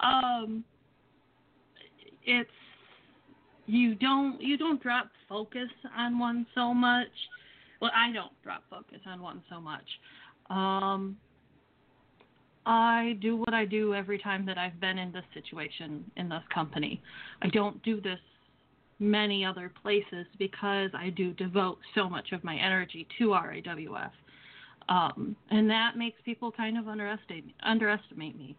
um, 0.00 0.64
it's 2.24 2.50
you 3.66 3.94
don't 3.94 4.40
you 4.40 4.56
don't 4.56 4.82
drop 4.82 5.10
focus 5.28 5.68
on 5.96 6.18
one 6.18 6.46
so 6.54 6.72
much. 6.72 7.08
Well, 7.80 7.90
I 7.94 8.12
don't 8.12 8.32
drop 8.42 8.62
focus 8.70 9.00
on 9.06 9.20
one 9.20 9.42
so 9.50 9.60
much. 9.60 9.84
Um, 10.48 11.16
I 12.64 13.16
do 13.20 13.36
what 13.36 13.54
I 13.54 13.64
do 13.64 13.94
every 13.94 14.18
time 14.18 14.44
that 14.46 14.58
I've 14.58 14.80
been 14.80 14.98
in 14.98 15.12
this 15.12 15.24
situation 15.34 16.04
in 16.16 16.28
this 16.28 16.42
company. 16.52 17.00
I 17.42 17.48
don't 17.48 17.82
do 17.82 18.00
this 18.00 18.18
many 18.98 19.44
other 19.44 19.70
places 19.82 20.26
because 20.38 20.90
I 20.94 21.10
do 21.10 21.32
devote 21.34 21.78
so 21.94 22.08
much 22.08 22.32
of 22.32 22.42
my 22.42 22.56
energy 22.56 23.06
to 23.18 23.28
RAWF. 23.28 24.10
Um, 24.88 25.36
and 25.50 25.68
that 25.68 25.96
makes 25.96 26.20
people 26.24 26.50
kind 26.50 26.78
of 26.78 26.88
underestimate 26.88 27.54
underestimate 27.62 28.38
me. 28.38 28.56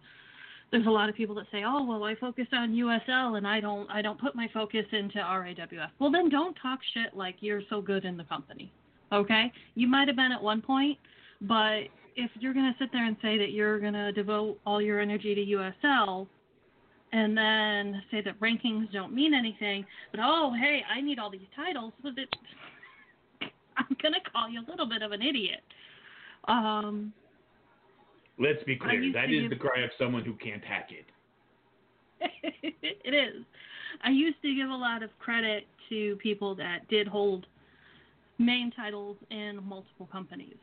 There's 0.72 0.86
a 0.86 0.92
lot 0.92 1.08
of 1.08 1.16
people 1.16 1.36
that 1.36 1.46
say, 1.52 1.64
"Oh, 1.66 1.86
well, 1.86 2.04
I 2.04 2.16
focus 2.16 2.48
on 2.52 2.74
USL 2.74 3.38
and 3.38 3.48
I 3.48 3.60
don't 3.60 3.90
I 3.90 4.02
don't 4.02 4.20
put 4.20 4.36
my 4.36 4.50
focus 4.54 4.86
into 4.92 5.20
RAWF." 5.20 5.90
Well, 6.00 6.12
then 6.12 6.30
don't 6.30 6.56
talk 6.62 6.80
shit 6.94 7.16
like 7.16 7.36
you're 7.40 7.62
so 7.70 7.82
good 7.82 8.04
in 8.06 8.18
the 8.18 8.26
company. 8.26 8.72
Okay? 9.12 9.52
You 9.76 9.88
might 9.88 10.08
have 10.08 10.18
been 10.18 10.32
at 10.32 10.42
one 10.42 10.62
point, 10.62 10.98
but 11.42 11.84
if 12.16 12.32
you're 12.40 12.54
going 12.54 12.72
to 12.72 12.78
sit 12.80 12.92
there 12.92 13.06
and 13.06 13.16
say 13.22 13.38
that 13.38 13.52
you're 13.52 13.80
going 13.80 13.94
to 13.94 14.12
devote 14.12 14.60
all 14.66 14.82
your 14.82 15.00
energy 15.00 15.36
to 15.36 15.86
USL 15.86 16.28
and 17.14 17.38
then 17.38 18.02
say 18.12 18.22
that 18.22 18.40
rankings 18.40 18.92
don't 18.92 19.14
mean 19.14 19.34
anything, 19.34 19.86
but 20.12 20.20
oh, 20.22 20.54
hey, 20.60 20.82
I 20.94 21.00
need 21.00 21.20
all 21.20 21.30
these 21.30 21.48
titles, 21.56 21.94
well, 22.04 22.14
it, 22.18 22.28
I'm 23.78 23.96
going 24.02 24.14
to 24.14 24.30
call 24.32 24.50
you 24.50 24.60
a 24.60 24.68
little 24.70 24.90
bit 24.90 25.04
of 25.04 25.12
an 25.12 25.22
idiot. 25.22 25.62
Um, 26.48 27.14
Let's 28.40 28.64
be 28.64 28.76
clear. 28.76 29.02
That 29.02 29.08
is 29.08 29.14
That 29.14 29.26
to 29.28 29.34
is 29.36 29.42
give- 29.44 29.50
the 29.52 29.56
cry 29.56 29.82
of 29.82 29.90
someone 29.98 30.24
who 30.24 30.34
can't 30.34 30.64
hack 30.64 30.90
it. 30.92 31.06
it 33.04 33.14
is. 33.14 33.44
I 34.04 34.10
used 34.10 34.42
to 34.42 34.54
give 34.56 34.70
a 34.70 34.76
lot 34.76 35.04
of 35.04 35.10
credit 35.20 35.66
to 35.90 36.16
people 36.18 36.56
that 36.56 36.88
did 36.90 37.08
hold 37.08 37.46
main 38.40 38.72
titles 38.72 39.18
in 39.32 39.60
multiple 39.68 40.08
companies. 40.12 40.58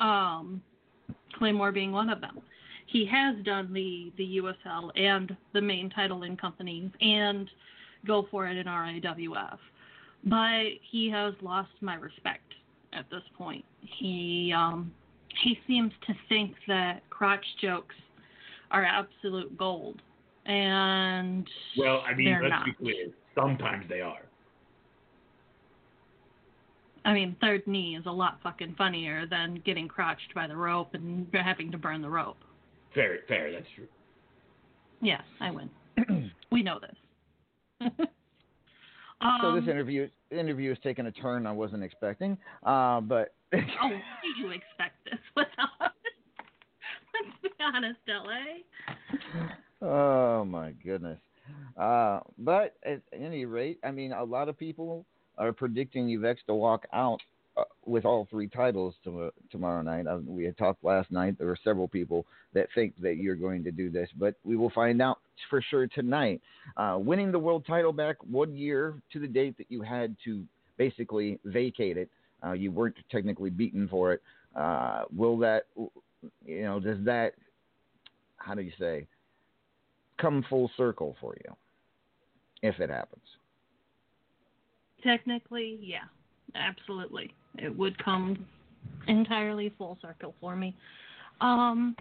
Um, 0.00 0.62
Claymore 1.38 1.72
being 1.72 1.92
one 1.92 2.10
of 2.10 2.20
them. 2.20 2.40
He 2.86 3.06
has 3.06 3.36
done 3.44 3.72
the 3.72 4.12
the 4.16 4.38
USL 4.40 4.90
and 4.96 5.36
the 5.52 5.60
main 5.60 5.88
title 5.90 6.22
in 6.24 6.36
companies 6.36 6.90
and 7.00 7.48
go 8.06 8.26
for 8.30 8.46
it 8.46 8.56
in 8.56 8.66
RAWF. 8.66 9.58
but 10.24 10.64
he 10.90 11.10
has 11.10 11.34
lost 11.42 11.70
my 11.80 11.94
respect 11.94 12.52
at 12.92 13.08
this 13.10 13.22
point. 13.36 13.64
He 13.80 14.52
um, 14.56 14.92
he 15.42 15.58
seems 15.66 15.92
to 16.06 16.14
think 16.28 16.54
that 16.68 17.08
crotch 17.10 17.44
jokes 17.60 17.94
are 18.70 18.84
absolute 18.84 19.56
gold, 19.56 20.00
and 20.46 21.48
Well, 21.76 22.02
I 22.06 22.14
mean, 22.14 22.38
let's 22.42 22.50
not. 22.50 22.64
be 22.64 22.72
clear. 22.72 23.08
Sometimes 23.34 23.84
they 23.88 24.00
are. 24.00 24.22
I 27.04 27.12
mean, 27.12 27.36
third 27.40 27.66
knee 27.66 27.96
is 27.96 28.06
a 28.06 28.10
lot 28.10 28.38
fucking 28.42 28.76
funnier 28.78 29.26
than 29.26 29.60
getting 29.66 29.88
crotched 29.88 30.34
by 30.34 30.46
the 30.46 30.56
rope 30.56 30.94
and 30.94 31.26
having 31.32 31.70
to 31.72 31.78
burn 31.78 32.00
the 32.00 32.08
rope. 32.08 32.38
Fair, 32.94 33.18
fair. 33.28 33.52
That's 33.52 33.66
true. 33.74 33.86
Yes, 35.02 35.22
I 35.40 35.50
win. 35.50 35.70
we 36.50 36.62
know 36.62 36.78
this. 36.80 37.90
um, 39.20 39.38
so 39.42 39.54
this 39.54 39.68
interview 39.68 40.08
interview 40.30 40.70
has 40.70 40.78
taken 40.78 41.06
a 41.06 41.12
turn 41.12 41.46
I 41.46 41.52
wasn't 41.52 41.82
expecting, 41.84 42.38
uh, 42.64 43.00
but 43.02 43.34
oh, 43.52 43.58
what 43.58 44.00
do 44.36 44.42
you 44.42 44.50
expect 44.50 45.03
this? 45.14 45.20
Let's 45.36 45.50
let's 47.14 47.36
be 47.42 47.50
honest, 47.62 47.98
LA. 48.08 49.86
oh 49.86 50.44
my 50.44 50.72
goodness. 50.84 51.18
Uh, 51.76 52.20
but 52.38 52.74
at 52.84 53.00
any 53.12 53.44
rate, 53.44 53.78
I 53.84 53.90
mean, 53.90 54.12
a 54.12 54.24
lot 54.24 54.48
of 54.48 54.58
people 54.58 55.04
are 55.38 55.52
predicting 55.52 56.08
you 56.08 56.20
Vexx 56.20 56.36
to 56.46 56.54
walk 56.54 56.86
out 56.92 57.18
uh, 57.56 57.64
with 57.84 58.04
all 58.04 58.26
three 58.30 58.48
titles 58.48 58.94
to, 59.04 59.30
tomorrow 59.50 59.82
night. 59.82 60.06
Uh, 60.06 60.18
we 60.26 60.44
had 60.44 60.56
talked 60.56 60.82
last 60.82 61.10
night. 61.10 61.36
There 61.38 61.46
were 61.46 61.58
several 61.62 61.86
people 61.88 62.26
that 62.52 62.68
think 62.74 62.94
that 63.00 63.16
you're 63.16 63.36
going 63.36 63.62
to 63.64 63.70
do 63.70 63.90
this, 63.90 64.08
but 64.16 64.34
we 64.44 64.56
will 64.56 64.70
find 64.70 65.00
out 65.02 65.18
for 65.50 65.62
sure 65.62 65.86
tonight. 65.86 66.40
Uh, 66.76 66.96
winning 66.98 67.30
the 67.30 67.38
world 67.38 67.64
title 67.66 67.92
back 67.92 68.16
one 68.28 68.56
year 68.56 68.94
to 69.12 69.18
the 69.18 69.28
date 69.28 69.56
that 69.58 69.66
you 69.68 69.82
had 69.82 70.16
to 70.24 70.44
basically 70.78 71.38
vacate 71.44 71.96
it 71.96 72.08
Uh, 72.44 72.52
you 72.52 72.70
weren't 72.70 72.96
technically 73.10 73.50
beaten 73.50 73.88
for 73.88 74.12
it. 74.12 74.20
Uh, 74.56 75.04
will 75.14 75.36
that, 75.38 75.66
you 76.44 76.62
know, 76.62 76.80
does 76.80 76.98
that, 77.04 77.34
how 78.36 78.54
do 78.54 78.62
you 78.62 78.72
say, 78.78 79.06
come 80.20 80.44
full 80.48 80.70
circle 80.76 81.16
for 81.20 81.34
you 81.44 81.56
if 82.62 82.78
it 82.78 82.90
happens? 82.90 83.22
Technically, 85.02 85.78
yeah, 85.82 86.04
absolutely. 86.54 87.34
It 87.58 87.76
would 87.76 88.02
come 88.02 88.46
entirely 89.08 89.72
full 89.76 89.98
circle 90.00 90.34
for 90.40 90.56
me. 90.56 90.74
Um, 91.40 91.96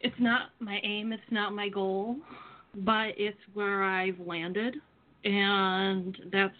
it's 0.00 0.14
not 0.18 0.50
my 0.60 0.80
aim, 0.82 1.12
it's 1.12 1.22
not 1.30 1.52
my 1.52 1.68
goal, 1.68 2.16
but 2.76 3.08
it's 3.16 3.38
where 3.54 3.82
I've 3.82 4.20
landed, 4.20 4.76
and 5.24 6.16
that's 6.32 6.54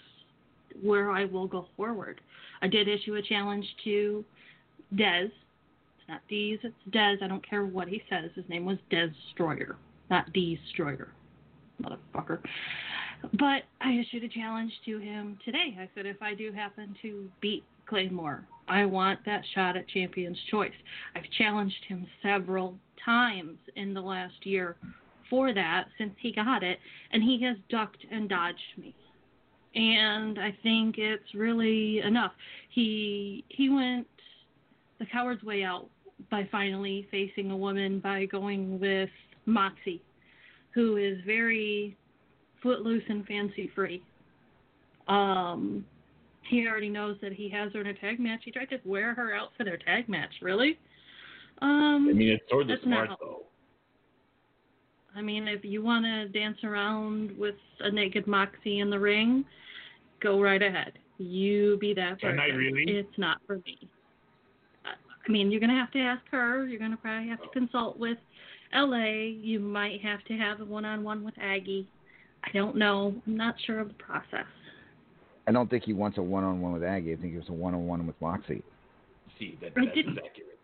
where 0.83 1.11
I 1.11 1.27
will 1.27 1.47
go 1.47 1.67
forward. 1.77 2.21
I 2.65 2.67
did 2.67 2.89
issue 2.89 3.15
a 3.17 3.21
challenge 3.21 3.67
to 3.85 4.25
Dez. 4.95 5.27
It's 5.27 6.09
not 6.09 6.23
Dez, 6.33 6.59
it's 6.63 6.75
Dez. 6.91 7.23
I 7.23 7.29
don't 7.29 7.47
care 7.47 7.67
what 7.67 7.89
he 7.89 8.03
says. 8.09 8.31
His 8.35 8.47
name 8.49 8.65
was 8.65 8.79
Dez 8.91 9.13
Destroyer, 9.27 9.77
not 10.09 10.33
Destroyer. 10.33 11.09
Motherfucker. 11.83 12.39
But 13.39 13.65
I 13.83 13.93
issued 13.93 14.25
a 14.25 14.29
challenge 14.29 14.73
to 14.87 14.99
him 14.99 15.39
today. 15.45 15.77
I 15.79 15.91
said 15.95 16.07
if 16.07 16.23
I 16.23 16.33
do 16.33 16.53
happen 16.53 16.97
to 17.03 17.29
beat 17.43 17.65
Claymore, 17.87 18.47
I 18.67 18.87
want 18.87 19.21
that 19.27 19.43
shot 19.55 19.77
at 19.77 19.87
Champion's 19.89 20.39
Choice. 20.51 20.73
I've 21.15 21.31
challenged 21.37 21.85
him 21.87 22.07
several 22.23 22.77
times 23.05 23.59
in 23.77 23.93
the 23.93 24.01
last 24.01 24.47
year 24.47 24.77
for 25.29 25.53
that 25.53 25.85
since 25.99 26.15
he 26.19 26.33
got 26.33 26.63
it, 26.63 26.79
and 27.13 27.23
he 27.23 27.43
has 27.43 27.59
ducked 27.69 28.07
and 28.11 28.27
dodged 28.27 28.79
me. 28.79 28.95
And 29.75 30.39
I 30.39 30.57
think 30.63 30.97
it's 30.99 31.35
really 31.35 32.01
enough. 32.01 32.33
He 32.71 33.45
he 33.49 33.69
went 33.69 34.07
the 34.99 35.07
coward's 35.07 35.43
way 35.43 35.65
out 35.65 35.89
by 36.31 36.49
finally 36.51 37.09
facing 37.11 37.51
a 37.51 37.57
woman 37.57 37.99
by 37.99 38.27
going 38.27 38.79
with 38.79 39.11
Moxie, 39.47 40.03
who 40.73 40.97
is 40.97 41.19
very 41.27 41.97
footloose 42.63 43.03
and 43.09 43.27
fancy 43.27 43.71
free. 43.75 44.03
Um, 45.09 45.85
he 46.49 46.67
already 46.67 46.89
knows 46.89 47.17
that 47.21 47.33
he 47.33 47.49
has 47.51 47.73
her 47.73 47.81
in 47.81 47.89
a 47.89 47.95
tag 47.95 48.21
match. 48.21 48.41
He 48.45 48.51
tried 48.51 48.71
to 48.71 48.79
wear 48.85 49.15
her 49.15 49.35
out 49.35 49.51
for 49.57 49.65
their 49.65 49.77
tag 49.77 50.09
match. 50.09 50.31
Really? 50.41 50.79
Um, 51.63 52.09
I 52.11 52.13
mean, 52.13 52.29
it's 52.29 52.45
sort 52.51 52.71
of 52.71 52.79
smart 52.83 53.11
not, 53.11 53.21
though. 53.21 53.43
I 55.17 55.23
mean, 55.23 55.47
if 55.47 55.65
you 55.65 55.83
want 55.83 56.05
to 56.05 56.29
dance 56.29 56.59
around 56.65 57.37
with 57.39 57.55
a 57.81 57.91
naked 57.91 58.27
Moxie 58.27 58.81
in 58.81 58.91
the 58.91 58.99
ring, 58.99 59.45
go 60.25 60.41
right 60.43 60.63
ahead. 60.63 60.95
You 61.19 61.77
be 61.81 61.95
that 61.95 62.21
person. 62.21 62.31
Can 62.31 62.41
I 62.41 62.47
really? 62.47 62.85
It's 62.89 63.17
not 63.19 63.39
for 63.47 63.59
me. 63.59 63.79
I 64.85 65.31
mean, 65.31 65.51
you're 65.51 65.61
gonna 65.61 65.79
have 65.79 65.93
to 65.93 66.01
ask 66.01 66.23
her. 66.33 66.67
You're 66.67 66.81
gonna 66.81 66.97
probably 66.97 67.29
have 67.29 67.41
to 67.43 67.49
consult 67.49 67.99
with 67.99 68.19
LA. 68.75 69.29
You 69.41 69.61
might 69.61 70.01
have 70.03 70.25
to 70.25 70.35
have 70.35 70.61
a 70.61 70.65
one-on-one 70.65 71.25
with 71.25 71.35
Aggie. 71.41 71.87
I 72.43 72.51
don't 72.53 72.77
know. 72.77 73.15
I'm 73.27 73.37
not 73.37 73.55
sure 73.65 73.81
of 73.81 73.89
the 73.89 73.95
process. 73.95 74.47
I 75.47 75.53
don't 75.53 75.71
think 75.71 75.85
he 75.85 75.93
wants 75.93 76.19
a 76.19 76.23
one-on-one 76.23 76.73
with 76.73 76.83
Aggie. 76.83 77.13
I 77.13 77.17
think 77.17 77.31
he 77.31 77.37
wants 77.37 77.49
a 77.49 77.53
one-on-one 77.53 78.07
with 78.07 78.17
Moxie. 78.21 78.63
See, 79.39 79.59
that, 79.61 79.73
that's 79.75 79.89
accurate. 79.89 80.59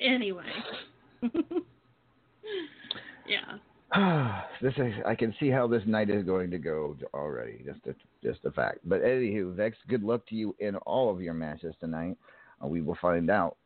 Anyway. 0.00 0.44
yeah. 3.26 3.58
this 4.60 4.74
is, 4.76 4.92
I 5.06 5.14
can 5.14 5.34
see 5.40 5.48
how 5.48 5.66
this 5.66 5.82
night 5.86 6.10
is 6.10 6.24
going 6.24 6.50
to 6.50 6.58
go 6.58 6.96
already. 7.14 7.62
Just 7.64 7.80
a, 7.86 7.94
just 8.22 8.44
a 8.44 8.50
fact. 8.50 8.78
But 8.84 9.02
anywho, 9.02 9.54
Vexx, 9.54 9.74
good 9.88 10.02
luck 10.02 10.26
to 10.28 10.34
you 10.34 10.54
in 10.58 10.76
all 10.76 11.10
of 11.10 11.22
your 11.22 11.34
matches 11.34 11.74
tonight. 11.80 12.16
Uh, 12.62 12.66
we 12.66 12.82
will 12.82 12.98
find 13.00 13.30
out 13.30 13.56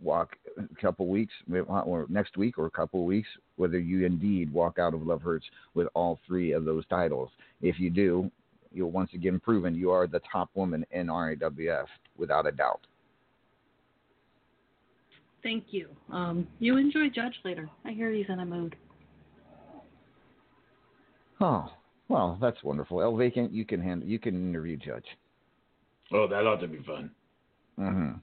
walk 0.00 0.36
a 0.58 0.80
couple 0.80 1.08
weeks 1.08 1.32
or 1.50 2.06
next 2.08 2.36
week 2.36 2.58
or 2.58 2.66
a 2.66 2.70
couple 2.70 3.04
weeks 3.04 3.28
whether 3.56 3.78
you 3.78 4.04
indeed 4.04 4.52
walk 4.52 4.78
out 4.78 4.94
of 4.94 5.06
Love 5.06 5.22
Hurts 5.22 5.46
with 5.74 5.88
all 5.94 6.20
three 6.26 6.52
of 6.52 6.64
those 6.64 6.84
titles. 6.86 7.30
If 7.62 7.80
you 7.80 7.90
do, 7.90 8.30
you'll 8.72 8.90
once 8.90 9.10
again 9.14 9.40
proven 9.40 9.74
you 9.74 9.90
are 9.90 10.06
the 10.06 10.20
top 10.30 10.50
woman 10.54 10.84
in 10.90 11.06
RAWF 11.06 11.86
without 12.16 12.46
a 12.46 12.52
doubt. 12.52 12.86
Thank 15.42 15.64
you. 15.70 15.88
Um, 16.12 16.46
you 16.58 16.76
enjoy 16.76 17.08
Judge 17.08 17.34
later. 17.44 17.68
I 17.84 17.92
hear 17.92 18.10
he's 18.12 18.26
in 18.28 18.40
a 18.40 18.46
mood. 18.46 18.76
Oh, 21.40 21.70
well, 22.08 22.38
that's 22.40 22.62
wonderful. 22.62 23.02
El 23.02 23.16
Vacant, 23.16 23.52
you 23.52 23.64
can 23.64 23.80
handle, 23.80 24.08
you 24.08 24.18
can 24.18 24.34
interview 24.34 24.76
Judge. 24.76 25.06
Oh, 26.12 26.26
that 26.28 26.46
ought 26.46 26.60
to 26.60 26.68
be 26.68 26.78
fun. 26.86 27.10
Mm-hmm. 27.78 28.18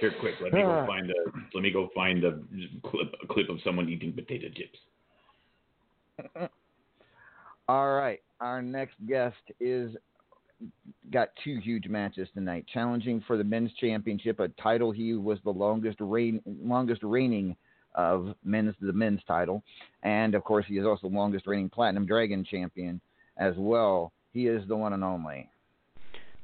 Here, 0.00 0.12
quick, 0.20 0.34
let 0.42 0.52
me 0.52 0.62
go 0.62 0.84
find 0.86 1.10
a 1.10 1.14
let 1.54 1.62
me 1.62 1.70
go 1.70 1.88
find 1.94 2.22
a 2.24 2.38
clip 2.84 3.14
a 3.22 3.26
clip 3.26 3.48
of 3.48 3.58
someone 3.64 3.88
eating 3.88 4.12
potato 4.12 4.48
chips. 4.54 4.78
All 7.68 7.94
right, 7.94 8.20
our 8.40 8.62
next 8.62 8.94
guest 9.08 9.36
is 9.58 9.96
got 11.12 11.30
two 11.42 11.58
huge 11.58 11.88
matches 11.88 12.28
tonight, 12.34 12.66
challenging 12.72 13.24
for 13.26 13.36
the 13.36 13.44
men's 13.44 13.72
championship, 13.80 14.40
a 14.40 14.48
title 14.48 14.92
he 14.92 15.14
was 15.14 15.38
the 15.42 15.50
longest 15.50 15.96
reign 16.00 16.40
longest 16.46 17.02
reigning 17.02 17.56
of 17.96 18.34
men's 18.44 18.74
the 18.80 18.92
men's 18.92 19.20
title, 19.26 19.62
and 20.02 20.34
of 20.34 20.44
course 20.44 20.64
he 20.68 20.78
is 20.78 20.86
also 20.86 21.08
the 21.08 21.14
longest 21.14 21.46
reigning 21.46 21.68
platinum 21.68 22.06
dragon 22.06 22.44
champion 22.44 23.00
as 23.38 23.54
well. 23.56 24.12
He 24.32 24.46
is 24.46 24.62
the 24.68 24.76
one 24.76 24.92
and 24.92 25.02
only. 25.02 25.48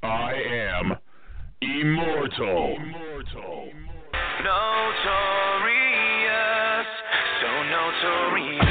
I 0.03 0.32
am 0.32 0.96
immortal. 1.61 2.76
immortal. 2.76 3.68
Notorious, 4.42 5.26
so 7.40 7.62
notorious. 7.62 8.61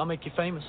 I'll 0.00 0.06
make 0.06 0.24
you 0.24 0.32
famous. 0.34 0.64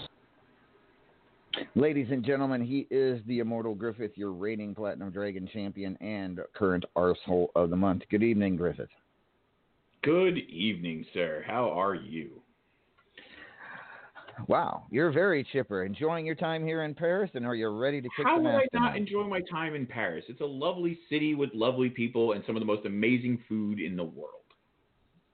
Ladies 1.75 2.07
and 2.11 2.21
gentlemen, 2.21 2.65
he 2.65 2.85
is 2.91 3.21
the 3.27 3.39
immortal 3.39 3.73
Griffith, 3.73 4.11
your 4.15 4.33
reigning 4.33 4.75
Platinum 4.75 5.09
Dragon 5.09 5.47
champion 5.53 5.95
and 6.01 6.41
current 6.53 6.83
arsehole 6.97 7.47
of 7.55 7.69
the 7.69 7.77
month. 7.77 8.01
Good 8.11 8.23
evening, 8.23 8.57
Griffith. 8.57 8.89
Good 10.03 10.37
evening, 10.37 11.05
sir. 11.13 11.45
How 11.47 11.69
are 11.69 11.95
you? 11.95 12.41
Wow, 14.49 14.83
you're 14.91 15.13
very 15.13 15.47
chipper. 15.53 15.85
Enjoying 15.85 16.25
your 16.25 16.35
time 16.35 16.65
here 16.65 16.83
in 16.83 16.93
Paris, 16.93 17.31
and 17.33 17.45
are 17.45 17.55
you 17.55 17.69
ready 17.69 18.01
to 18.01 18.09
kick 18.17 18.25
How 18.25 18.35
the 18.35 18.43
will 18.43 18.49
I 18.49 18.67
not 18.73 18.89
tonight? 18.89 18.97
enjoy 18.97 19.23
my 19.23 19.39
time 19.49 19.75
in 19.75 19.85
Paris? 19.85 20.25
It's 20.27 20.41
a 20.41 20.45
lovely 20.45 20.99
city 21.09 21.35
with 21.35 21.51
lovely 21.53 21.89
people 21.89 22.33
and 22.33 22.43
some 22.45 22.57
of 22.57 22.59
the 22.59 22.65
most 22.65 22.85
amazing 22.85 23.41
food 23.47 23.79
in 23.79 23.95
the 23.95 24.03
world. 24.03 24.40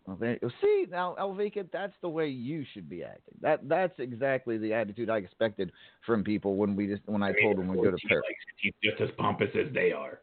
Well, 0.07 0.15
there, 0.15 0.39
see 0.61 0.85
now, 0.89 1.17
Elvika, 1.19 1.69
that's 1.71 1.93
the 2.01 2.07
way 2.07 2.29
you 2.29 2.63
should 2.73 2.89
be 2.89 3.03
acting. 3.03 3.35
That 3.41 3.67
that's 3.67 3.99
exactly 3.99 4.57
the 4.57 4.73
attitude 4.73 5.09
I 5.09 5.17
expected 5.17 5.73
from 6.05 6.23
people 6.23 6.55
when 6.55 6.77
we 6.77 6.87
just 6.87 7.01
when 7.07 7.21
I, 7.21 7.29
I 7.29 7.33
mean, 7.33 7.43
told 7.43 7.57
them 7.57 7.67
we 7.67 7.75
go 7.75 7.91
to 7.91 7.97
Paris. 8.07 8.23
He's 8.61 8.73
just 8.81 9.01
as 9.01 9.09
pompous 9.17 9.49
as 9.53 9.73
they 9.73 9.91
are. 9.91 10.19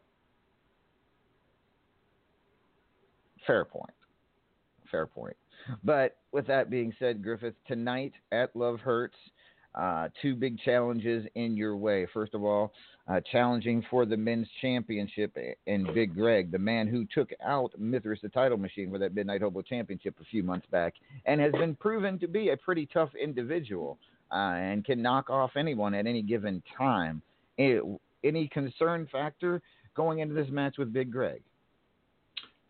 Fair 3.47 3.66
point. 3.66 3.93
Fair 4.91 5.07
point. 5.07 5.37
But 5.82 6.16
with 6.32 6.47
that 6.47 6.70
being 6.70 6.95
said, 6.99 7.22
Griffith, 7.22 7.55
tonight 7.66 8.12
at 8.32 8.57
Love 8.57 8.80
Hurts, 8.80 9.16
uh, 9.74 10.08
two 10.22 10.34
big 10.34 10.58
challenges 10.60 11.26
in 11.34 11.56
your 11.56 11.76
way. 11.76 12.06
First 12.12 12.34
of 12.34 12.44
all, 12.44 12.72
uh, 13.06 13.20
challenging 13.30 13.84
for 13.90 14.06
the 14.06 14.16
men's 14.16 14.48
championship 14.62 15.36
in 15.66 15.92
Big 15.92 16.14
Greg, 16.14 16.50
the 16.50 16.58
man 16.58 16.86
who 16.86 17.04
took 17.12 17.30
out 17.44 17.72
Mithras, 17.78 18.20
the 18.22 18.28
title 18.30 18.56
machine, 18.56 18.90
for 18.90 18.98
that 18.98 19.14
Midnight 19.14 19.42
Hobo 19.42 19.60
Championship 19.62 20.14
a 20.20 20.24
few 20.24 20.42
months 20.42 20.66
back, 20.70 20.94
and 21.26 21.40
has 21.40 21.52
been 21.52 21.74
proven 21.74 22.18
to 22.20 22.28
be 22.28 22.50
a 22.50 22.56
pretty 22.56 22.86
tough 22.86 23.10
individual. 23.20 23.98
uh, 24.34 24.54
and 24.56 24.84
can 24.84 25.00
knock 25.00 25.30
off 25.30 25.52
anyone 25.56 25.94
at 25.94 26.06
any 26.06 26.22
given 26.22 26.62
time. 26.76 27.22
Eh, 27.58 27.78
any 28.24 28.48
concern 28.48 29.08
factor 29.12 29.62
going 29.94 30.18
into 30.18 30.34
this 30.34 30.48
match 30.50 30.76
with 30.78 30.92
Big 30.92 31.12
Greg? 31.12 31.40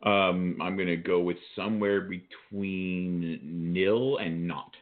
Um, 0.02 0.58
I'm 0.60 0.76
going 0.76 0.88
to 0.88 0.96
go 0.96 1.20
with 1.20 1.38
somewhere 1.56 2.02
between 2.02 3.40
nil 3.42 4.18
and 4.18 4.46
not. 4.46 4.72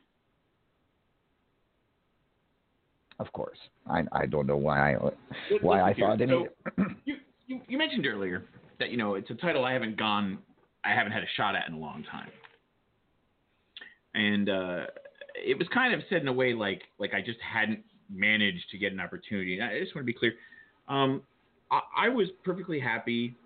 Of 3.22 3.32
course, 3.32 3.58
I 3.88 4.02
I 4.10 4.26
don't 4.26 4.48
know 4.48 4.56
why 4.56 4.94
I 4.94 4.96
why 5.60 5.80
I 5.80 5.94
thought 5.94 6.20
any. 6.20 6.32
So, 6.32 6.48
you, 7.04 7.14
you 7.46 7.60
you 7.68 7.78
mentioned 7.78 8.04
earlier 8.04 8.42
that 8.80 8.90
you 8.90 8.96
know 8.96 9.14
it's 9.14 9.30
a 9.30 9.34
title 9.34 9.64
I 9.64 9.72
haven't 9.72 9.96
gone, 9.96 10.38
I 10.84 10.92
haven't 10.92 11.12
had 11.12 11.22
a 11.22 11.28
shot 11.36 11.54
at 11.54 11.68
in 11.68 11.74
a 11.74 11.78
long 11.78 12.04
time, 12.10 12.30
and 14.16 14.48
uh, 14.48 14.86
it 15.36 15.56
was 15.56 15.68
kind 15.72 15.94
of 15.94 16.00
said 16.10 16.20
in 16.20 16.26
a 16.26 16.32
way 16.32 16.52
like 16.52 16.82
like 16.98 17.14
I 17.14 17.20
just 17.20 17.38
hadn't 17.40 17.78
managed 18.10 18.68
to 18.72 18.78
get 18.78 18.92
an 18.92 18.98
opportunity. 18.98 19.60
And 19.60 19.70
I 19.70 19.78
just 19.78 19.94
want 19.94 20.04
to 20.04 20.12
be 20.12 20.18
clear. 20.18 20.32
Um, 20.88 21.22
I, 21.70 22.06
I 22.06 22.08
was 22.08 22.26
perfectly 22.44 22.80
happy 22.80 23.36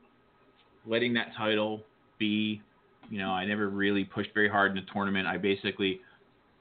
letting 0.86 1.12
that 1.14 1.32
title 1.36 1.82
be. 2.18 2.62
You 3.10 3.18
know, 3.18 3.28
I 3.28 3.44
never 3.44 3.68
really 3.68 4.04
pushed 4.04 4.30
very 4.32 4.48
hard 4.48 4.70
in 4.70 4.82
the 4.82 4.90
tournament. 4.90 5.26
I 5.26 5.36
basically, 5.36 6.00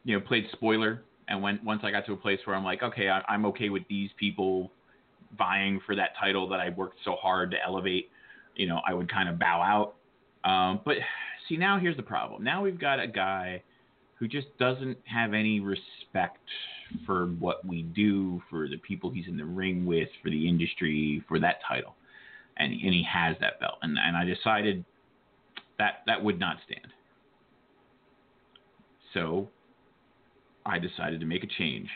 you 0.03 0.19
know, 0.19 0.25
played 0.25 0.47
spoiler. 0.51 1.01
And 1.27 1.41
when 1.41 1.59
once 1.63 1.81
I 1.83 1.91
got 1.91 2.05
to 2.05 2.13
a 2.13 2.17
place 2.17 2.39
where 2.45 2.55
I'm 2.55 2.63
like, 2.63 2.83
okay, 2.83 3.09
I, 3.09 3.21
I'm 3.27 3.45
okay 3.47 3.69
with 3.69 3.83
these 3.89 4.09
people 4.17 4.71
vying 5.37 5.81
for 5.85 5.95
that 5.95 6.11
title 6.19 6.47
that 6.49 6.59
I 6.59 6.69
worked 6.69 6.97
so 7.03 7.15
hard 7.15 7.51
to 7.51 7.57
elevate, 7.65 8.09
you 8.55 8.67
know, 8.67 8.79
I 8.87 8.93
would 8.93 9.11
kind 9.11 9.27
of 9.27 9.39
bow 9.39 9.61
out. 9.61 10.49
Um, 10.49 10.81
but 10.85 10.97
see, 11.49 11.57
now 11.57 11.79
here's 11.79 11.97
the 11.97 12.03
problem. 12.03 12.43
Now 12.43 12.61
we've 12.61 12.79
got 12.79 12.99
a 12.99 13.07
guy 13.07 13.61
who 14.15 14.27
just 14.27 14.47
doesn't 14.57 14.97
have 15.05 15.33
any 15.33 15.59
respect 15.59 16.39
for 17.05 17.25
what 17.39 17.65
we 17.65 17.81
do, 17.81 18.41
for 18.49 18.69
the 18.69 18.77
people 18.77 19.09
he's 19.09 19.27
in 19.27 19.35
the 19.35 19.45
ring 19.45 19.85
with, 19.85 20.07
for 20.23 20.29
the 20.29 20.47
industry, 20.47 21.23
for 21.27 21.39
that 21.39 21.57
title. 21.67 21.95
And, 22.57 22.71
and 22.71 22.93
he 22.93 23.05
has 23.11 23.35
that 23.41 23.59
belt. 23.59 23.79
And, 23.81 23.97
and 23.99 24.15
I 24.15 24.23
decided 24.23 24.85
that 25.77 26.03
that 26.05 26.23
would 26.23 26.39
not 26.39 26.57
stand. 26.65 26.87
So 29.13 29.49
I 30.65 30.79
decided 30.79 31.19
to 31.19 31.25
make 31.25 31.43
a 31.43 31.47
change. 31.47 31.89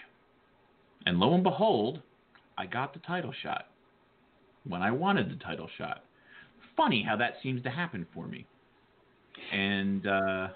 And 1.05 1.19
lo 1.19 1.33
and 1.33 1.43
behold, 1.43 2.01
I 2.57 2.65
got 2.65 2.93
the 2.93 2.99
title 2.99 3.33
shot 3.41 3.67
when 4.67 4.81
I 4.81 4.91
wanted 4.91 5.31
the 5.31 5.43
title 5.43 5.69
shot. 5.77 6.03
Funny 6.75 7.03
how 7.07 7.15
that 7.17 7.35
seems 7.41 7.63
to 7.63 7.69
happen 7.69 8.05
for 8.13 8.27
me. 8.27 8.45
And 9.51 10.05
uh, 10.05 10.47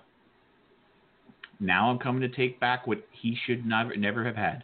now 1.59 1.89
I'm 1.89 1.99
coming 1.99 2.21
to 2.21 2.29
take 2.29 2.59
back 2.59 2.85
what 2.85 2.99
he 3.11 3.37
should 3.45 3.65
never 3.65 3.95
never 3.95 4.23
have 4.25 4.35
had. 4.35 4.63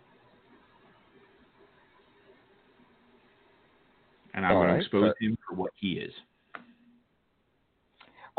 And 4.33 4.45
I'm 4.45 4.53
going 4.53 4.67
right, 4.67 4.73
to 4.75 4.79
expose 4.79 5.13
but- 5.19 5.25
him 5.25 5.37
for 5.47 5.55
what 5.55 5.71
he 5.75 5.93
is. 5.93 6.11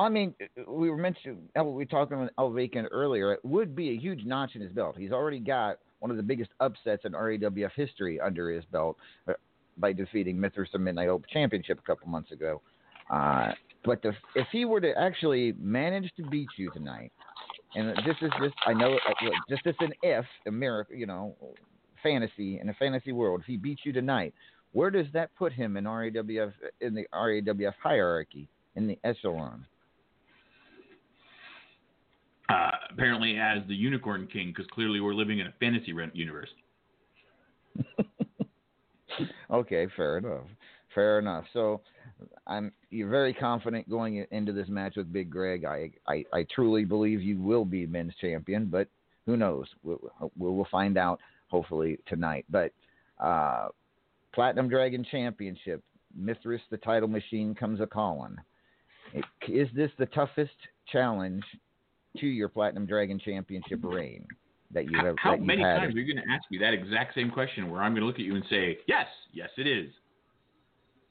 I 0.00 0.08
mean, 0.08 0.34
we 0.66 0.88
were 0.88 0.96
mentioning 0.96 1.48
we 1.62 1.84
talked 1.84 2.10
about 2.10 2.30
El 2.38 2.50
Vacant 2.50 2.88
earlier. 2.90 3.34
It 3.34 3.44
would 3.44 3.76
be 3.76 3.90
a 3.90 3.96
huge 3.96 4.24
notch 4.24 4.52
in 4.54 4.62
his 4.62 4.72
belt. 4.72 4.96
He's 4.98 5.12
already 5.12 5.40
got 5.40 5.78
one 5.98 6.10
of 6.10 6.16
the 6.16 6.22
biggest 6.22 6.50
upsets 6.58 7.04
in 7.04 7.12
RAWF 7.12 7.72
history 7.76 8.18
under 8.18 8.50
his 8.50 8.64
belt 8.72 8.96
uh, 9.28 9.34
by 9.76 9.92
defeating 9.92 10.40
Mithras 10.40 10.70
the 10.72 10.78
Midnight 10.78 11.08
Hobo 11.08 11.26
Championship 11.30 11.78
a 11.78 11.82
couple 11.82 12.08
months 12.08 12.32
ago. 12.32 12.62
Uh, 13.10 13.52
but 13.84 14.00
the, 14.00 14.12
if 14.34 14.46
he 14.50 14.64
were 14.64 14.80
to 14.80 14.92
actually 14.98 15.52
manage 15.60 16.10
to 16.16 16.22
beat 16.22 16.48
you 16.56 16.70
tonight, 16.70 17.12
and 17.74 17.90
this 18.06 18.16
is 18.22 18.30
just 18.40 18.54
I 18.66 18.72
know 18.72 18.94
uh, 18.94 19.28
just 19.50 19.66
as 19.66 19.74
an 19.80 19.92
if 20.02 20.24
a 20.46 20.50
miracle, 20.50 20.96
you 20.96 21.06
know, 21.06 21.36
fantasy 22.02 22.58
in 22.58 22.70
a 22.70 22.74
fantasy 22.74 23.12
world. 23.12 23.40
If 23.40 23.46
he 23.46 23.58
beats 23.58 23.82
you 23.84 23.92
tonight, 23.92 24.32
where 24.72 24.90
does 24.90 25.06
that 25.12 25.30
put 25.36 25.52
him 25.52 25.76
in 25.76 25.84
RAWF 25.84 26.52
in 26.80 26.94
the 26.94 27.06
RAWF 27.12 27.74
hierarchy 27.82 28.48
in 28.76 28.86
the 28.86 28.98
echelon? 29.04 29.66
Uh, 32.50 32.70
apparently, 32.90 33.38
as 33.38 33.58
the 33.68 33.74
Unicorn 33.74 34.26
King, 34.32 34.48
because 34.48 34.66
clearly 34.72 35.00
we're 35.00 35.14
living 35.14 35.38
in 35.38 35.46
a 35.46 35.54
fantasy 35.60 35.94
universe. 36.14 36.48
okay, 39.50 39.86
fair 39.96 40.18
enough. 40.18 40.46
Fair 40.92 41.20
enough. 41.20 41.44
So, 41.52 41.80
I'm 42.48 42.72
you're 42.90 43.08
very 43.08 43.32
confident 43.32 43.88
going 43.88 44.26
into 44.32 44.52
this 44.52 44.68
match 44.68 44.94
with 44.96 45.12
Big 45.12 45.30
Greg. 45.30 45.64
I 45.64 45.92
I, 46.08 46.24
I 46.32 46.46
truly 46.52 46.84
believe 46.84 47.22
you 47.22 47.40
will 47.40 47.64
be 47.64 47.86
men's 47.86 48.14
champion, 48.20 48.66
but 48.66 48.88
who 49.26 49.36
knows? 49.36 49.66
We'll, 49.84 50.00
we'll 50.36 50.66
find 50.72 50.98
out 50.98 51.20
hopefully 51.48 51.98
tonight. 52.08 52.46
But 52.50 52.72
uh, 53.22 53.68
Platinum 54.34 54.68
Dragon 54.68 55.06
Championship, 55.08 55.84
Mithras, 56.16 56.62
the 56.70 56.78
title 56.78 57.08
machine 57.08 57.54
comes 57.54 57.80
a 57.80 57.86
calling. 57.86 58.36
Is 59.48 59.68
this 59.74 59.90
the 59.98 60.06
toughest 60.06 60.50
challenge 60.90 61.44
to 62.18 62.26
your 62.26 62.48
Platinum 62.48 62.86
Dragon 62.86 63.18
Championship 63.18 63.80
reign 63.82 64.26
that 64.72 64.90
you 64.90 64.98
have? 64.98 65.14
how 65.18 65.34
you've 65.34 65.44
many 65.44 65.62
had? 65.62 65.78
times 65.78 65.94
are 65.94 65.98
you 65.98 66.12
going 66.14 66.24
to 66.24 66.32
ask 66.32 66.42
me 66.50 66.58
that 66.58 66.72
exact 66.74 67.14
same 67.14 67.30
question 67.30 67.70
where 67.70 67.82
I'm 67.82 67.92
going 67.92 68.00
to 68.02 68.06
look 68.06 68.16
at 68.16 68.22
you 68.24 68.34
and 68.34 68.44
say, 68.50 68.78
yes, 68.86 69.06
yes, 69.32 69.48
it 69.56 69.66
is? 69.66 69.90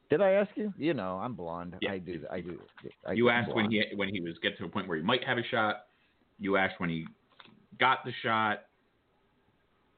Did 0.09 0.21
I 0.21 0.31
ask 0.31 0.49
you? 0.55 0.73
You 0.77 0.93
know, 0.95 1.19
I'm 1.21 1.33
blonde. 1.35 1.75
Yeah. 1.81 1.91
I 1.91 1.97
do. 1.99 2.21
I 2.31 2.41
do. 2.41 2.59
I, 3.07 3.11
you 3.13 3.29
asked 3.29 3.53
when 3.53 3.69
he 3.69 3.83
when 3.95 4.09
he 4.09 4.19
was 4.21 4.33
get 4.41 4.57
to 4.57 4.65
a 4.65 4.67
point 4.67 4.87
where 4.87 4.97
he 4.97 5.03
might 5.03 5.23
have 5.23 5.37
a 5.37 5.43
shot. 5.51 5.85
You 6.39 6.57
asked 6.57 6.79
when 6.79 6.89
he 6.89 7.05
got 7.79 8.03
the 8.03 8.11
shot. 8.23 8.61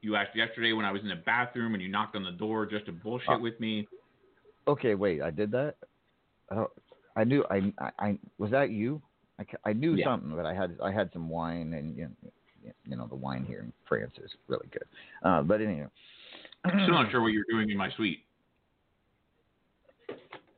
You 0.02 0.18
asked 0.18 0.36
yesterday 0.36 0.74
when 0.74 0.84
I 0.84 0.92
was 0.92 1.02
in 1.02 1.08
the 1.08 1.16
bathroom 1.26 1.76
and 1.76 1.82
you 1.82 1.88
knocked 1.88 2.18
on 2.18 2.24
the 2.26 2.32
door 2.32 2.66
just 2.66 2.88
to 2.88 2.92
bullshit 2.92 3.30
Oh. 3.30 3.40
with 3.40 3.58
me. 3.62 3.88
Okay, 4.68 4.96
wait. 4.96 5.22
I 5.22 5.32
did 5.32 5.50
that. 5.52 5.76
I. 6.52 6.66
I 7.16 7.24
knew. 7.24 7.46
I. 7.50 7.72
I, 7.80 7.92
I 8.00 8.18
was 8.38 8.52
that 8.52 8.70
you. 8.72 9.02
I, 9.42 9.70
I 9.70 9.74
knew 9.74 9.96
Yeah. 9.96 10.06
something, 10.06 10.36
but 10.36 10.46
I 10.46 10.54
had. 10.54 10.78
I 10.84 10.92
had 10.92 11.10
some 11.14 11.28
wine, 11.30 11.74
and 11.74 11.96
you 11.98 12.04
know, 12.24 12.32
you 12.86 12.96
know 12.96 13.08
the 13.08 13.16
wine 13.16 13.44
here 13.46 13.60
in 13.62 13.74
France 13.88 14.14
is 14.24 14.32
really 14.48 14.68
good. 14.72 14.86
Uh, 15.24 15.42
but 15.42 15.62
anyway, 15.62 15.88
I'm 16.64 16.72
Still 16.84 16.94
not 16.96 17.10
sure 17.12 17.22
what 17.22 17.28
you're 17.34 17.46
doing 17.50 17.70
in 17.70 17.78
my 17.78 17.90
suite. 17.92 18.20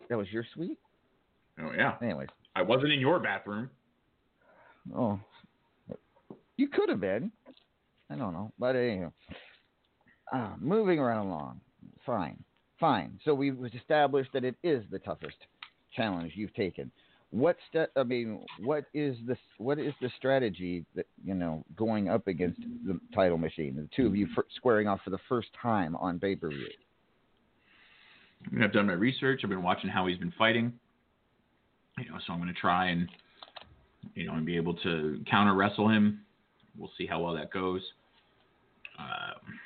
that 0.10 0.18
was 0.18 0.28
your 0.32 0.46
suite. 0.54 0.78
Oh 1.62 1.72
yeah, 1.76 1.96
Anyways, 2.02 2.30
I 2.56 2.62
wasn't 2.62 2.92
in 2.92 3.00
your 3.00 3.20
bathroom. 3.20 3.70
oh, 4.96 5.20
you 6.58 6.68
could 6.68 6.90
have 6.90 7.00
been. 7.00 7.32
I 8.10 8.16
don't 8.16 8.34
know, 8.34 8.52
but 8.60 8.76
anyway, 8.76 9.08
uh, 10.34 10.54
moving 10.60 11.00
right 11.00 11.18
along. 11.20 11.62
Fine, 12.06 12.44
fine. 12.80 13.20
So 13.24 13.34
we've 13.34 13.58
established 13.74 14.32
that 14.34 14.44
it 14.44 14.56
is 14.64 14.84
the 14.92 15.00
toughest 15.00 15.38
challenge 15.96 16.34
you've 16.36 16.54
taken. 16.54 16.92
What 17.34 17.58
st- 17.72 17.90
I 17.96 18.04
mean, 18.04 18.46
what 18.60 18.86
is 18.94 19.18
the 19.26 19.36
what 19.58 19.80
is 19.80 19.92
the 20.00 20.10
strategy 20.18 20.86
that 20.94 21.08
you 21.26 21.34
know 21.34 21.66
going 21.76 22.08
up 22.08 22.28
against 22.28 22.62
the 22.86 23.00
title 23.16 23.40
machine? 23.40 23.76
The 23.76 23.90
two 23.96 24.06
of 24.06 24.16
you 24.16 24.28
squaring 24.56 24.88
off 24.88 25.00
for 25.04 25.10
the 25.10 25.18
first 25.28 25.48
time 25.60 25.96
on 25.96 26.20
pay 26.20 26.36
per 26.36 26.50
view. 26.50 26.68
I 28.46 28.54
mean, 28.54 28.64
I've 28.64 28.72
done 28.72 28.86
my 28.86 28.94
research. 28.94 29.42
I've 29.44 29.50
been 29.50 29.64
watching 29.64 29.90
how 29.90 30.06
he's 30.06 30.20
been 30.20 30.34
fighting. 30.38 30.74
You 31.98 32.12
know, 32.12 32.20
so 32.28 32.34
I'm 32.34 32.40
going 32.40 32.54
to 32.54 32.60
try 32.60 32.90
and 32.90 33.10
you 34.14 34.28
know 34.28 34.34
and 34.34 34.46
be 34.46 34.56
able 34.56 34.76
to 34.76 35.20
counter 35.28 35.56
wrestle 35.56 35.90
him. 35.90 36.22
We'll 36.78 36.92
see 37.00 37.08
how 37.08 37.20
well 37.20 37.34
that 37.34 37.52
goes. 37.52 37.82
Um, 39.00 39.58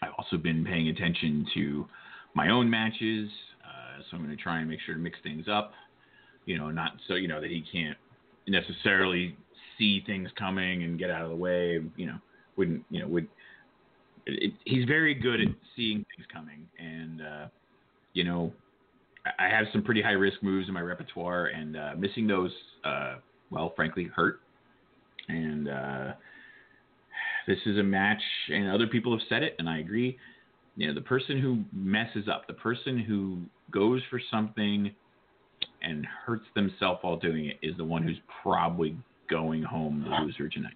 I've 0.00 0.14
also 0.16 0.38
been 0.38 0.64
paying 0.64 0.88
attention 0.88 1.46
to 1.52 1.86
my 2.32 2.48
own 2.48 2.70
matches, 2.70 3.28
uh, 3.62 4.02
so 4.10 4.16
I'm 4.16 4.24
going 4.24 4.34
to 4.34 4.42
try 4.42 4.60
and 4.60 4.70
make 4.70 4.80
sure 4.86 4.94
to 4.94 5.00
mix 5.00 5.18
things 5.22 5.48
up. 5.52 5.74
You 6.50 6.58
know, 6.58 6.72
not 6.72 6.94
so 7.06 7.14
you 7.14 7.28
know 7.28 7.40
that 7.40 7.48
he 7.48 7.62
can't 7.72 7.96
necessarily 8.48 9.36
see 9.78 10.02
things 10.04 10.28
coming 10.36 10.82
and 10.82 10.98
get 10.98 11.08
out 11.08 11.22
of 11.22 11.30
the 11.30 11.36
way. 11.36 11.78
You 11.96 12.06
know, 12.06 12.18
wouldn't 12.56 12.84
you 12.90 13.00
know 13.00 13.06
would. 13.06 13.28
It, 14.26 14.42
it, 14.42 14.52
he's 14.64 14.84
very 14.84 15.14
good 15.14 15.40
at 15.40 15.46
seeing 15.76 15.98
things 15.98 16.26
coming, 16.32 16.66
and 16.76 17.22
uh, 17.22 17.46
you 18.14 18.24
know, 18.24 18.52
I, 19.38 19.48
have 19.48 19.66
some 19.72 19.84
pretty 19.84 20.02
high 20.02 20.10
risk 20.10 20.42
moves 20.42 20.66
in 20.66 20.74
my 20.74 20.80
repertoire, 20.80 21.46
and 21.46 21.76
uh, 21.76 21.92
missing 21.96 22.26
those, 22.26 22.50
uh, 22.84 23.18
well, 23.50 23.72
frankly, 23.76 24.10
hurt. 24.12 24.40
And 25.28 25.68
uh, 25.68 26.12
this 27.46 27.58
is 27.64 27.78
a 27.78 27.84
match, 27.84 28.22
and 28.48 28.68
other 28.68 28.88
people 28.88 29.16
have 29.16 29.24
said 29.28 29.44
it, 29.44 29.54
and 29.60 29.68
I 29.68 29.78
agree. 29.78 30.18
You 30.74 30.88
know, 30.88 30.94
the 30.94 31.00
person 31.00 31.40
who 31.40 31.62
messes 31.72 32.26
up, 32.26 32.48
the 32.48 32.54
person 32.54 32.98
who 32.98 33.38
goes 33.70 34.02
for 34.10 34.20
something 34.32 34.90
and 35.82 36.06
hurts 36.06 36.46
themselves 36.54 36.98
while 37.02 37.16
doing 37.16 37.46
it, 37.46 37.58
is 37.62 37.76
the 37.76 37.84
one 37.84 38.02
who's 38.02 38.20
probably 38.42 38.96
going 39.28 39.62
home 39.62 40.04
the 40.08 40.24
loser 40.24 40.48
tonight. 40.48 40.74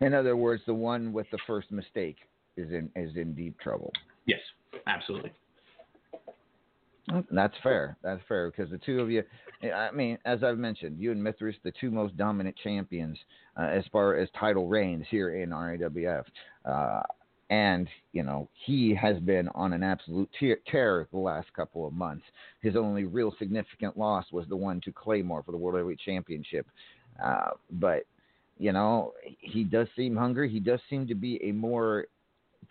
In 0.00 0.14
other 0.14 0.36
words, 0.36 0.62
the 0.66 0.74
one 0.74 1.12
with 1.12 1.26
the 1.30 1.38
first 1.46 1.70
mistake 1.70 2.16
is 2.56 2.70
in 2.70 2.90
is 2.96 3.16
in 3.16 3.34
deep 3.34 3.58
trouble. 3.60 3.92
Yes, 4.26 4.40
absolutely. 4.86 5.32
That's 7.30 7.54
fair. 7.62 7.96
That's 8.02 8.22
fair 8.28 8.50
because 8.50 8.70
the 8.70 8.78
two 8.78 9.00
of 9.00 9.10
you, 9.10 9.22
I 9.62 9.90
mean, 9.90 10.18
as 10.24 10.42
I've 10.42 10.58
mentioned, 10.58 11.00
you 11.00 11.10
and 11.12 11.22
Mithras, 11.22 11.56
the 11.62 11.72
two 11.80 11.90
most 11.90 12.16
dominant 12.16 12.56
champions 12.62 13.18
uh, 13.56 13.64
as 13.64 13.84
far 13.92 14.16
as 14.16 14.28
title 14.38 14.68
reigns 14.68 15.04
here 15.10 15.42
in 15.42 15.50
RAWF. 15.50 16.24
Uh, 16.64 17.02
and, 17.52 17.86
you 18.14 18.22
know, 18.22 18.48
he 18.64 18.94
has 18.94 19.18
been 19.18 19.46
on 19.48 19.74
an 19.74 19.82
absolute 19.82 20.30
tear, 20.40 21.06
the 21.12 21.18
last 21.18 21.52
couple 21.52 21.86
of 21.86 21.92
months. 21.92 22.24
His 22.62 22.76
only 22.76 23.04
real 23.04 23.34
significant 23.38 23.98
loss 23.98 24.24
was 24.32 24.46
the 24.48 24.56
one 24.56 24.80
to 24.80 24.90
Claymore 24.90 25.42
for 25.42 25.52
the 25.52 25.58
World 25.58 25.76
Heavyweight 25.76 25.98
Championship. 25.98 26.66
Uh, 27.22 27.50
but, 27.72 28.04
you 28.56 28.72
know, 28.72 29.12
he 29.38 29.64
does 29.64 29.86
seem 29.94 30.16
hungry. 30.16 30.48
He 30.48 30.60
does 30.60 30.80
seem 30.88 31.06
to 31.08 31.14
be 31.14 31.38
a 31.44 31.52
more 31.52 32.06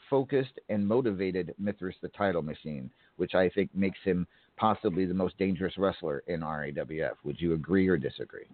focused 0.10 0.60
and 0.70 0.88
motivated 0.88 1.54
Mithras 1.60 1.96
the 2.02 2.10
title 2.10 2.42
machine, 2.42 2.90
which 3.18 3.36
I 3.36 3.50
think 3.50 3.70
makes 3.76 4.00
him 4.04 4.26
possibly 4.58 5.06
the 5.06 5.14
most 5.14 5.38
dangerous 5.38 5.78
wrestler 5.78 6.24
in 6.26 6.42
RAWF. 6.42 7.18
Would 7.24 7.40
you 7.40 7.54
agree 7.54 7.88
or 7.88 7.98
disagree? 7.98 8.48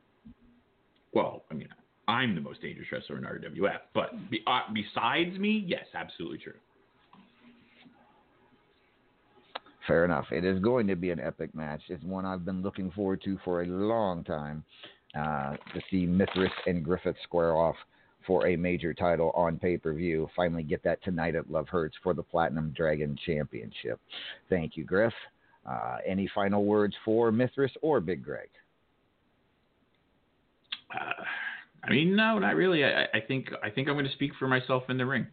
Well, 1.14 1.44
I 1.50 1.54
mean, 1.54 1.70
I'm 2.08 2.36
the 2.36 2.41
most 2.41 2.62
dangerous 2.62 2.88
wrestler 2.91 3.18
in 3.18 3.24
RWF. 3.24 3.80
But 3.93 4.30
be, 4.30 4.41
uh, 4.47 4.62
besides 4.74 5.38
me, 5.38 5.64
yes, 5.68 5.86
absolutely 5.93 6.38
true. 6.38 6.53
Fair 9.88 10.03
enough. 10.03 10.26
It 10.32 10.43
is 10.43 10.60
going 10.60 10.88
to 10.88 10.95
be 10.95 11.12
an 11.12 11.20
epic 11.20 11.53
match. 11.55 11.82
It's 11.88 12.03
one 12.03 12.26
I've 12.26 12.45
been 12.45 12.62
looking 12.62 12.91
forward 12.91 13.22
to 13.24 13.38
for 13.43 13.64
a 13.64 13.66
long 13.66 14.24
time 14.24 14.64
uh, 15.18 15.51
to 15.51 15.82
see 15.89 16.05
Mithras 16.05 16.51
and 16.66 16.84
Griffith 16.84 17.16
square 17.24 17.55
off 17.55 17.76
for 18.26 18.47
a 18.47 18.58
major 18.58 18.93
title 18.93 19.32
on 19.34 19.58
pay 19.58 19.78
per 19.78 19.93
view. 19.93 20.30
Finally, 20.36 20.64
get 20.64 20.84
that 20.84 21.01
tonight 21.03 21.36
at 21.36 21.49
Love 21.49 21.70
Hurts 21.70 21.95
for 22.03 22.14
the 22.14 22.24
Platinum 22.24 22.74
Dragon 22.76 23.18
Championship. 23.26 23.99
Thank 24.49 24.76
you, 24.76 24.84
Griff. 24.84 25.14
Uh, 25.66 25.97
any 26.05 26.30
final 26.36 26.66
words 26.66 26.95
for 27.05 27.32
Mithras 27.32 27.72
or 27.82 28.01
Big 28.01 28.24
Greg? 28.24 28.49
Uh, 30.93 31.24
I 31.84 31.92
mean, 31.92 32.16
no, 32.16 32.38
not 32.40 32.56
really. 32.56 32.84
I, 32.84 33.04
I 33.14 33.22
think 33.28 33.50
I 33.64 33.70
think 33.70 33.88
I'm 33.88 33.96
going 33.96 34.06
to 34.06 34.12
speak 34.12 34.32
for 34.38 34.48
myself 34.48 34.84
in 34.90 34.98
the 34.98 35.06
ring. 35.06 35.28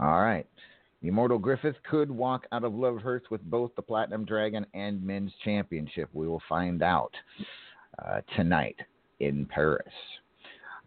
All 0.00 0.20
right. 0.20 0.46
The 1.02 1.08
Immortal 1.08 1.38
Griffith 1.38 1.76
could 1.88 2.10
walk 2.10 2.46
out 2.50 2.64
of 2.64 2.74
Love 2.74 3.00
Hurts 3.00 3.30
with 3.30 3.40
both 3.42 3.70
the 3.76 3.82
Platinum 3.82 4.24
Dragon 4.24 4.66
and 4.74 5.02
Men's 5.02 5.32
Championship. 5.44 6.08
We 6.12 6.26
will 6.26 6.42
find 6.48 6.82
out 6.82 7.12
uh, 8.04 8.20
tonight 8.36 8.76
in 9.20 9.46
Paris. 9.46 9.92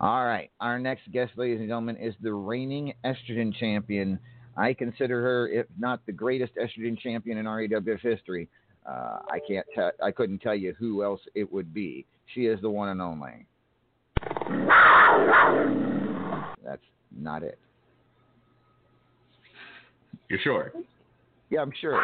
All 0.01 0.25
right. 0.25 0.49
Our 0.59 0.79
next 0.79 1.11
guest, 1.11 1.33
ladies 1.37 1.59
and 1.59 1.69
gentlemen, 1.69 1.97
is 1.97 2.15
the 2.21 2.33
reigning 2.33 2.93
estrogen 3.05 3.53
champion. 3.55 4.19
I 4.57 4.73
consider 4.73 5.21
her, 5.21 5.47
if 5.47 5.67
not 5.77 6.05
the 6.05 6.11
greatest 6.11 6.53
estrogen 6.55 6.97
champion 6.99 7.37
in 7.37 7.45
RAWF 7.45 8.01
history, 8.01 8.49
uh, 8.85 9.19
I 9.29 9.39
can't. 9.47 9.65
tell. 9.73 9.91
I 10.03 10.11
couldn't 10.11 10.39
tell 10.39 10.55
you 10.55 10.73
who 10.77 11.03
else 11.03 11.21
it 11.35 11.51
would 11.51 11.73
be. 11.73 12.05
She 12.33 12.45
is 12.45 12.59
the 12.61 12.69
one 12.69 12.89
and 12.89 13.01
only. 13.01 13.45
That's 16.63 16.81
not 17.15 17.43
it. 17.43 17.59
You're 20.29 20.39
sure? 20.39 20.71
Yeah, 21.49 21.61
I'm 21.61 21.73
sure. 21.79 22.01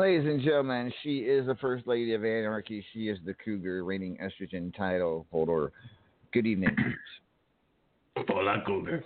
Ladies 0.00 0.26
and 0.26 0.40
gentlemen, 0.40 0.90
she 1.02 1.18
is 1.18 1.46
the 1.46 1.56
First 1.56 1.86
Lady 1.86 2.14
of 2.14 2.24
Anarchy. 2.24 2.82
She 2.94 3.10
is 3.10 3.18
the 3.26 3.34
Cougar, 3.34 3.84
reigning 3.84 4.16
estrogen 4.16 4.74
title 4.74 5.26
holder. 5.30 5.72
Good 6.32 6.46
evening. 6.46 6.74
Hola, 8.16 8.62
Cougar. 8.66 9.04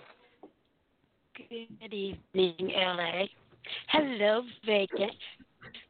Good 1.37 1.93
evening, 1.93 2.71
LA. 2.73 3.23
Hello, 3.89 4.43
Vegas. 4.65 5.11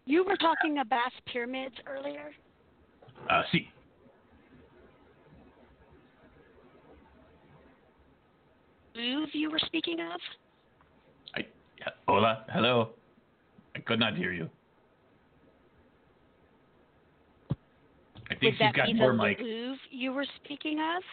You 0.06 0.26
were 0.26 0.38
talking 0.38 0.80
about 0.80 1.12
pyramids 1.32 1.76
earlier? 1.86 2.32
Uh, 3.30 3.44
see. 3.52 3.70
Move 8.96 9.30
you 9.34 9.52
were 9.52 9.60
speaking 9.68 10.00
of? 10.00 10.20
I, 11.36 11.46
hola, 12.08 12.44
hello. 12.52 12.90
I 13.76 13.80
could 13.82 14.00
not 14.00 14.18
hear 14.18 14.34
you. 14.34 14.50
I 18.30 18.34
think 18.35 18.35
Would 18.46 18.54
she's 18.54 18.60
that 18.60 18.74
got 18.76 18.86
be 18.88 18.94
the 18.94 19.00
more 19.00 19.14
like. 19.14 19.40
Louvre 19.40 19.78
you 19.92 20.12
were 20.14 20.26
speaking 20.44 20.80
of? 20.80 21.04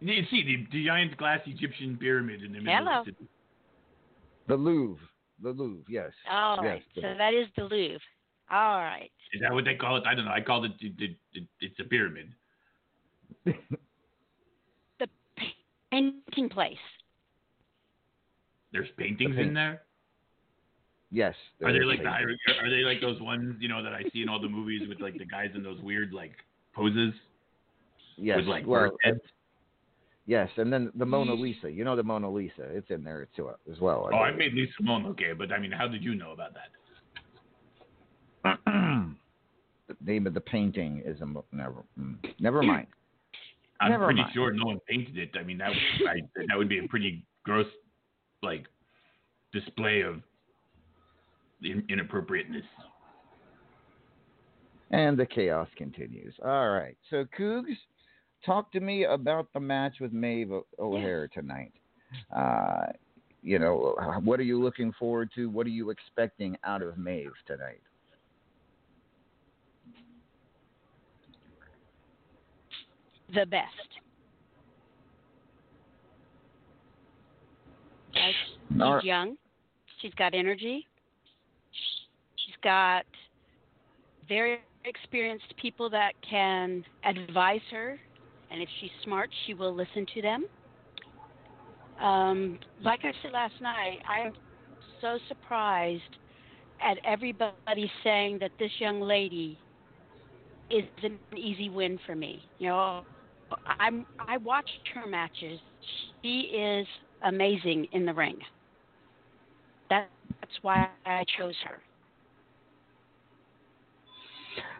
You 0.00 0.22
see 0.30 0.42
the, 0.44 0.66
the 0.72 0.86
giant 0.86 1.16
glass 1.16 1.40
Egyptian 1.46 1.96
pyramid 1.96 2.42
in 2.42 2.52
the 2.52 2.60
middle 2.60 2.84
Hello. 2.84 3.00
of 3.00 3.06
the 3.06 3.12
city. 3.12 3.28
The 4.48 4.54
Louvre. 4.54 5.04
The 5.42 5.50
Louvre, 5.50 5.84
yes. 5.88 6.12
All 6.30 6.56
yes. 6.62 6.64
right. 6.64 6.82
So 6.94 7.14
that 7.18 7.34
is 7.34 7.46
the 7.56 7.64
Louvre. 7.64 8.00
All 8.50 8.78
right. 8.78 9.10
Is 9.32 9.40
that 9.40 9.52
what 9.52 9.64
they 9.64 9.74
call 9.74 9.96
it? 9.96 10.04
I 10.06 10.14
don't 10.14 10.24
know. 10.24 10.30
I 10.30 10.40
called 10.40 10.66
it. 10.66 10.72
it, 10.80 10.92
it, 10.98 11.16
it 11.32 11.44
it's 11.60 11.80
a 11.80 11.84
pyramid. 11.84 12.28
The 14.98 15.08
painting 15.90 16.48
place. 16.48 16.76
There's 18.72 18.88
paintings 18.96 19.36
paint- 19.36 19.48
in 19.48 19.54
there. 19.54 19.82
Yes. 21.16 21.34
Are 21.64 21.72
they 21.72 21.80
like 21.84 22.02
the 22.02 22.08
are 22.08 22.70
they 22.70 22.82
like 22.84 23.00
those 23.00 23.20
ones 23.20 23.56
you 23.58 23.68
know 23.68 23.82
that 23.82 23.94
I 23.94 24.02
see 24.12 24.20
in 24.22 24.28
all 24.28 24.40
the 24.40 24.48
movies 24.48 24.82
with 24.88 25.00
like 25.00 25.16
the 25.18 25.24
guys 25.24 25.50
in 25.54 25.62
those 25.62 25.80
weird 25.80 26.12
like 26.12 26.32
poses 26.74 27.12
Yes. 28.18 28.36
with 28.38 28.46
like 28.46 28.66
well, 28.66 28.90
heads? 29.02 29.20
yes, 30.26 30.48
and 30.56 30.72
then 30.72 30.90
the 30.94 31.04
Mona 31.04 31.34
Lisa. 31.34 31.70
You 31.70 31.84
know 31.84 31.96
the 31.96 32.02
Mona 32.02 32.30
Lisa. 32.30 32.62
It's 32.78 32.90
in 32.90 33.02
there 33.04 33.28
too 33.36 33.50
as 33.70 33.78
well. 33.80 34.08
Oh, 34.12 34.16
I 34.16 34.30
made 34.34 34.52
Lisa 34.54 34.72
Simone 34.78 35.06
okay, 35.06 35.32
but 35.36 35.52
I 35.52 35.58
mean, 35.58 35.72
how 35.72 35.86
did 35.88 36.02
you 36.02 36.14
know 36.14 36.32
about 36.32 36.52
that? 36.54 36.70
the 39.88 39.94
name 40.04 40.26
of 40.26 40.34
the 40.34 40.40
painting 40.40 41.02
is 41.04 41.20
a 41.20 41.26
never. 41.54 41.82
mm, 41.98 42.16
Never 42.40 42.62
mind. 42.62 42.86
I'm 43.80 43.90
Never 43.90 44.06
pretty 44.06 44.22
mind. 44.22 44.32
sure 44.34 44.52
no 44.54 44.64
one 44.66 44.80
painted 44.88 45.18
it. 45.18 45.30
I 45.38 45.42
mean, 45.42 45.58
that 45.58 45.68
would, 45.68 46.08
I, 46.08 46.20
that 46.48 46.56
would 46.56 46.68
be 46.70 46.78
a 46.78 46.88
pretty 46.88 47.22
gross 47.44 47.66
like 48.42 48.64
display 49.52 50.00
of 50.00 50.22
inappropriateness. 51.62 52.64
And 54.90 55.18
the 55.18 55.26
chaos 55.26 55.68
continues. 55.76 56.34
All 56.44 56.70
right. 56.70 56.96
So, 57.10 57.24
Cougs, 57.38 57.76
talk 58.44 58.70
to 58.72 58.80
me 58.80 59.04
about 59.04 59.48
the 59.52 59.60
match 59.60 59.94
with 60.00 60.12
Maeve 60.12 60.52
O- 60.52 60.66
O'Hare 60.78 61.28
tonight. 61.28 61.72
Uh, 62.34 62.86
you 63.42 63.58
know, 63.58 63.96
what 64.22 64.40
are 64.40 64.44
you 64.44 64.62
looking 64.62 64.92
forward 64.98 65.30
to? 65.34 65.50
What 65.50 65.66
are 65.66 65.70
you 65.70 65.90
expecting 65.90 66.56
out 66.64 66.82
of 66.82 66.98
Maeve 66.98 67.32
tonight? 67.46 67.82
The 73.34 73.46
best. 73.46 73.66
She's 78.14 79.04
young. 79.04 79.36
She's 80.00 80.14
got 80.14 80.34
energy. 80.34 80.86
Got 82.66 83.06
very 84.28 84.58
experienced 84.84 85.54
people 85.56 85.88
that 85.90 86.14
can 86.28 86.84
advise 87.04 87.60
her, 87.70 87.96
and 88.50 88.60
if 88.60 88.68
she's 88.80 88.90
smart, 89.04 89.30
she 89.46 89.54
will 89.54 89.72
listen 89.72 90.04
to 90.14 90.22
them. 90.22 90.44
Um, 92.00 92.58
like 92.82 93.00
I 93.04 93.12
said 93.22 93.32
last 93.32 93.54
night, 93.60 94.00
I 94.08 94.26
am 94.26 94.32
so 95.00 95.18
surprised 95.28 96.02
at 96.80 96.98
everybody 97.04 97.90
saying 98.02 98.38
that 98.40 98.50
this 98.58 98.72
young 98.80 99.00
lady 99.00 99.60
is 100.70 100.84
an 101.04 101.20
easy 101.36 101.70
win 101.70 102.00
for 102.04 102.16
me. 102.16 102.48
You 102.58 102.68
know, 102.70 103.04
I'm 103.78 104.06
I 104.26 104.38
watched 104.38 104.88
her 104.94 105.06
matches. 105.06 105.60
She 106.22 106.40
is 106.52 106.86
amazing 107.22 107.86
in 107.92 108.06
the 108.06 108.14
ring. 108.14 108.38
That, 109.90 110.10
that's 110.40 110.54
why 110.62 110.88
I 111.04 111.24
chose 111.38 111.54
her. 111.64 111.85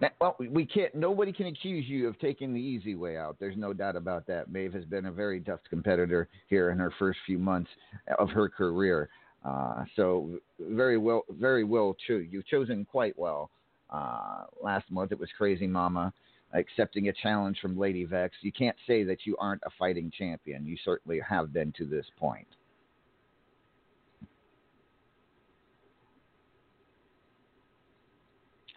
Now, 0.00 0.10
Well, 0.20 0.36
we- 0.38 0.66
can't. 0.66 0.94
Nobody 0.94 1.32
can 1.32 1.46
accuse 1.46 1.88
you 1.88 2.06
of 2.08 2.18
taking 2.18 2.52
the 2.52 2.60
easy 2.60 2.94
way 2.94 3.16
out. 3.16 3.38
There's 3.38 3.56
no 3.56 3.72
doubt 3.72 3.96
about 3.96 4.26
that. 4.26 4.50
Maeve 4.50 4.72
has 4.74 4.84
been 4.84 5.06
a 5.06 5.12
very 5.12 5.40
tough 5.40 5.60
competitor 5.70 6.28
here 6.48 6.70
in 6.70 6.78
her 6.78 6.90
first 6.98 7.18
few 7.26 7.38
months 7.38 7.70
of 8.18 8.30
her 8.30 8.48
career. 8.48 9.08
Uh, 9.44 9.84
so 9.94 10.38
very 10.58 10.98
well, 10.98 11.24
very 11.30 11.64
well. 11.64 11.96
too. 12.06 12.18
you've 12.30 12.46
chosen 12.46 12.84
quite 12.84 13.16
well. 13.18 13.50
Uh, 13.90 14.44
last 14.60 14.90
month 14.90 15.12
it 15.12 15.18
was 15.18 15.30
Crazy 15.32 15.66
Mama 15.66 16.12
accepting 16.52 17.08
a 17.08 17.12
challenge 17.12 17.58
from 17.60 17.78
Lady 17.78 18.06
Vexx. 18.06 18.30
You 18.40 18.52
can't 18.52 18.76
say 18.86 19.02
that 19.04 19.26
you 19.26 19.36
aren't 19.38 19.62
a 19.64 19.70
fighting 19.78 20.10
champion. 20.16 20.66
You 20.66 20.76
certainly 20.84 21.20
have 21.20 21.52
been 21.52 21.72
to 21.72 21.84
this 21.84 22.06
point. 22.18 22.46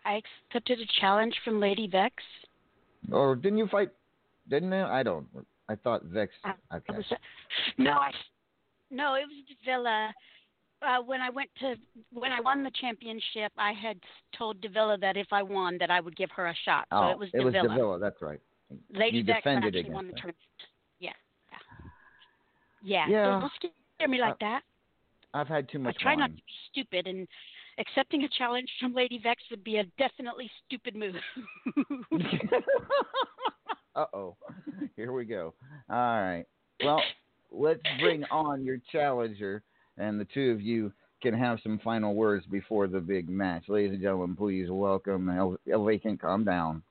I 0.05 0.21
accepted 0.49 0.79
a 0.79 0.85
challenge 0.99 1.35
from 1.43 1.59
Lady 1.59 1.87
Vexx. 1.87 2.11
Or 3.11 3.35
didn't 3.35 3.57
you 3.57 3.67
fight? 3.67 3.89
Didn't 4.49 4.71
you? 4.71 4.83
I 4.83 5.03
don't. 5.03 5.27
I 5.67 5.75
thought 5.75 6.05
Vexx. 6.05 6.29
I- 6.43 6.53
Okay. 6.75 6.97
Was, 6.97 7.05
no, 7.77 7.91
I 7.91 8.11
no, 8.91 9.15
it 9.15 9.25
was 9.27 9.43
Davila. 9.63 10.13
Uh, 10.81 11.01
when 11.03 11.19
I 11.21 11.29
went 11.29 11.49
to 11.59 11.75
when 12.13 12.31
I 12.31 12.39
won 12.39 12.63
the 12.63 12.71
championship, 12.79 13.51
I 13.57 13.73
had 13.73 13.97
told 14.37 14.61
Davila 14.61 14.97
that 14.99 15.17
if 15.17 15.27
I 15.31 15.43
won, 15.43 15.77
that 15.79 15.91
I 15.91 15.99
would 15.99 16.15
give 16.15 16.31
her 16.31 16.47
a 16.47 16.55
shot. 16.65 16.87
So 16.91 16.97
oh, 16.97 17.09
it 17.11 17.19
was 17.19 17.29
it 17.33 17.43
was 17.43 17.53
Davila. 17.53 17.69
Davila. 17.75 17.99
That's 17.99 18.21
right. 18.21 18.39
Lady 18.93 19.17
you 19.17 19.23
Vexx 19.23 19.37
defended 19.37 19.75
actually 19.75 19.93
won 19.93 20.07
the 20.07 20.13
tournament. 20.13 20.37
Yeah. 20.99 21.11
Yeah. 22.81 23.07
Yeah. 23.09 23.39
Don't, 23.39 23.51
scare 23.97 24.07
me 24.07 24.19
like 24.21 24.33
Uh, 24.33 24.37
that. 24.41 24.61
I've 25.33 25.47
had 25.47 25.69
too 25.69 25.79
much 25.79 25.95
I 25.99 26.01
try 26.01 26.11
wine. 26.13 26.19
not 26.19 26.29
to 26.29 26.35
be 26.35 26.43
stupid, 26.71 27.07
and 27.07 27.27
accepting 27.79 28.23
a 28.23 28.29
challenge 28.37 28.69
from 28.79 28.93
Lady 28.93 29.19
Vexx 29.23 29.37
would 29.51 29.63
be 29.63 29.77
a 29.77 29.83
definitely 29.97 30.49
stupid 30.65 30.95
move. 30.95 31.15
uh 33.95 34.05
oh. 34.13 34.35
Here 34.95 35.11
we 35.11 35.25
go. 35.25 35.53
All 35.89 36.21
right. 36.21 36.45
Well, 36.83 37.01
let's 37.51 37.81
bring 37.99 38.23
on 38.25 38.63
your 38.63 38.79
challenger, 38.91 39.63
and 39.97 40.19
the 40.19 40.27
two 40.33 40.51
of 40.51 40.61
you 40.61 40.91
can 41.21 41.33
have 41.33 41.59
some 41.63 41.79
final 41.83 42.15
words 42.15 42.45
before 42.45 42.87
the 42.87 42.99
big 42.99 43.29
match. 43.29 43.65
Ladies 43.67 43.91
and 43.93 44.01
gentlemen, 44.01 44.35
please 44.35 44.69
welcome 44.69 45.29
El- 45.29 45.57
Elvacant. 45.67 46.19
Calm 46.19 46.43
down. 46.43 46.81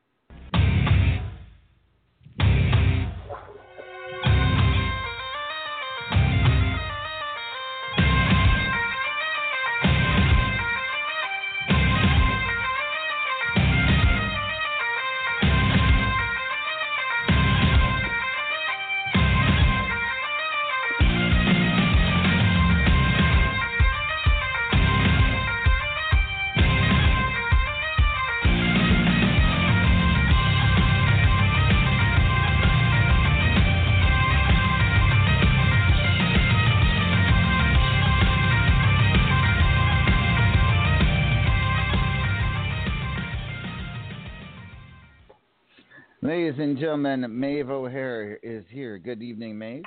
Ladies 46.49 46.63
and 46.63 46.79
gentlemen, 46.79 47.27
Maeve 47.29 47.69
O'Hare 47.69 48.39
is 48.43 48.65
here. 48.71 48.97
Good 48.97 49.21
evening, 49.21 49.59
Maeve. 49.59 49.83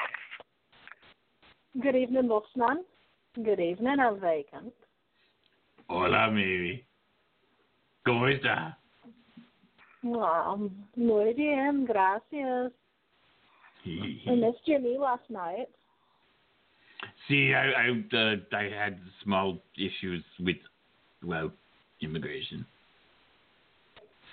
Good 1.82 1.95
evening, 1.95 2.28
Wolfman. 2.28 2.84
Good 3.34 3.59
evening, 3.59 3.97
El 3.99 4.18
Vacant. 4.18 4.72
Hola, 5.89 6.28
baby. 6.30 6.86
¿Cómo 8.05 8.28
está? 8.28 8.78
Wow, 10.03 10.70
muy 10.95 11.34
bien, 11.34 11.88
gracias. 11.88 12.72
I 13.84 14.36
missed 14.36 14.62
your 14.66 14.82
knee 14.82 14.99
last 14.99 15.28
night. 15.32 15.68
See, 17.28 17.55
I 17.55 17.72
I, 17.72 18.16
uh, 18.16 18.36
I 18.55 18.70
had 18.70 18.99
small 19.24 19.57
issues 19.76 20.24
with 20.39 20.57
well 21.24 21.51
immigration. 22.01 22.68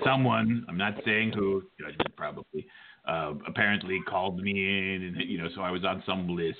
Someone, 0.04 0.64
I'm 0.68 0.78
not 0.78 0.94
saying 1.04 1.32
who, 1.34 1.62
judgment 1.78 2.16
probably, 2.16 2.66
uh, 3.06 3.34
apparently 3.46 4.00
called 4.08 4.40
me 4.40 4.50
in, 4.50 5.02
and 5.04 5.28
you 5.28 5.38
know, 5.38 5.48
so 5.54 5.62
I 5.62 5.70
was 5.70 5.84
on 5.84 6.02
some 6.06 6.28
list. 6.28 6.58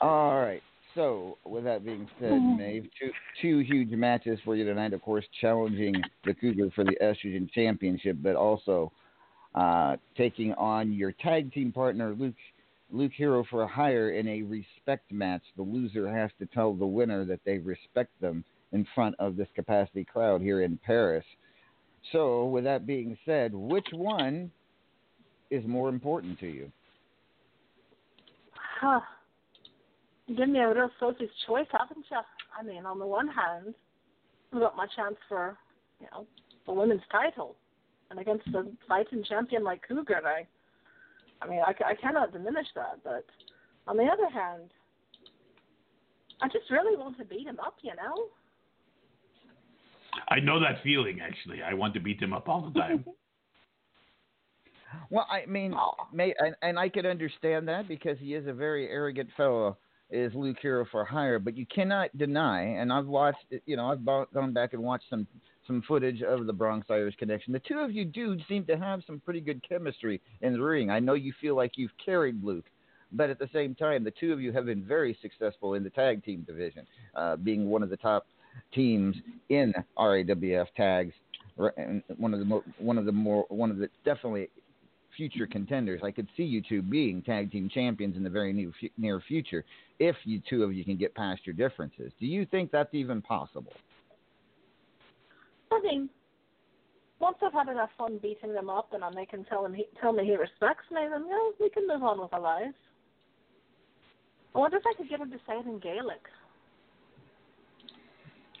All 0.00 0.40
right. 0.40 0.62
So, 0.94 1.38
with 1.44 1.64
that 1.64 1.84
being 1.84 2.06
said, 2.20 2.32
Maeve, 2.32 2.86
two 3.00 3.10
two 3.40 3.58
huge 3.60 3.90
matches 3.92 4.38
for 4.44 4.54
you 4.56 4.64
tonight. 4.64 4.92
Of 4.92 5.00
course, 5.00 5.24
challenging 5.40 5.94
the 6.24 6.34
Cougar 6.34 6.70
for 6.74 6.84
the 6.84 6.96
estrogen 7.00 7.50
championship, 7.50 8.18
but 8.20 8.36
also 8.36 8.92
uh, 9.54 9.96
taking 10.16 10.52
on 10.54 10.92
your 10.92 11.12
tag 11.12 11.52
team 11.52 11.72
partner 11.72 12.14
Luke 12.18 12.34
Luke 12.92 13.12
Hero 13.16 13.44
for 13.48 13.62
a 13.62 13.68
hire 13.68 14.10
in 14.10 14.28
a 14.28 14.42
respect 14.42 15.10
match. 15.10 15.42
The 15.56 15.62
loser 15.62 16.12
has 16.12 16.30
to 16.38 16.46
tell 16.46 16.74
the 16.74 16.86
winner 16.86 17.24
that 17.24 17.40
they 17.44 17.58
respect 17.58 18.10
them 18.20 18.44
in 18.72 18.86
front 18.94 19.14
of 19.18 19.36
this 19.36 19.48
capacity 19.54 20.04
crowd 20.04 20.40
here 20.40 20.62
in 20.62 20.78
Paris. 20.84 21.24
So, 22.10 22.46
with 22.46 22.64
that 22.64 22.86
being 22.86 23.16
said, 23.24 23.54
which 23.54 23.86
one 23.92 24.50
is 25.50 25.64
more 25.66 25.88
important 25.88 26.38
to 26.40 26.46
you? 26.46 26.72
Huh. 28.80 29.00
Give 30.28 30.48
me 30.48 30.58
a 30.58 30.74
real 30.74 30.90
Sophie's 30.98 31.28
choice, 31.46 31.66
haven't 31.70 32.04
you? 32.10 32.18
I 32.58 32.62
mean, 32.62 32.86
on 32.86 32.98
the 32.98 33.06
one 33.06 33.28
hand, 33.28 33.74
I've 34.52 34.60
got 34.60 34.76
my 34.76 34.86
chance 34.96 35.16
for, 35.28 35.56
you 36.00 36.06
know, 36.12 36.26
the 36.66 36.72
women's 36.72 37.02
title. 37.10 37.56
And 38.10 38.20
against 38.20 38.46
a 38.48 38.64
fighting 38.86 39.24
champion 39.26 39.64
like 39.64 39.80
Cougar, 39.86 40.20
I, 40.24 40.46
I 41.42 41.48
mean, 41.48 41.60
I, 41.60 41.74
I 41.84 41.94
cannot 41.94 42.32
diminish 42.32 42.66
that. 42.74 43.00
But 43.02 43.24
on 43.86 43.96
the 43.96 44.04
other 44.04 44.28
hand, 44.28 44.70
I 46.40 46.48
just 46.48 46.70
really 46.70 46.96
want 46.96 47.18
to 47.18 47.24
beat 47.24 47.46
him 47.46 47.58
up, 47.60 47.76
you 47.82 47.92
know? 47.94 48.28
I 50.28 50.40
know 50.40 50.60
that 50.60 50.82
feeling 50.82 51.20
actually. 51.20 51.62
I 51.62 51.74
want 51.74 51.94
to 51.94 52.00
beat 52.00 52.20
him 52.20 52.32
up 52.32 52.48
all 52.48 52.70
the 52.72 52.78
time. 52.78 53.04
Well, 55.08 55.26
I 55.30 55.46
mean, 55.46 55.74
may, 56.12 56.34
and, 56.38 56.54
and 56.60 56.78
I 56.78 56.90
could 56.90 57.06
understand 57.06 57.66
that 57.68 57.88
because 57.88 58.18
he 58.18 58.34
is 58.34 58.46
a 58.46 58.52
very 58.52 58.88
arrogant 58.88 59.30
fellow, 59.38 59.78
is 60.12 60.32
Luke 60.34 60.58
Hero 60.60 60.86
for 60.92 61.04
hire. 61.04 61.38
But 61.38 61.56
you 61.56 61.66
cannot 61.66 62.16
deny, 62.16 62.62
and 62.62 62.92
I've 62.92 63.06
watched, 63.06 63.44
you 63.66 63.76
know, 63.76 63.86
I've 63.86 64.04
gone 64.04 64.52
back 64.52 64.74
and 64.74 64.82
watched 64.82 65.10
some 65.10 65.26
some 65.66 65.82
footage 65.86 66.22
of 66.22 66.46
the 66.46 66.52
Bronx 66.52 66.88
Irish 66.90 67.14
Connection. 67.16 67.52
The 67.52 67.60
two 67.60 67.78
of 67.78 67.92
you 67.92 68.04
dudes 68.04 68.42
seem 68.48 68.64
to 68.66 68.76
have 68.76 69.02
some 69.06 69.20
pretty 69.20 69.40
good 69.40 69.62
chemistry 69.66 70.20
in 70.40 70.52
the 70.52 70.60
ring. 70.60 70.90
I 70.90 70.98
know 70.98 71.14
you 71.14 71.32
feel 71.40 71.54
like 71.54 71.72
you've 71.76 71.92
carried 72.04 72.42
Luke, 72.42 72.64
but 73.12 73.30
at 73.30 73.38
the 73.38 73.48
same 73.52 73.74
time, 73.76 74.02
the 74.02 74.10
two 74.10 74.32
of 74.32 74.40
you 74.40 74.52
have 74.52 74.66
been 74.66 74.82
very 74.82 75.16
successful 75.22 75.74
in 75.74 75.84
the 75.84 75.90
tag 75.90 76.24
team 76.24 76.42
division, 76.46 76.84
uh, 77.14 77.36
being 77.36 77.70
one 77.70 77.82
of 77.82 77.90
the 77.90 77.96
top 77.96 78.26
teams 78.74 79.16
in 79.50 79.72
RAWF 79.96 80.66
tags. 80.76 81.14
One 82.16 82.34
of 82.34 82.40
the 82.40 82.46
mo- 82.46 82.64
one 82.78 82.98
of 82.98 83.04
the 83.04 83.12
more 83.12 83.44
one 83.48 83.70
of 83.70 83.76
the 83.76 83.88
definitely 84.04 84.48
future 85.16 85.46
contenders. 85.46 86.00
I 86.02 86.10
could 86.10 86.28
see 86.36 86.42
you 86.42 86.62
two 86.62 86.82
being 86.82 87.22
tag 87.22 87.50
team 87.50 87.68
champions 87.72 88.16
in 88.16 88.22
the 88.22 88.30
very 88.30 88.52
near, 88.52 88.72
fu- 88.80 88.88
near 88.98 89.20
future 89.20 89.64
if 89.98 90.16
you 90.24 90.40
two 90.48 90.62
of 90.62 90.72
you 90.72 90.84
can 90.84 90.96
get 90.96 91.14
past 91.14 91.42
your 91.46 91.54
differences. 91.54 92.12
Do 92.18 92.26
you 92.26 92.46
think 92.46 92.70
that's 92.70 92.92
even 92.94 93.22
possible? 93.22 93.72
I 95.70 95.80
mean, 95.82 96.08
once 97.18 97.36
I've 97.42 97.52
had 97.52 97.68
enough 97.68 97.90
fun 97.96 98.18
beating 98.20 98.52
them 98.52 98.68
up 98.68 98.92
and 98.92 99.02
they 99.16 99.26
can 99.26 99.44
tell 99.44 99.64
him 99.64 99.72
he, 99.74 99.86
tell 100.00 100.12
me 100.12 100.24
he 100.24 100.36
respects 100.36 100.84
me, 100.90 101.00
then 101.10 101.24
yeah, 101.28 101.50
we 101.60 101.70
can 101.70 101.86
move 101.86 102.02
on 102.02 102.20
with 102.20 102.32
our 102.32 102.40
lives. 102.40 102.74
I 104.54 104.58
wonder 104.58 104.76
if 104.76 104.82
I 104.86 104.94
could 104.96 105.08
get 105.08 105.20
him 105.20 105.30
to 105.30 105.38
say 105.46 105.54
it 105.54 105.66
in 105.66 105.78
Gaelic. 105.78 106.20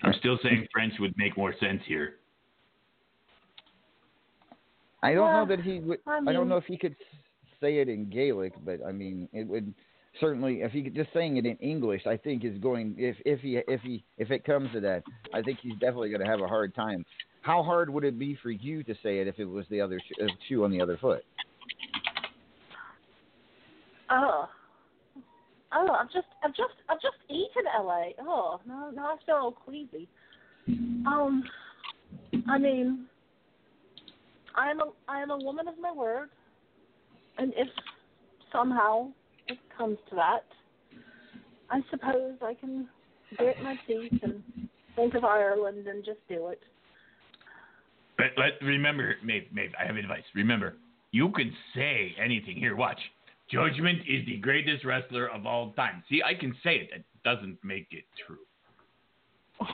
I'm 0.02 0.14
still 0.18 0.38
saying 0.42 0.66
French 0.72 0.94
would 1.00 1.14
make 1.16 1.36
more 1.36 1.54
sense 1.60 1.82
here. 1.86 2.16
I 5.02 5.14
don't 5.14 5.32
know 5.32 5.56
that 5.56 5.64
he 5.64 5.80
would. 5.80 5.98
I 6.06 6.18
I, 6.26 6.32
don't 6.32 6.48
know 6.48 6.56
if 6.56 6.64
he 6.64 6.78
could 6.78 6.96
say 7.60 7.78
it 7.78 7.88
in 7.88 8.08
Gaelic, 8.08 8.52
but 8.64 8.80
I 8.86 8.92
mean, 8.92 9.28
it 9.32 9.46
would 9.46 9.74
certainly. 10.20 10.62
If 10.62 10.72
he 10.72 10.82
could 10.82 10.94
just 10.94 11.12
saying 11.12 11.36
it 11.38 11.46
in 11.46 11.56
English, 11.56 12.06
I 12.06 12.16
think 12.16 12.44
is 12.44 12.58
going. 12.58 12.94
If 12.98 13.16
if 13.24 13.40
he 13.40 13.60
if 13.66 13.80
he 13.80 14.04
if 14.18 14.30
it 14.30 14.44
comes 14.44 14.70
to 14.72 14.80
that, 14.80 15.02
I 15.34 15.42
think 15.42 15.58
he's 15.60 15.74
definitely 15.74 16.10
going 16.10 16.20
to 16.20 16.30
have 16.30 16.40
a 16.40 16.48
hard 16.48 16.74
time. 16.74 17.04
How 17.42 17.62
hard 17.62 17.90
would 17.90 18.04
it 18.04 18.18
be 18.18 18.38
for 18.40 18.50
you 18.50 18.84
to 18.84 18.94
say 19.02 19.18
it 19.18 19.26
if 19.26 19.40
it 19.40 19.44
was 19.44 19.66
the 19.68 19.80
other 19.80 19.98
sh- 19.98 20.22
shoe 20.48 20.62
on 20.62 20.70
the 20.70 20.80
other 20.80 20.96
foot? 20.96 21.24
Oh. 24.10 24.48
Oh, 25.74 25.88
I've 25.90 26.12
just, 26.12 26.26
I've 26.44 26.54
just, 26.54 26.74
I've 26.88 27.00
just 27.00 27.16
eaten 27.30 27.64
LA. 27.76 28.10
Oh 28.20 28.60
no, 28.66 28.90
no, 28.94 29.02
I 29.02 29.16
feel 29.24 29.36
all 29.36 29.52
queasy. 29.52 30.06
Um, 30.68 31.42
I 32.46 32.58
mean, 32.58 33.06
I 34.54 34.70
am 34.70 34.80
a, 34.80 34.84
I 35.08 35.22
am 35.22 35.30
a 35.30 35.38
woman 35.38 35.68
of 35.68 35.74
my 35.80 35.92
word, 35.92 36.30
and 37.38 37.52
if 37.56 37.68
somehow 38.52 39.08
it 39.48 39.58
comes 39.76 39.98
to 40.10 40.16
that, 40.16 40.44
I 41.70 41.80
suppose 41.90 42.34
I 42.42 42.54
can 42.54 42.88
grit 43.36 43.56
my 43.62 43.76
teeth 43.86 44.20
and 44.22 44.42
think 44.94 45.14
of 45.14 45.24
Ireland 45.24 45.86
and 45.86 46.04
just 46.04 46.20
do 46.28 46.48
it. 46.48 46.60
But 48.18 48.26
let 48.36 48.62
remember, 48.62 49.16
Maeve, 49.24 49.46
Maeve, 49.52 49.72
I 49.80 49.86
have 49.86 49.96
advice. 49.96 50.22
Remember, 50.34 50.76
you 51.12 51.30
can 51.30 51.52
say 51.74 52.14
anything. 52.22 52.56
Here, 52.56 52.76
watch. 52.76 53.00
Judgment 53.50 54.00
is 54.08 54.24
the 54.26 54.38
greatest 54.38 54.84
wrestler 54.84 55.28
of 55.28 55.46
all 55.46 55.72
time. 55.72 56.02
See, 56.08 56.22
I 56.24 56.34
can 56.34 56.54
say 56.62 56.76
it. 56.76 56.90
That 56.90 57.04
doesn't 57.36 57.58
make 57.62 57.86
it 57.90 58.04
true. 58.26 58.38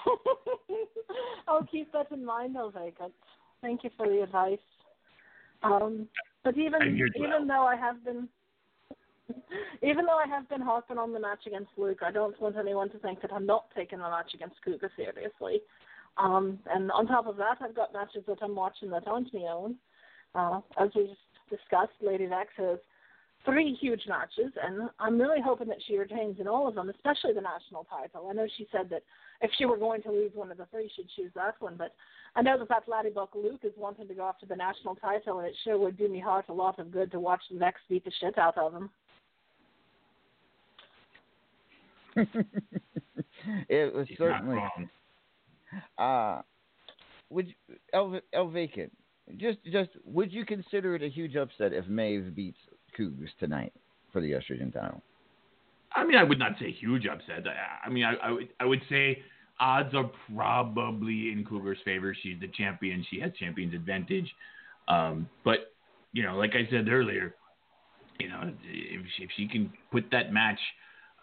I'll 1.49 1.65
keep 1.65 1.93
that 1.93 2.11
in 2.13 2.25
mind, 2.25 2.57
Vacant. 2.75 3.13
Thank 3.61 3.85
you 3.85 3.91
for 3.97 4.07
the 4.09 4.23
advice. 4.23 4.59
Um, 5.63 6.09
but 6.45 6.57
even 6.57 6.83
I'm 6.83 6.95
here 6.95 7.09
to 7.09 7.19
even 7.19 7.49
though 7.49 7.67
I 7.67 7.77
have 7.77 8.05
been 8.05 8.29
even 9.83 10.07
though 10.07 10.19
I 10.19 10.27
have 10.29 10.49
been 10.49 10.61
harping 10.61 10.99
on 10.99 11.13
the 11.13 11.21
match 11.21 11.47
against 11.47 11.71
Luke, 11.77 11.99
I 12.05 12.11
don't 12.11 12.41
want 12.41 12.57
anyone 12.57 12.91
to 12.91 12.99
think 12.99 13.21
that 13.23 13.33
I'm 13.33 13.47
not 13.47 13.67
taking 13.77 13.99
the 13.99 14.09
match 14.09 14.33
against 14.35 14.57
Cougar 14.65 14.91
seriously. 14.97 15.61
Um, 16.17 16.59
and 16.73 16.91
on 16.93 17.07
top 17.07 17.27
of 17.27 17.37
that, 17.37 17.59
I've 17.61 17.77
got 17.77 17.93
matches 17.93 18.25
that 18.27 18.39
I'm 18.43 18.55
watching 18.55 18.91
that 18.91 19.07
aren't 19.07 19.33
my 19.33 19.41
own. 19.41 19.77
Uh, 20.35 20.61
as 20.81 20.91
we 20.95 21.07
just 21.07 21.21
discussed, 21.51 21.93
Lady 22.01 22.27
Vexx 22.27 22.47
has 22.57 22.79
three 23.49 23.75
huge 23.81 24.03
matches, 24.07 24.53
and 24.63 24.91
I'm 24.99 25.19
really 25.19 25.41
hoping 25.43 25.69
that 25.69 25.79
she 25.87 25.97
retains 25.97 26.39
in 26.41 26.47
all 26.47 26.69
of 26.69 26.75
them, 26.75 26.91
especially 26.91 27.33
the 27.33 27.41
national 27.41 27.85
title. 27.85 28.29
I 28.29 28.35
know 28.35 28.47
she 28.57 28.67
said 28.71 28.91
that 28.91 29.03
if 29.41 29.51
she 29.57 29.65
were 29.65 29.79
going 29.79 30.03
to 30.03 30.11
lose 30.11 30.33
one 30.35 30.51
of 30.51 30.59
the 30.59 30.67
three, 30.67 30.91
she'd 30.95 31.09
choose 31.17 31.31
that 31.35 31.55
one. 31.61 31.77
But 31.77 31.95
I 32.37 32.43
know 32.43 32.59
that 32.59 32.69
that 32.69 32.89
laddie 32.89 33.11
buck 33.11 33.31
Luke 33.35 33.61
is 33.63 33.73
wanting 33.77 34.09
to 34.09 34.15
go 34.15 34.25
after 34.25 34.47
the 34.47 34.57
national 34.57 34.97
title, 34.97 35.39
and 35.39 35.49
it 35.49 35.55
sure 35.65 35.79
would 35.79 35.97
do 35.97 36.09
me 36.09 36.21
heart 36.21 36.47
a 36.49 36.53
lot 36.53 36.79
of 36.79 36.91
good 36.91 37.11
to 37.13 37.21
watch 37.21 37.41
the 37.51 37.59
Vexx 37.59 37.75
beat 37.89 38.05
the 38.05 38.13
shit 38.21 38.37
out 38.37 38.59
of 38.59 38.75
him. 38.75 38.91
it 43.69 43.95
was 43.95 44.09
He's 44.09 44.19
certainly. 44.19 44.59
Uh, 45.97 46.43
would 47.31 47.47
you- 47.49 47.77
El, 47.93 48.21
El 48.33 48.49
Vacant 48.49 48.91
just 49.37 49.59
just 49.71 49.91
would 50.05 50.33
you 50.33 50.45
consider 50.47 50.95
it 50.95 51.03
a 51.03 51.09
huge 51.09 51.37
upset 51.37 51.73
if 51.73 51.87
Maeve 51.87 52.35
beats 52.35 52.59
Cougs 52.99 53.29
tonight 53.39 53.73
for 54.13 54.21
the 54.21 54.33
estrogen 54.33 54.73
title? 54.73 55.03
I 55.95 56.05
mean, 56.05 56.17
I 56.17 56.25
would 56.25 56.39
not 56.39 56.53
say 56.61 56.71
huge 56.71 57.07
upset. 57.07 57.47
I, 57.47 57.87
I 57.87 57.91
mean, 57.91 58.05
I, 58.05 58.15
I 58.15 58.31
would 58.31 58.49
I 58.61 58.65
would 58.65 58.83
say 58.89 59.23
odds 59.61 59.95
are 59.95 60.11
probably 60.35 61.33
in 61.33 61.45
Cougar's 61.49 61.79
favor. 61.85 62.15
She's 62.23 62.39
the 62.41 62.49
champion. 62.49 63.05
She 63.11 63.21
has 63.21 63.33
champion's 63.39 63.75
advantage. 63.75 64.31
Um, 64.87 65.29
but 65.45 65.73
you 66.13 66.23
know, 66.23 66.37
like 66.37 66.53
I 66.55 66.71
said 66.71 66.89
earlier, 66.89 67.35
you 68.19 68.29
know, 68.29 68.53
if 68.65 69.07
she, 69.17 69.23
if 69.23 69.31
she 69.37 69.49
can 69.49 69.73
put 69.91 70.05
that 70.11 70.33
match, 70.33 70.59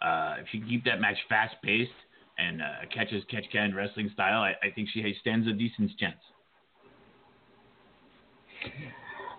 uh, 0.02 0.36
if 0.40 0.46
she 0.50 0.58
can 0.58 0.68
keep 0.68 0.84
that 0.84 1.00
match 1.00 1.16
fast 1.28 1.54
paced 1.62 1.90
and 2.38 2.60
uh, 2.62 2.66
catches 2.92 3.22
catch 3.30 3.44
can 3.52 3.74
wrestling 3.74 4.10
style, 4.12 4.42
I, 4.42 4.54
I 4.66 4.70
think 4.74 4.88
she 4.92 5.14
stands 5.20 5.46
a 5.48 5.52
decent 5.52 5.90
chance. 5.98 6.16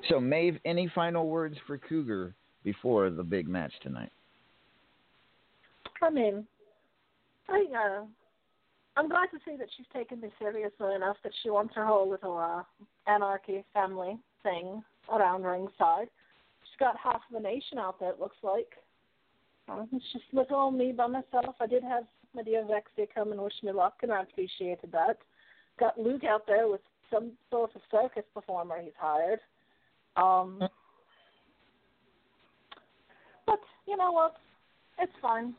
So 0.10 0.20
Maeve, 0.20 0.58
any 0.66 0.90
final 0.94 1.28
words 1.28 1.58
for 1.66 1.78
Cougar 1.78 2.36
before 2.64 3.10
the 3.10 3.24
big 3.24 3.48
match 3.48 3.74
tonight? 3.82 4.12
I 6.02 6.10
mean, 6.10 6.46
I 7.50 7.66
uh, 7.76 8.06
I'm 8.96 9.10
glad 9.10 9.28
to 9.28 9.38
see 9.46 9.58
that 9.58 9.68
she's 9.76 9.86
taken 9.94 10.22
me 10.22 10.30
seriously 10.40 10.96
enough 10.96 11.18
that 11.24 11.32
she 11.44 11.50
wants 11.50 11.76
her 11.76 11.86
whole 11.86 12.10
little 12.10 12.38
uh, 12.38 12.64
anarchy 13.08 13.64
family 13.74 14.18
thing 14.44 14.84
around 15.12 15.44
ringside. 15.44 16.10
She's 16.64 16.80
got 16.80 16.98
half 16.98 17.22
of 17.30 17.34
the 17.34 17.40
nation 17.40 17.78
out 17.78 18.00
there. 18.00 18.12
It 18.12 18.20
looks 18.20 18.38
like. 18.44 18.70
Uh, 19.70 19.84
it's 19.92 20.06
just 20.14 20.26
little 20.32 20.72
me 20.72 20.94
by 20.94 21.08
myself. 21.08 21.56
I 21.60 21.68
did 21.68 21.84
have 21.84 22.04
my 22.34 22.44
dear 22.44 22.64
Vexia 22.64 23.08
come 23.14 23.32
and 23.32 23.42
wish 23.42 23.54
me 23.64 23.72
luck, 23.72 23.96
and 24.02 24.12
I 24.12 24.22
appreciated 24.22 24.92
that. 24.94 25.18
Got 25.80 26.00
Luke 26.00 26.24
out 26.24 26.48
there 26.48 26.68
with 26.68 26.82
some 27.12 27.32
sort 27.50 27.76
of 27.76 27.82
circus 27.92 28.24
performer 28.34 28.80
he's 28.82 28.94
hired. 28.98 29.40
Um, 30.18 30.60
but 33.46 33.60
you 33.88 33.96
know 33.96 34.12
what? 34.12 34.36
It's 35.00 35.14
fine. 35.22 35.54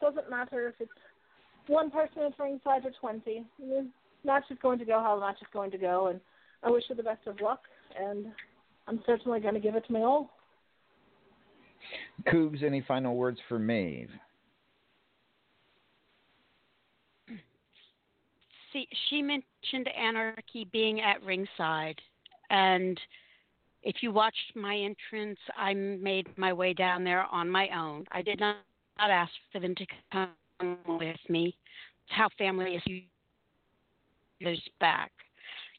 Doesn't 0.00 0.30
matter 0.30 0.68
if 0.68 0.74
it's 0.80 0.90
one 1.66 1.90
person 1.90 2.22
at 2.22 2.38
ringside 2.38 2.86
or 2.86 2.92
twenty. 2.98 3.44
The 3.58 3.86
match 4.24 4.44
is 4.50 4.58
going 4.62 4.78
to 4.78 4.84
go 4.84 5.00
how 5.00 5.16
the 5.16 5.20
match 5.20 5.36
is 5.42 5.48
going 5.52 5.70
to 5.72 5.78
go, 5.78 6.08
and 6.08 6.20
I 6.62 6.70
wish 6.70 6.84
her 6.88 6.94
the 6.94 7.02
best 7.02 7.26
of 7.26 7.40
luck. 7.40 7.60
And 8.00 8.26
I'm 8.86 9.00
certainly 9.04 9.40
going 9.40 9.54
to 9.54 9.60
give 9.60 9.74
it 9.74 9.86
to 9.86 9.92
me 9.92 10.00
all. 10.00 10.30
Cougs, 12.26 12.62
any 12.62 12.80
final 12.80 13.14
words 13.14 13.38
for 13.48 13.58
Maeve? 13.58 14.10
See, 18.72 18.88
she 19.08 19.22
mentioned 19.22 19.88
anarchy 19.96 20.68
being 20.72 21.00
at 21.00 21.22
ringside, 21.22 21.98
and 22.50 22.98
if 23.88 24.02
you 24.02 24.12
watched 24.12 24.52
my 24.54 24.76
entrance, 24.76 25.38
I 25.56 25.72
made 25.72 26.26
my 26.36 26.52
way 26.52 26.74
down 26.74 27.04
there 27.04 27.24
on 27.32 27.48
my 27.48 27.70
own. 27.74 28.04
I 28.12 28.20
did 28.20 28.38
not, 28.38 28.56
not 28.98 29.08
ask 29.08 29.32
for 29.50 29.60
them 29.60 29.74
to 29.76 29.86
come 30.12 30.76
with 30.86 31.16
me. 31.30 31.56
It's 32.04 32.14
how 32.14 32.28
family 32.36 32.74
is 32.74 32.82
years 34.40 34.60
back. 34.78 35.10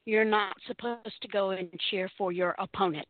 You're 0.05 0.25
not 0.25 0.55
supposed 0.65 1.21
to 1.21 1.27
go 1.27 1.51
and 1.51 1.69
cheer 1.91 2.09
for 2.17 2.31
your 2.31 2.55
opponent. 2.57 3.07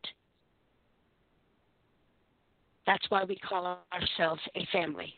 That's 2.86 3.10
why 3.10 3.24
we 3.24 3.38
call 3.38 3.80
ourselves 3.94 4.42
a 4.58 4.68
family. 4.70 5.14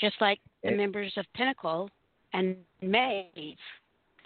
Just 0.00 0.16
like 0.22 0.40
the 0.64 0.70
members 0.70 1.12
of 1.18 1.26
Pinnacle 1.34 1.90
and 2.32 2.56
Maeve, 2.80 3.58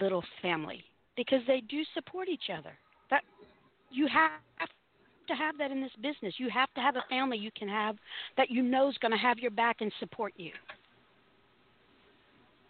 little 0.01 0.23
family, 0.41 0.85
because 1.16 1.40
they 1.47 1.62
do 1.68 1.82
support 1.94 2.28
each 2.28 2.51
other. 2.56 2.72
That 3.10 3.22
you 3.90 4.06
have 4.09 4.30
to 5.28 5.34
have 5.34 5.59
that 5.59 5.70
in 5.70 5.80
this 5.80 5.93
business. 6.02 6.34
You 6.38 6.48
have 6.51 6.72
to 6.74 6.80
have 6.80 6.97
a 6.97 7.05
family 7.09 7.38
you 7.38 7.51
can 7.56 7.68
have 7.68 7.97
that 8.36 8.51
you 8.51 8.62
know 8.62 8.88
is 8.88 8.97
going 8.98 9.12
to 9.12 9.18
have 9.18 9.38
your 9.38 9.51
back 9.51 9.80
and 9.80 9.93
support 9.98 10.32
you. 10.36 10.52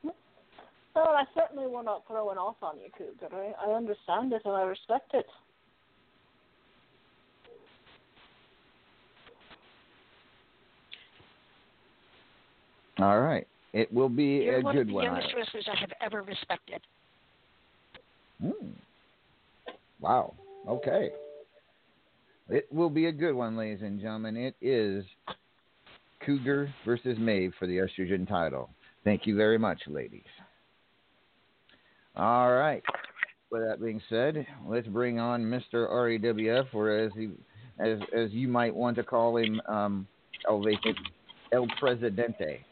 Well, 0.03 1.09
I 1.09 1.25
certainly 1.35 1.67
will 1.67 1.83
not 1.83 2.07
throw 2.07 2.31
an 2.31 2.39
off 2.39 2.57
on 2.63 2.79
you, 2.79 2.89
Cougar. 2.97 3.35
I, 3.35 3.71
I 3.71 3.75
understand 3.75 4.33
it 4.33 4.41
and 4.47 4.55
I 4.55 4.63
respect 4.63 5.13
it. 5.13 5.27
All 12.99 13.21
right. 13.21 13.47
It 13.75 13.93
will 13.93 14.09
be 14.09 14.45
You're 14.45 14.61
a 14.61 14.63
one 14.63 14.75
good 14.75 14.81
of 14.83 14.87
the 14.87 14.95
one. 14.95 15.05
youngest 15.05 15.35
wrestlers 15.37 15.69
I 15.71 15.79
have 15.79 15.93
ever 16.01 16.23
respected. 16.23 16.81
Hmm. 18.41 18.71
Wow. 20.01 20.35
Okay. 20.69 21.11
It 22.49 22.69
will 22.73 22.91
be 22.91 23.07
a 23.07 23.13
good 23.13 23.35
one, 23.35 23.57
ladies 23.57 23.83
and 23.83 24.01
gentlemen. 24.01 24.37
It 24.37 24.55
is 24.61 25.05
Cougar 26.25 26.73
versus 26.85 27.19
Maeve 27.19 27.53
for 27.59 27.67
the 27.67 27.79
estrogen 27.79 28.29
title. 28.29 28.71
Thank 29.05 29.27
you 29.27 29.37
very 29.37 29.59
much, 29.59 29.81
ladies. 29.87 30.23
All 32.17 32.53
right. 32.53 32.83
With 33.51 33.63
that 33.63 33.81
being 33.81 34.01
said, 34.09 34.47
let's 34.67 34.89
bring 34.89 35.21
on 35.21 35.43
Mr. 35.43 35.89
RAWF, 35.89 36.67
or 36.73 36.91
as 36.91 37.13
he, 37.15 37.31
as 37.79 37.99
as 38.17 38.31
you 38.33 38.49
might 38.49 38.75
want 38.75 38.97
to 38.97 39.05
call 39.05 39.37
him, 39.37 39.61
um, 39.69 40.07
El 40.49 41.67
Presidente. 41.79 42.65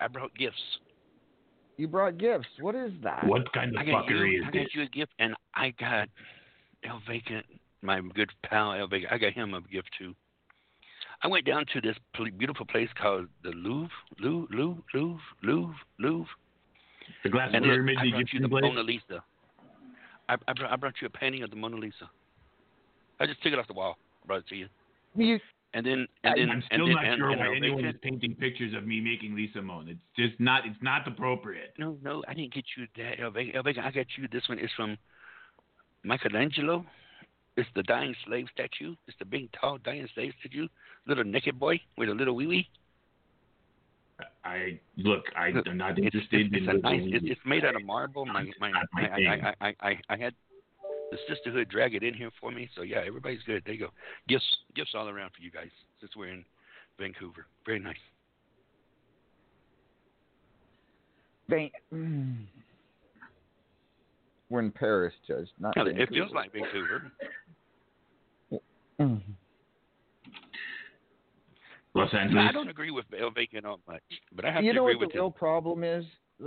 I 0.00 0.08
brought 0.08 0.34
gifts. 0.34 0.62
You 1.76 1.88
brought 1.88 2.18
gifts. 2.18 2.46
What 2.60 2.74
is 2.74 2.92
that? 3.02 3.26
What 3.26 3.52
kind 3.52 3.76
of 3.76 3.82
fuckery 3.84 4.32
you. 4.32 4.42
is 4.42 4.44
I 4.46 4.50
this? 4.50 4.60
I 4.60 4.64
got 4.64 4.74
you 4.74 4.82
a 4.82 4.86
gift, 4.86 5.12
and 5.18 5.34
I 5.54 5.74
got 5.78 6.08
El 6.84 7.00
Vacant, 7.08 7.44
my 7.82 8.00
good 8.14 8.30
pal 8.44 8.74
El 8.74 8.86
Vacant. 8.86 9.12
I 9.12 9.18
got 9.18 9.32
him 9.32 9.54
a 9.54 9.60
gift 9.62 9.88
too. 9.98 10.14
I 11.22 11.28
went 11.28 11.46
down 11.46 11.64
to 11.72 11.80
this 11.80 11.96
beautiful 12.38 12.66
place 12.66 12.88
called 13.00 13.28
the 13.42 13.50
Louvre, 13.50 13.90
Louvre, 14.20 14.46
Louvre, 14.54 14.82
Louvre, 14.92 15.22
Louvre, 15.42 15.74
Louvre. 15.98 16.28
The 17.22 17.30
glass 17.30 17.50
And 17.52 17.64
look, 17.64 17.72
pyramid 17.72 17.96
I 17.98 18.04
the 18.04 18.10
brought 18.10 18.32
you 18.32 18.40
the 18.40 18.48
place? 18.48 18.62
Mona 18.62 18.82
Lisa. 18.82 19.24
I, 20.28 20.34
I, 20.48 20.52
brought, 20.52 20.72
I 20.72 20.76
brought 20.76 20.94
you 21.00 21.06
a 21.06 21.10
painting 21.10 21.42
of 21.42 21.50
the 21.50 21.56
Mona 21.56 21.76
Lisa. 21.76 22.10
I 23.20 23.26
just 23.26 23.42
took 23.42 23.52
it 23.52 23.58
off 23.58 23.66
the 23.66 23.74
wall, 23.74 23.96
brought 24.26 24.40
it 24.40 24.48
to 24.48 24.56
you, 24.56 24.68
You, 25.16 25.38
and 25.74 25.84
then 25.84 26.06
and 26.22 26.38
then 26.38 26.50
I'm 26.50 26.56
and 26.56 26.64
still 26.72 26.86
then 26.86 26.94
not 26.94 27.04
and, 27.04 27.18
sure 27.18 27.30
and 27.30 27.40
why 27.40 27.46
El 27.46 27.54
anyone 27.54 27.84
is 27.84 27.96
painting 28.00 28.34
pictures 28.36 28.74
of 28.74 28.86
me 28.86 29.00
making 29.00 29.34
Lisa 29.34 29.60
moan. 29.60 29.88
It's 29.88 30.00
just 30.16 30.40
not. 30.40 30.64
It's 30.66 30.80
not 30.80 31.06
appropriate. 31.06 31.74
No, 31.78 31.98
no, 32.02 32.22
I 32.28 32.34
didn't 32.34 32.54
get 32.54 32.64
you 32.76 32.86
that 32.96 33.20
El 33.20 33.30
Vega. 33.30 33.58
I 33.58 33.90
got 33.90 34.06
you. 34.16 34.28
This 34.30 34.48
one 34.48 34.58
is 34.58 34.70
from 34.76 34.96
Michelangelo. 36.04 36.86
It's 37.56 37.68
the 37.74 37.82
dying 37.82 38.14
slave 38.26 38.46
statue. 38.52 38.94
It's 39.06 39.16
the 39.18 39.24
big, 39.24 39.48
tall, 39.60 39.78
dying 39.78 40.08
slave 40.14 40.32
statue. 40.40 40.68
Little 41.06 41.24
naked 41.24 41.58
boy 41.58 41.80
with 41.98 42.08
a 42.08 42.12
little 42.12 42.34
wee 42.34 42.46
wee. 42.46 42.68
I 44.44 44.78
look. 44.96 45.24
I 45.36 45.48
am 45.48 45.76
not 45.76 45.98
It's, 45.98 46.06
interested 46.06 46.52
it's, 46.52 46.54
it's 46.54 46.70
in. 46.70 46.76
a 46.76 46.78
nice. 46.78 47.02
It's, 47.04 47.24
it's 47.28 47.40
made 47.44 47.64
out 47.64 47.74
of 47.74 47.84
marble. 47.84 48.26
My 48.26 48.42
It's 48.42 48.58
my, 48.60 48.70
my 48.92 49.08
I. 49.08 49.54
I, 49.60 49.68
I, 49.68 49.74
I, 49.80 49.98
I 50.08 50.16
had 50.16 50.34
the 51.14 51.34
sisterhood 51.34 51.68
drag 51.68 51.94
it 51.94 52.02
in 52.02 52.12
here 52.14 52.30
for 52.40 52.50
me. 52.50 52.68
So 52.74 52.82
yeah, 52.82 53.02
everybody's 53.06 53.42
good. 53.46 53.62
There 53.64 53.74
you 53.74 53.80
go. 53.80 53.90
Gifts, 54.28 54.44
gifts 54.74 54.90
all 54.94 55.08
around 55.08 55.30
for 55.30 55.42
you 55.42 55.50
guys. 55.50 55.68
Since 56.00 56.12
we're 56.16 56.28
in 56.32 56.44
Vancouver, 56.98 57.46
very 57.64 57.78
nice. 57.78 57.96
Van- 61.48 61.70
mm. 61.92 62.36
We're 64.50 64.60
in 64.60 64.70
Paris, 64.72 65.14
Judge. 65.26 65.48
Not. 65.58 65.76
Hell, 65.76 65.86
it 65.88 66.08
feels 66.10 66.30
like 66.32 66.52
Vancouver. 66.52 67.10
Los 71.94 72.12
Angeles. 72.12 72.44
I 72.48 72.52
don't 72.52 72.68
agree 72.68 72.90
with 72.90 73.06
El 73.18 73.30
Vacant 73.30 73.64
all 73.64 73.80
much, 73.88 74.02
but 74.34 74.44
I 74.44 74.52
have 74.52 74.62
You 74.62 74.72
to 74.72 74.76
know 74.76 74.82
agree 74.84 74.96
what 74.96 75.00
the 75.00 75.06
with 75.06 75.14
real 75.14 75.26
him. 75.28 75.32
problem 75.32 75.82
is? 75.82 76.04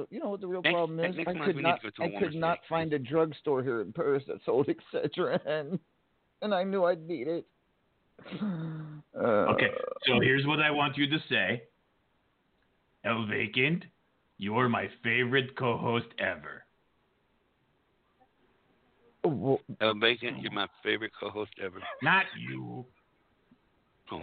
You 0.09 0.19
know 0.19 0.29
what 0.29 0.41
the 0.41 0.47
real 0.47 0.61
Next- 0.61 0.73
problem 0.73 0.99
is? 0.99 1.15
I 1.19 1.23
could 1.45 1.55
not. 1.57 1.81
to 1.81 1.91
to 1.91 2.01
a 2.01 2.05
I 2.05 2.19
could 2.19 2.35
not 2.35 2.57
state. 2.59 2.67
find 2.69 2.93
a 2.93 2.99
drugstore 2.99 3.63
here 3.63 3.81
in 3.81 3.93
Paris 3.93 4.23
that 4.27 4.37
sold 4.45 4.67
Excedrin, 4.93 5.39
and 5.47 5.79
and 6.41 6.53
I 6.53 6.63
knew 6.63 6.83
I'd 6.85 7.07
need 7.07 7.27
it. 7.27 7.45
Uh, 9.17 9.47
Okay, 9.53 9.69
so 10.05 10.19
here's 10.19 10.45
what 10.45 10.59
I 10.59 10.69
want 10.69 10.95
you 10.95 11.09
to 11.09 11.17
say. 11.27 11.63
El 13.03 13.25
Vacant, 13.25 13.83
you're 14.37 14.69
my 14.69 14.87
favorite 15.03 15.55
co-host 15.57 16.05
ever. 16.19 16.63
well, 19.23 19.59
El 19.81 19.95
Vacant, 19.95 20.39
you're 20.41 20.51
my 20.51 20.67
favorite 20.83 21.11
co-host 21.19 21.51
ever. 21.63 21.81
Not 22.03 22.25
you. 22.37 22.85
Oh. 24.11 24.21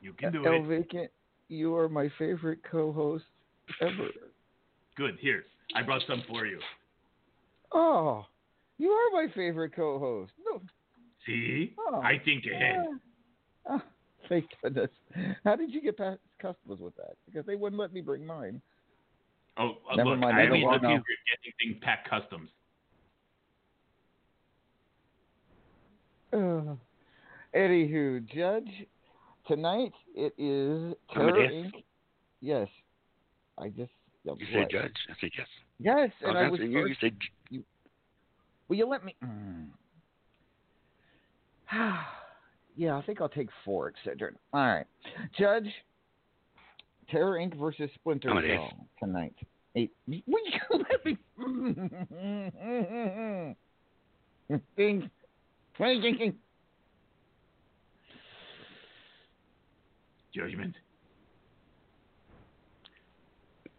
You 0.00 0.12
can 0.12 0.32
do 0.32 0.46
El 0.46 0.54
it. 0.54 0.66
Vacant, 0.66 1.10
you 1.48 1.74
are 1.76 1.88
my 1.88 2.10
favorite 2.18 2.60
co-host 2.70 3.24
ever. 3.80 4.08
Good. 4.96 5.16
Here, 5.20 5.44
I 5.74 5.82
brought 5.82 6.02
some 6.06 6.22
for 6.28 6.46
you. 6.46 6.58
Oh, 7.72 8.26
you 8.78 8.90
are 8.90 9.22
my 9.22 9.32
favorite 9.34 9.74
co-host. 9.74 10.32
No, 10.44 10.60
See, 11.26 11.74
oh, 11.78 12.00
I 12.00 12.20
think 12.24 12.44
ahead. 12.46 12.86
Oh, 13.68 13.82
thank 14.28 14.46
goodness. 14.62 14.90
How 15.44 15.56
did 15.56 15.72
you 15.74 15.80
get 15.80 15.98
past 15.98 16.20
customers 16.40 16.78
with 16.80 16.94
that? 16.96 17.16
Because 17.26 17.44
they 17.46 17.56
wouldn't 17.56 17.80
let 17.80 17.92
me 17.92 18.00
bring 18.00 18.24
mine. 18.24 18.60
Oh, 19.58 19.78
uh, 19.90 19.96
Never 19.96 20.10
look, 20.10 20.18
mind, 20.20 20.36
I 20.36 20.42
I 20.42 20.46
don't 20.46 20.52
mean, 20.52 20.62
look, 20.70 20.82
you're 20.82 20.90
getting 20.90 21.52
things 21.60 21.76
packed 21.82 22.08
customs. 22.08 22.48
Uh, 26.32 26.74
anywho, 27.56 28.24
Judge, 28.28 28.86
tonight 29.46 29.92
it 30.14 30.32
is 30.38 30.94
Terror 31.12 31.40
yes. 31.42 31.52
Inc. 31.52 31.84
Yes, 32.40 32.68
I 33.58 33.68
just 33.68 33.90
You 34.24 34.32
what? 34.32 34.38
said 34.52 34.66
judge. 34.70 34.96
I 35.08 35.14
said 35.20 35.30
yes. 35.36 35.46
Yes, 35.78 36.10
Oh, 36.24 36.28
and 36.30 36.38
I 36.38 36.48
was. 36.48 36.60
you, 36.60 36.66
you 36.66 36.88
first- 36.88 37.00
said 37.00 37.16
Will 38.68 38.76
you 38.76 38.86
let 38.88 39.04
me? 39.04 39.14
Mm. 39.24 39.68
yeah, 42.76 42.96
I 42.96 43.02
think 43.02 43.20
I'll 43.20 43.28
take 43.28 43.48
four 43.64 43.92
Excedrin. 43.92 44.34
All 44.52 44.66
right, 44.66 44.86
Judge. 45.38 45.68
Terror 47.10 47.38
Inc. 47.38 47.54
versus 47.56 47.88
Splinter 47.94 48.30
Cell 48.30 48.72
tonight. 48.98 49.34
Eight. 49.76 49.92
Will 50.08 50.20
you 50.26 50.60
let 50.72 51.04
me? 51.04 51.16
Ding. 54.76 55.10
Ding, 55.78 56.00
ding, 56.00 56.34
Judgment. 60.36 60.74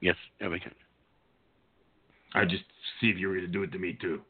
yes. 0.01 0.15
El 0.41 0.49
Vacant. 0.49 0.73
I 2.33 2.45
just 2.45 2.63
see 2.99 3.07
if 3.07 3.17
you 3.17 3.27
were 3.27 3.35
going 3.35 3.45
to 3.45 3.51
do 3.51 3.63
it 3.63 3.71
to 3.71 3.79
me 3.79 3.97
too. 4.01 4.21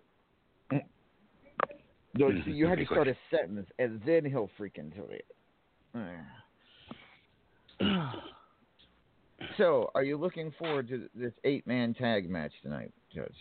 No, 2.15 2.31
see, 2.45 2.51
you 2.51 2.67
had 2.67 2.79
to 2.79 2.85
okay, 2.85 2.93
start 2.93 3.07
a 3.07 3.15
sentence, 3.29 3.69
and 3.77 4.01
then 4.05 4.25
he'll 4.25 4.49
freak 4.57 4.77
into 4.77 5.03
it. 5.09 5.25
so, 9.57 9.91
are 9.93 10.03
you 10.03 10.17
looking 10.17 10.51
forward 10.57 10.87
to 10.89 11.07
this 11.13 11.33
eight-man 11.43 11.93
tag 11.93 12.29
match 12.29 12.51
tonight, 12.63 12.91
Judge? 13.13 13.35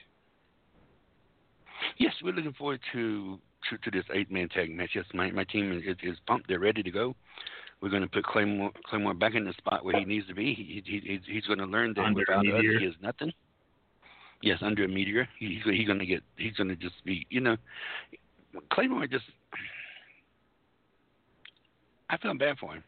Yes, 1.98 2.12
we're 2.22 2.34
looking 2.34 2.52
forward 2.52 2.80
to 2.92 3.38
to, 3.70 3.78
to 3.78 3.90
this 3.90 4.04
eight 4.14 4.30
man 4.30 4.48
tag 4.48 4.70
match. 4.70 4.90
Yes, 4.94 5.04
my 5.14 5.30
my 5.30 5.44
team 5.44 5.72
is, 5.72 5.96
is 6.02 6.16
pumped. 6.26 6.48
They're 6.48 6.60
ready 6.60 6.82
to 6.82 6.90
go. 6.90 7.14
We're 7.80 7.90
going 7.90 8.02
to 8.02 8.08
put 8.08 8.24
Claymore 8.24 8.70
Claymore 8.86 9.14
back 9.14 9.34
in 9.34 9.44
the 9.44 9.52
spot 9.54 9.84
where 9.84 9.98
he 9.98 10.04
needs 10.04 10.26
to 10.28 10.34
be. 10.34 10.54
He, 10.54 10.82
he, 10.84 11.00
he's 11.00 11.20
he's 11.26 11.44
going 11.44 11.58
to 11.58 11.66
learn 11.66 11.92
that 11.94 12.04
Under 12.04 12.20
without 12.20 12.46
us 12.46 12.62
he 12.62 12.84
is 12.86 12.94
nothing. 13.02 13.32
Yes, 14.42 14.58
under 14.62 14.84
a 14.84 14.88
meteor, 14.88 15.28
he, 15.38 15.60
he's 15.64 15.74
he's 15.74 15.86
going 15.86 15.98
to 15.98 16.06
get. 16.06 16.22
He's 16.36 16.54
going 16.54 16.68
to 16.68 16.76
just 16.76 16.94
be. 17.04 17.26
You 17.30 17.40
know, 17.40 17.56
Claymore 18.72 19.06
just. 19.06 19.24
I 22.08 22.16
feel 22.18 22.34
bad 22.34 22.58
for 22.58 22.74
him. 22.74 22.84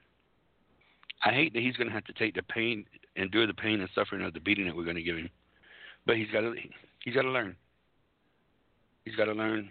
I 1.25 1.33
hate 1.33 1.53
that 1.53 1.63
he's 1.63 1.77
going 1.77 1.89
to 1.89 1.95
have 1.95 2.05
to 2.05 2.13
take 2.13 2.35
the 2.35 2.43
pain, 2.43 2.85
endure 3.17 3.47
the 3.47 3.55
pain 3.55 3.81
and 3.81 3.89
suffering 3.95 4.23
of 4.23 4.33
the 4.33 4.41
beating 4.41 4.67
that 4.67 4.77
we're 4.77 4.85
going 4.85 4.97
to 4.97 5.03
give 5.03 5.17
him. 5.17 5.29
But 6.07 6.17
he's 6.17 6.31
got 6.31 6.41
to. 6.43 6.55
He's 7.05 7.15
got 7.15 7.23
to 7.23 7.31
learn. 7.31 7.57
He's 9.05 9.17
got 9.17 9.25
to 9.27 9.33
learn 9.33 9.71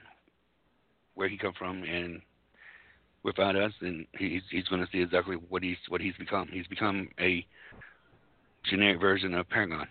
where 1.16 1.28
he 1.28 1.38
come 1.38 1.54
from, 1.58 1.84
and 1.84 2.22
without 3.28 3.56
us, 3.56 3.74
and 3.82 4.08
he's 4.18 4.42
he's 4.50 4.64
going 4.70 4.82
to 4.82 4.88
see 4.92 5.02
exactly 5.02 5.36
what 5.36 5.62
he's 5.62 5.78
what 5.90 6.02
he's 6.02 6.16
become. 6.18 6.48
He's 6.52 6.66
become 6.66 7.10
a 7.20 7.46
generic 8.68 9.00
version 9.00 9.36
of 9.36 9.48
Paragon. 9.50 9.88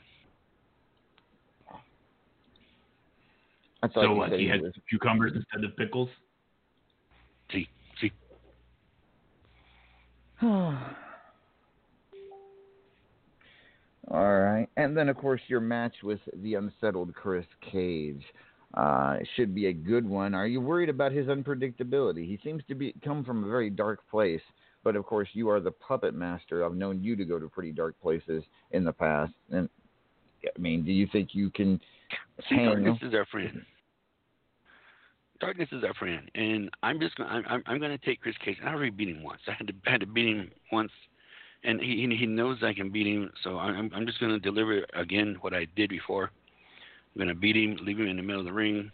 I 3.82 3.88
thought 3.88 3.94
So 3.94 4.02
you 4.02 4.14
what? 4.14 4.32
He 4.32 4.38
he 4.38 4.48
has 4.48 4.60
was. 4.62 4.72
cucumbers 4.90 5.32
instead 5.36 5.62
of 5.62 5.76
pickles. 5.76 6.08
See, 7.52 7.68
see, 8.00 8.10
All 10.42 10.80
right, 14.38 14.68
and 14.76 14.96
then 14.96 15.08
of 15.08 15.16
course 15.16 15.40
your 15.46 15.60
match 15.60 15.94
with 16.02 16.20
the 16.42 16.54
unsettled 16.54 17.14
Chris 17.14 17.46
Cage 17.60 18.24
uh, 18.76 19.16
should 19.34 19.54
be 19.54 19.66
a 19.66 19.72
good 19.72 20.06
one. 20.06 20.34
Are 20.34 20.46
you 20.46 20.60
worried 20.60 20.88
about 20.88 21.12
his 21.12 21.26
unpredictability? 21.26 22.26
He 22.26 22.38
seems 22.44 22.62
to 22.68 22.74
be 22.74 22.94
come 23.04 23.24
from 23.24 23.44
a 23.44 23.48
very 23.48 23.70
dark 23.70 24.00
place, 24.10 24.42
but 24.84 24.96
of 24.96 25.06
course 25.06 25.28
you 25.32 25.48
are 25.48 25.60
the 25.60 25.70
puppet 25.70 26.14
master. 26.14 26.64
I've 26.64 26.74
known 26.74 27.02
you 27.02 27.16
to 27.16 27.24
go 27.24 27.38
to 27.38 27.48
pretty 27.48 27.72
dark 27.72 27.98
places 28.00 28.44
in 28.72 28.84
the 28.84 28.92
past, 28.92 29.32
and 29.50 29.68
I 30.44 30.58
mean, 30.60 30.84
do 30.84 30.92
you 30.92 31.08
think 31.10 31.30
you 31.32 31.50
can 31.50 31.80
see. 32.48 32.56
hang? 32.56 32.66
Darkness 32.66 32.98
is 33.02 33.14
our 33.14 33.26
friend. 33.26 33.62
Darkness 35.40 35.68
is 35.72 35.84
our 35.84 35.94
friend, 35.94 36.30
and 36.34 36.70
I'm 36.82 37.00
just 37.00 37.16
going. 37.16 37.30
I'm 37.30 37.62
I'm 37.66 37.78
going 37.78 37.98
to 37.98 38.04
take 38.04 38.20
Chris 38.20 38.36
Cage. 38.44 38.58
I 38.64 38.68
already 38.68 38.90
beat 38.90 39.08
him 39.08 39.22
once. 39.22 39.40
I 39.48 39.52
had 39.52 39.66
to 39.68 39.74
I 39.86 39.92
had 39.92 40.00
to 40.00 40.06
beat 40.06 40.28
him 40.28 40.50
once, 40.70 40.92
and 41.64 41.80
he 41.80 42.06
he 42.18 42.26
knows 42.26 42.58
I 42.62 42.74
can 42.74 42.90
beat 42.90 43.06
him. 43.06 43.30
So 43.42 43.58
I'm 43.58 43.90
I'm 43.94 44.06
just 44.06 44.20
going 44.20 44.32
to 44.32 44.38
deliver 44.38 44.84
again 44.94 45.36
what 45.40 45.54
I 45.54 45.66
did 45.76 45.90
before. 45.90 46.30
I'm 47.16 47.24
going 47.24 47.34
to 47.34 47.40
beat 47.40 47.56
him, 47.56 47.78
leave 47.80 47.98
him 47.98 48.08
in 48.08 48.18
the 48.18 48.22
middle 48.22 48.42
of 48.42 48.46
the 48.46 48.52
ring, 48.52 48.92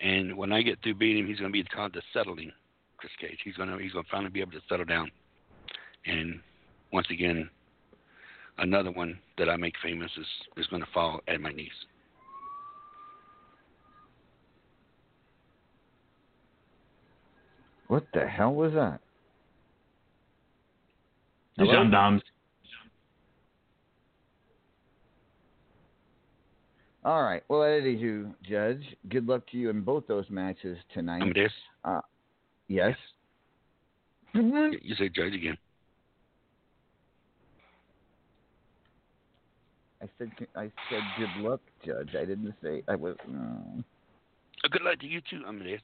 and 0.00 0.36
when 0.36 0.52
I 0.52 0.62
get 0.62 0.80
through 0.82 0.94
beating 0.94 1.24
him, 1.24 1.26
he's 1.26 1.40
going 1.40 1.50
to 1.50 1.52
be 1.52 1.64
called 1.64 1.92
the 1.92 2.02
settling 2.12 2.52
Chris 2.98 3.10
Cage. 3.20 3.40
He's 3.42 3.56
going 3.56 3.68
to 3.68 3.78
he's 3.78 3.90
going 3.90 4.04
to 4.04 4.10
finally 4.12 4.30
be 4.30 4.40
able 4.40 4.52
to 4.52 4.60
settle 4.68 4.84
down, 4.84 5.10
and 6.06 6.38
once 6.92 7.08
again, 7.10 7.50
another 8.58 8.92
one 8.92 9.18
that 9.38 9.50
I 9.50 9.56
make 9.56 9.74
famous 9.82 10.12
is 10.16 10.26
is 10.56 10.68
going 10.68 10.82
to 10.82 10.88
fall 10.94 11.20
at 11.26 11.40
my 11.40 11.50
knees. 11.50 11.68
What 17.88 18.04
the 18.14 18.24
hell 18.24 18.54
was 18.54 18.72
that? 18.74 19.00
The 21.56 21.64
Hello? 21.64 21.82
gendarmes. 21.82 22.22
All 27.06 27.22
right. 27.22 27.44
Well, 27.46 27.60
anywho, 27.60 28.34
Judge, 28.42 28.82
good 29.08 29.28
luck 29.28 29.42
to 29.52 29.56
you 29.56 29.70
in 29.70 29.82
both 29.82 30.08
those 30.08 30.28
matches 30.28 30.76
tonight. 30.92 31.22
Amadeus, 31.22 31.52
Yes. 32.66 32.96
you 34.34 34.76
you 34.82 34.96
say 34.96 35.08
judge 35.08 35.32
again. 35.32 35.56
I 40.02 40.06
said 40.18 40.30
I 40.56 40.72
said 40.90 41.02
good 41.16 41.48
luck, 41.48 41.60
Judge. 41.84 42.16
I 42.20 42.24
didn't 42.24 42.52
say 42.60 42.82
I 42.88 42.96
was. 42.96 43.14
No. 43.28 43.84
Uh, 44.64 44.68
good 44.68 44.82
luck 44.82 44.98
to 44.98 45.06
you 45.06 45.20
too, 45.30 45.42
I'm 45.46 45.60
Amadeus. 45.60 45.80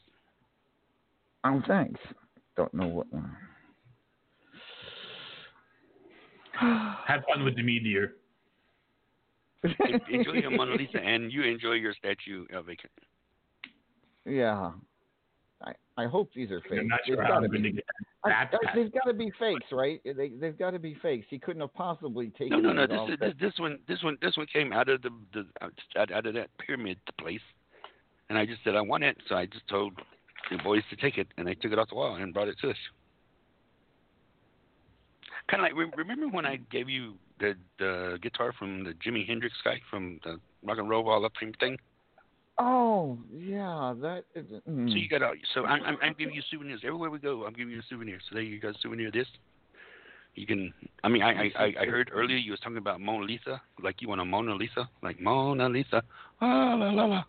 Oh, 1.44 1.62
thanks. 1.68 2.00
Don't 2.56 2.74
know 2.74 2.88
what. 2.88 3.06
Have 6.58 7.22
fun 7.32 7.44
with 7.44 7.54
the 7.54 7.62
meteor. 7.62 8.14
En- 9.64 10.00
enjoy 10.10 10.32
your 10.32 10.50
Mona 10.50 10.74
Lisa, 10.74 10.98
and 11.02 11.32
you 11.32 11.42
enjoy 11.44 11.72
your 11.72 11.94
statue 11.94 12.46
of 12.52 12.68
a. 12.68 12.76
yeah. 14.24 14.72
I 15.64 15.72
I 15.96 16.06
hope 16.06 16.30
these 16.34 16.50
are 16.50 16.60
fake. 16.62 16.80
I'm 16.80 16.88
not 16.88 17.00
They've 17.06 17.14
sure 17.14 17.22
how 17.24 17.34
gotta 17.34 17.48
be. 17.48 17.62
to 17.62 17.70
get 17.70 17.84
I- 18.24 18.48
that. 18.50 18.60
they've 18.74 18.92
got 18.92 19.04
to 19.06 19.14
be 19.14 19.30
fakes, 19.38 19.66
right? 19.70 20.00
They 20.04 20.30
they've 20.40 20.58
got 20.58 20.72
to 20.72 20.78
be 20.80 20.94
fakes. 21.00 21.26
He 21.30 21.38
couldn't 21.38 21.60
have 21.60 21.74
possibly 21.74 22.30
taken. 22.30 22.62
No, 22.62 22.72
no, 22.72 22.72
no. 22.72 22.86
This, 22.86 22.98
off 22.98 23.10
is, 23.10 23.18
that- 23.20 23.38
this 23.38 23.50
this 23.52 23.58
one 23.60 23.78
this 23.86 24.02
one 24.02 24.18
this 24.20 24.36
one 24.36 24.46
came 24.52 24.72
out 24.72 24.88
of 24.88 25.02
the 25.02 25.10
the 25.32 25.46
out, 25.60 26.10
out 26.12 26.26
of 26.26 26.34
that 26.34 26.48
pyramid 26.58 26.98
place, 27.20 27.40
and 28.28 28.36
I 28.38 28.44
just 28.46 28.64
said 28.64 28.74
I 28.74 28.80
want 28.80 29.04
it, 29.04 29.16
so 29.28 29.36
I 29.36 29.46
just 29.46 29.66
told 29.68 29.92
the 30.50 30.58
boys 30.64 30.82
to 30.90 30.96
take 30.96 31.18
it, 31.18 31.28
and 31.36 31.46
they 31.46 31.54
took 31.54 31.70
it 31.72 31.78
off 31.78 31.88
the 31.88 31.94
wall 31.94 32.16
and 32.16 32.34
brought 32.34 32.48
it 32.48 32.58
to 32.62 32.70
us. 32.70 32.76
Kind 35.48 35.64
of 35.64 35.76
like 35.76 35.96
remember 35.96 36.28
when 36.28 36.46
I 36.46 36.56
gave 36.70 36.88
you 36.88 37.14
the 37.42 37.54
the 37.78 38.18
guitar 38.22 38.54
from 38.58 38.84
the 38.84 38.92
Jimi 38.92 39.26
Hendrix 39.26 39.54
guy 39.64 39.80
from 39.90 40.20
the 40.24 40.38
Rock 40.64 40.78
and 40.78 40.88
Roll 40.88 41.04
Hall 41.04 41.24
of 41.24 41.32
Fame 41.38 41.52
thing. 41.60 41.76
Oh 42.58 43.18
yeah, 43.32 43.94
that. 44.00 44.24
Is, 44.34 44.46
mm. 44.68 44.88
So 44.88 44.94
you 44.94 45.08
got 45.08 45.22
all. 45.22 45.34
So 45.54 45.64
I'm, 45.64 45.82
I'm 45.82 45.96
I'm 46.02 46.14
giving 46.18 46.34
you 46.34 46.42
souvenirs 46.50 46.80
everywhere 46.84 47.10
we 47.10 47.18
go. 47.18 47.44
I'm 47.44 47.52
giving 47.54 47.72
you 47.72 47.80
a 47.80 47.82
souvenir. 47.88 48.18
So 48.28 48.34
there 48.34 48.42
you 48.42 48.60
go, 48.60 48.72
souvenir 48.80 49.08
of 49.08 49.14
this. 49.14 49.26
You 50.34 50.46
can. 50.46 50.72
I 51.02 51.08
mean, 51.08 51.22
I, 51.22 51.32
I 51.32 51.50
I 51.58 51.74
I 51.82 51.86
heard 51.86 52.10
earlier 52.12 52.36
you 52.36 52.52
was 52.52 52.60
talking 52.60 52.78
about 52.78 53.00
Mona 53.00 53.24
Lisa, 53.24 53.60
like 53.82 54.00
you 54.00 54.08
want 54.08 54.20
a 54.20 54.24
Mona 54.24 54.54
Lisa, 54.54 54.88
like 55.02 55.20
Mona 55.20 55.68
Lisa. 55.68 56.02
Ah 56.40 56.74
la 56.78 56.90
la 56.90 57.04
la. 57.06 57.24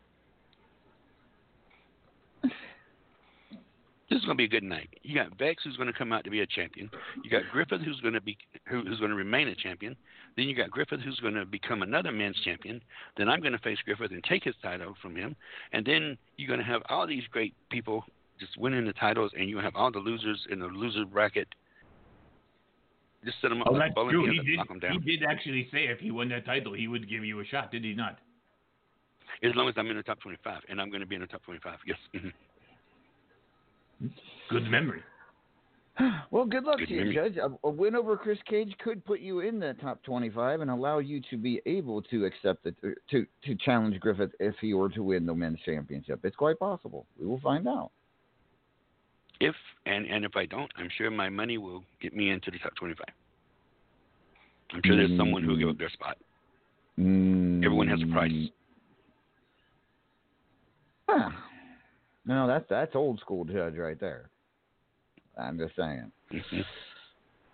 This 4.14 4.19
is 4.22 4.26
gonna 4.26 4.35
be 4.35 4.44
a 4.44 4.48
good 4.48 4.64
night. 4.64 4.90
You 5.02 5.15
got 5.15 5.35
Vexx, 5.40 5.56
who's 5.64 5.76
gonna 5.76 5.91
come 5.91 6.14
out 6.14 6.23
to 6.26 6.30
be 6.30 6.41
a 6.41 6.45
champion. 6.45 6.88
You 7.23 7.31
got 7.31 7.41
Griffith, 7.52 7.81
who's 7.81 7.99
gonna 8.02 8.22
be 8.22 8.38
who, 8.68 8.81
who's 8.81 8.99
gonna 8.99 9.15
remain 9.15 9.48
a 9.48 9.56
champion. 9.56 9.95
Then 10.38 10.48
you 10.48 10.56
got 10.56 10.69
Griffith, 10.69 10.99
who's 10.99 11.19
gonna 11.19 11.45
become 11.45 11.81
another 11.81 12.11
men's 12.11 12.40
champion. 12.45 12.80
Then 13.18 13.27
I'm 13.27 13.41
gonna 13.41 13.57
face 13.57 13.80
Griffith 13.84 14.11
and 14.11 14.23
take 14.23 14.44
his 14.44 14.53
title 14.61 14.94
from 15.02 15.15
him. 15.15 15.35
And 15.72 15.84
then 15.84 16.15
you're 16.38 16.48
gonna 16.48 16.64
have 16.64 16.84
all 16.90 17.07
these 17.07 17.23
great 17.31 17.56
people 17.72 18.06
just 18.40 18.56
winning 18.56 18.85
the 18.85 18.94
titles, 18.94 19.31
and 19.35 19.49
you're 19.49 19.64
have 19.64 19.76
all 19.76 19.91
the 19.91 19.98
losers 19.98 20.45
in 20.52 20.60
the 20.60 20.68
loser 20.68 21.06
bracket. 21.06 21.48
Just 23.26 23.41
set 23.41 23.49
them 23.49 23.61
up 23.61 23.69
Oh, 23.72 23.73
like 23.73 23.95
that's 23.95 24.10
true. 24.11 24.30
He 24.30 24.38
and 24.38 24.45
did, 24.45 24.57
knock 24.57 24.68
them 24.68 24.80
down. 24.80 25.02
he 25.02 25.18
did 25.18 25.27
actually 25.27 25.68
say 25.72 25.85
if 25.85 25.98
he 25.99 26.11
won 26.11 26.30
that 26.30 26.45
title, 26.45 26.73
he 26.73 26.88
would 26.88 27.10
give 27.10 27.26
you 27.26 27.40
a 27.40 27.45
shot, 27.45 27.72
did 27.72 27.84
he 27.84 27.95
not? 27.95 28.19
As 29.41 29.56
long 29.56 29.68
as 29.69 29.73
I'm 29.76 29.90
in 29.90 29.98
the 29.98 30.03
top 30.03 30.19
25, 30.19 30.61
and 30.69 30.80
I'm 30.80 30.91
gonna 30.91 31.07
be 31.07 31.15
in 31.15 31.22
the 31.22 31.27
top 31.27 31.44
25. 31.45 31.80
Yes. 31.88 31.98
Good 34.49 34.70
memory. 34.70 35.02
Well, 36.32 36.45
good 36.45 36.64
luck 36.64 36.80
Good 36.80 36.88
to 36.88 36.94
you. 36.95 37.14
Judge. 37.14 37.38
A, 37.38 37.52
a 37.68 37.70
win 37.70 37.95
over 37.95 38.18
Chris 38.18 38.40
Cage 38.49 38.74
could 38.84 39.06
put 39.06 39.20
you 39.20 39.41
in 39.41 39.60
the 39.60 39.76
top 39.80 40.02
25 40.02 40.61
and 40.61 40.72
allow 40.72 40.98
you 40.98 41.22
to 41.30 41.38
be 41.38 41.61
able 41.68 42.02
to 42.02 42.26
accept 42.26 42.65
it 42.65 42.76
to 42.82 43.28
to 43.44 43.56
challenge 43.64 43.99
Griffith 43.99 44.32
if 44.40 44.56
he 44.60 44.74
were 44.74 44.90
to 44.90 45.03
win 45.03 45.28
the 45.28 45.36
men's 45.36 45.60
championship. 45.64 46.22
It's 46.24 46.36
quite 46.36 46.57
possible. 46.57 47.06
We 47.20 47.28
will 47.28 47.40
find 47.40 47.68
out. 47.68 47.91
If 49.40 49.53
and 49.86 50.07
and 50.07 50.26
if 50.26 50.36
I 50.36 50.48
don't, 50.48 50.72
I'm 50.78 50.90
sure 50.98 51.11
my 51.11 51.30
money 51.30 51.60
will 51.60 51.84
get 52.02 52.15
me 52.15 52.32
into 52.32 52.49
the 52.49 52.57
top 52.57 52.74
25. 52.76 53.06
I'm 54.74 54.82
sure 54.84 54.98
there's 54.98 55.15
someone 55.15 55.44
who'll 55.44 55.57
give 55.57 55.70
up 55.70 55.78
their 55.78 55.91
spot. 55.91 56.18
Everyone 56.98 57.88
has 57.88 58.02
a 58.02 58.11
price. 58.11 58.32
Mm. 58.32 58.52
Huh. 61.10 61.30
No, 62.25 62.47
that's 62.47 62.65
that's 62.69 62.95
old 62.95 63.19
school 63.19 63.43
Judge 63.43 63.75
right 63.75 63.99
there. 63.99 64.29
I'm 65.37 65.57
just 65.57 65.75
saying. 65.75 66.11
Mhm. 66.31 66.65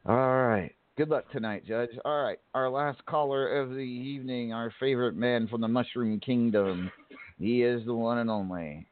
All 0.05 0.47
right. 0.47 0.73
Good 0.97 1.09
luck 1.09 1.31
tonight, 1.31 1.65
Judge. 1.65 1.91
All 2.03 2.23
right. 2.23 2.39
Our 2.53 2.69
last 2.69 3.05
caller 3.05 3.61
of 3.61 3.69
the 3.69 3.77
evening, 3.77 4.53
our 4.53 4.73
favorite 4.79 5.15
man 5.15 5.47
from 5.47 5.61
the 5.61 5.67
Mushroom 5.67 6.19
Kingdom. 6.19 6.91
He 7.39 7.63
is 7.63 7.85
the 7.85 7.93
one 7.93 8.17
and 8.17 8.29
only. 8.29 8.85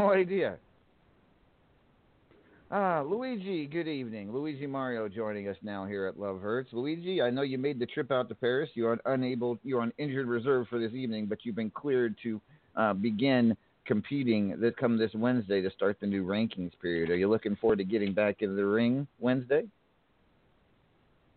No 0.00 0.12
idea. 0.12 0.56
Ah, 2.70 3.02
Luigi, 3.02 3.66
good 3.66 3.88
evening. 3.88 4.32
Luigi 4.32 4.66
Mario 4.66 5.08
joining 5.08 5.48
us 5.48 5.56
now 5.62 5.84
here 5.84 6.06
at 6.06 6.18
Love 6.18 6.40
Hurts. 6.40 6.70
Luigi, 6.72 7.20
I 7.20 7.28
know 7.28 7.42
you 7.42 7.58
made 7.58 7.78
the 7.78 7.86
trip 7.86 8.10
out 8.10 8.28
to 8.28 8.34
Paris. 8.34 8.70
You 8.74 8.86
are 8.86 8.98
unable, 9.06 9.58
you're 9.62 9.82
on 9.82 9.92
injured 9.98 10.26
reserve 10.26 10.68
for 10.68 10.78
this 10.78 10.92
evening, 10.92 11.26
but 11.26 11.44
you've 11.44 11.56
been 11.56 11.70
cleared 11.70 12.16
to 12.22 12.40
uh, 12.76 12.94
begin 12.94 13.56
competing 13.84 14.58
that 14.60 14.76
come 14.76 14.96
this 14.96 15.10
Wednesday 15.14 15.60
to 15.60 15.70
start 15.72 15.98
the 16.00 16.06
new 16.06 16.24
rankings 16.24 16.72
period. 16.80 17.10
Are 17.10 17.16
you 17.16 17.28
looking 17.28 17.56
forward 17.56 17.78
to 17.78 17.84
getting 17.84 18.14
back 18.14 18.36
into 18.40 18.54
the 18.54 18.64
ring 18.64 19.06
Wednesday? 19.18 19.64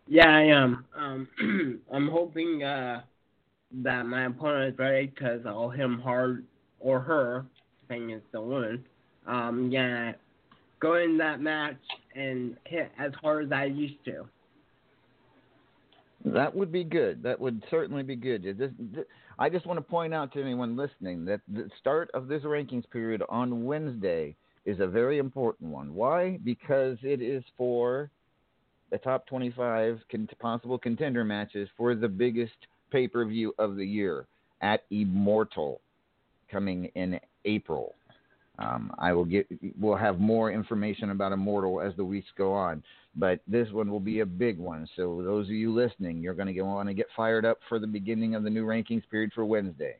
Yeah, 0.06 0.28
I 0.28 0.42
am. 0.42 0.86
Um, 0.96 1.80
I'm 1.92 2.08
hoping 2.08 2.62
uh, 2.62 3.02
that 3.82 4.06
my 4.06 4.26
opponent 4.26 4.74
is 4.74 4.78
ready 4.78 5.06
because 5.08 5.40
I'll 5.44 5.70
hit 5.70 5.84
him 5.84 5.98
hard 5.98 6.44
or 6.78 7.00
her, 7.00 7.46
the 7.88 8.40
woman. 8.40 8.84
Um, 9.26 9.70
yeah, 9.70 10.12
go 10.80 10.96
in 10.96 11.16
that 11.18 11.40
match 11.40 11.76
and 12.14 12.56
hit 12.64 12.90
as 12.98 13.12
hard 13.20 13.46
as 13.46 13.52
I 13.52 13.64
used 13.64 14.04
to. 14.06 14.26
That 16.24 16.54
would 16.54 16.72
be 16.72 16.84
good. 16.84 17.22
That 17.22 17.38
would 17.38 17.62
certainly 17.70 18.02
be 18.02 18.16
good. 18.16 19.06
I 19.38 19.50
just 19.50 19.66
want 19.66 19.78
to 19.78 19.82
point 19.82 20.14
out 20.14 20.32
to 20.32 20.40
anyone 20.40 20.76
listening 20.76 21.24
that 21.26 21.40
the 21.52 21.68
start 21.78 22.10
of 22.14 22.28
this 22.28 22.42
rankings 22.42 22.88
period 22.90 23.22
on 23.28 23.64
Wednesday 23.64 24.34
is 24.64 24.80
a 24.80 24.86
very 24.86 25.18
important 25.18 25.70
one. 25.70 25.94
Why? 25.94 26.38
Because 26.42 26.96
it 27.02 27.20
is 27.20 27.44
for 27.58 28.10
the 28.90 28.98
top 28.98 29.26
25 29.26 30.00
con- 30.10 30.28
possible 30.40 30.78
contender 30.78 31.24
matches 31.24 31.68
for 31.76 31.94
the 31.94 32.08
biggest 32.08 32.54
pay 32.90 33.06
per 33.06 33.24
view 33.26 33.54
of 33.58 33.76
the 33.76 33.84
year 33.84 34.26
at 34.62 34.84
Immortal 34.90 35.80
coming 36.50 36.86
in 36.94 37.20
April. 37.44 37.94
Um, 38.58 38.92
I 38.98 39.12
will 39.12 39.24
get. 39.24 39.48
We'll 39.78 39.96
have 39.96 40.20
more 40.20 40.52
information 40.52 41.10
about 41.10 41.32
Immortal 41.32 41.80
as 41.80 41.92
the 41.96 42.04
weeks 42.04 42.28
go 42.38 42.52
on, 42.52 42.84
but 43.16 43.40
this 43.48 43.68
one 43.72 43.90
will 43.90 43.98
be 43.98 44.20
a 44.20 44.26
big 44.26 44.58
one. 44.58 44.88
So 44.94 45.22
those 45.24 45.46
of 45.46 45.54
you 45.54 45.74
listening, 45.74 46.22
you're 46.22 46.34
going 46.34 46.54
to 46.54 46.62
want 46.62 46.88
to 46.88 46.94
get 46.94 47.06
fired 47.16 47.44
up 47.44 47.58
for 47.68 47.80
the 47.80 47.86
beginning 47.86 48.36
of 48.36 48.44
the 48.44 48.50
new 48.50 48.64
rankings 48.64 49.02
period 49.10 49.32
for 49.34 49.44
Wednesday. 49.44 49.96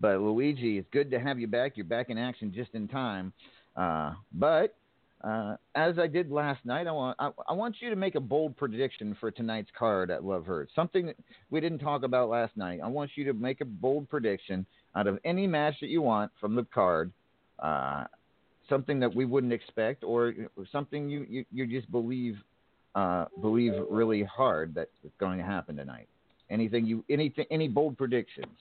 But 0.00 0.20
Luigi, 0.20 0.78
it's 0.78 0.88
good 0.90 1.10
to 1.10 1.20
have 1.20 1.38
you 1.38 1.46
back. 1.46 1.76
You're 1.76 1.84
back 1.84 2.08
in 2.08 2.16
action 2.16 2.52
just 2.54 2.74
in 2.74 2.88
time. 2.88 3.32
Uh, 3.76 4.14
but 4.32 4.74
uh, 5.22 5.56
as 5.76 5.98
I 6.00 6.08
did 6.08 6.30
last 6.30 6.64
night, 6.64 6.88
I 6.88 6.92
want 6.92 7.16
I, 7.20 7.30
I, 7.48 7.52
want 7.52 7.76
you 7.78 7.90
to 7.90 7.96
make 7.96 8.16
a 8.16 8.20
bold 8.20 8.56
prediction 8.56 9.16
for 9.20 9.30
tonight's 9.30 9.70
card 9.78 10.10
at 10.10 10.24
Love 10.24 10.46
Hurts. 10.46 10.72
Something 10.74 11.06
that 11.06 11.16
we 11.50 11.60
didn't 11.60 11.78
talk 11.78 12.02
about 12.02 12.28
last 12.28 12.56
night. 12.56 12.80
I 12.82 12.88
want 12.88 13.12
you 13.14 13.24
to 13.26 13.32
make 13.32 13.60
a 13.60 13.64
bold 13.64 14.08
prediction 14.10 14.66
out 14.96 15.06
of 15.06 15.20
any 15.24 15.46
match 15.46 15.74
that 15.80 15.90
you 15.90 16.02
want 16.02 16.32
from 16.40 16.56
the 16.56 16.64
card. 16.74 17.12
Uh, 17.60 18.04
something 18.68 18.98
that 18.98 19.14
we 19.14 19.24
wouldn't 19.24 19.52
expect, 19.52 20.02
or 20.02 20.34
something 20.72 21.08
you 21.08 21.24
you, 21.28 21.44
you 21.52 21.66
just 21.68 21.90
believe 21.92 22.36
uh, 22.96 23.26
believe 23.40 23.74
really 23.88 24.24
hard 24.24 24.74
that 24.74 24.88
it's 25.04 25.14
going 25.20 25.38
to 25.38 25.44
happen 25.44 25.76
tonight. 25.76 26.08
Anything 26.50 26.84
you 26.84 27.04
anything 27.08 27.46
any 27.52 27.68
bold 27.68 27.96
predictions? 27.96 28.56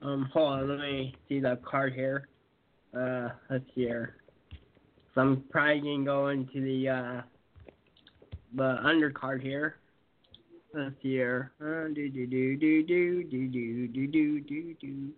Um, 0.00 0.28
hold 0.32 0.52
on, 0.52 0.68
let 0.68 0.78
me 0.80 1.14
see 1.28 1.38
the 1.38 1.60
card 1.64 1.94
here. 1.94 2.26
Uh, 2.92 3.28
let's 3.48 3.64
see 3.76 3.82
here. 3.82 4.16
So 5.14 5.20
I'm 5.20 5.44
probably 5.50 5.80
gonna 5.80 6.04
go 6.04 6.28
into 6.28 6.60
the 6.60 6.88
uh, 6.88 7.22
the 8.54 8.78
undercard 8.84 9.42
here. 9.42 9.76
Let's 10.74 10.94
see 11.02 11.10
here. 11.10 11.52
Uh, 11.60 11.88
do 11.94 12.08
do 12.08 12.26
do 12.26 12.56
do 12.56 12.82
do 12.82 13.24
do 13.24 13.48
do 13.48 13.88
do 13.88 14.06
do 14.06 14.40
do 14.40 14.74
do. 14.80 15.12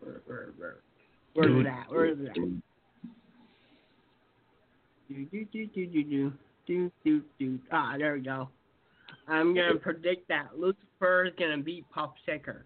Where, 0.00 0.20
where, 0.26 0.48
where? 0.56 0.76
Where's 1.34 1.64
that? 1.64 1.86
Where's 1.88 2.18
that? 2.18 2.34
Do 2.34 2.60
do 5.08 5.44
do 5.44 5.66
do 5.66 5.86
do 5.86 6.02
do 6.02 6.32
do 6.66 6.90
do 7.04 7.22
do. 7.38 7.58
Ah, 7.70 7.94
there 7.96 8.14
we 8.14 8.20
go. 8.20 8.48
I'm 9.28 9.54
gonna 9.54 9.76
predict 9.76 10.26
that 10.28 10.58
Lucifer 10.58 11.26
is 11.26 11.34
gonna 11.38 11.58
beat 11.58 11.88
Pop 11.90 12.16
Shaker. 12.26 12.64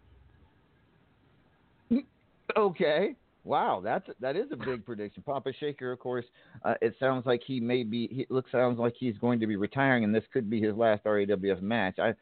Okay. 2.56 3.14
Wow, 3.48 3.80
that's 3.82 4.06
that 4.20 4.36
is 4.36 4.52
a 4.52 4.56
big 4.56 4.84
prediction. 4.84 5.22
Papa 5.24 5.54
Shaker, 5.58 5.90
of 5.90 5.98
course, 5.98 6.26
uh, 6.66 6.74
it 6.82 6.94
sounds 7.00 7.24
like 7.24 7.40
he 7.46 7.60
may 7.60 7.82
be. 7.82 8.06
He 8.08 8.26
looks 8.28 8.52
sounds 8.52 8.78
like 8.78 8.92
he's 8.94 9.16
going 9.16 9.40
to 9.40 9.46
be 9.46 9.56
retiring, 9.56 10.04
and 10.04 10.14
this 10.14 10.24
could 10.34 10.50
be 10.50 10.60
his 10.60 10.76
last 10.76 11.02
RAWF 11.04 11.62
match. 11.62 11.98
I 11.98 12.12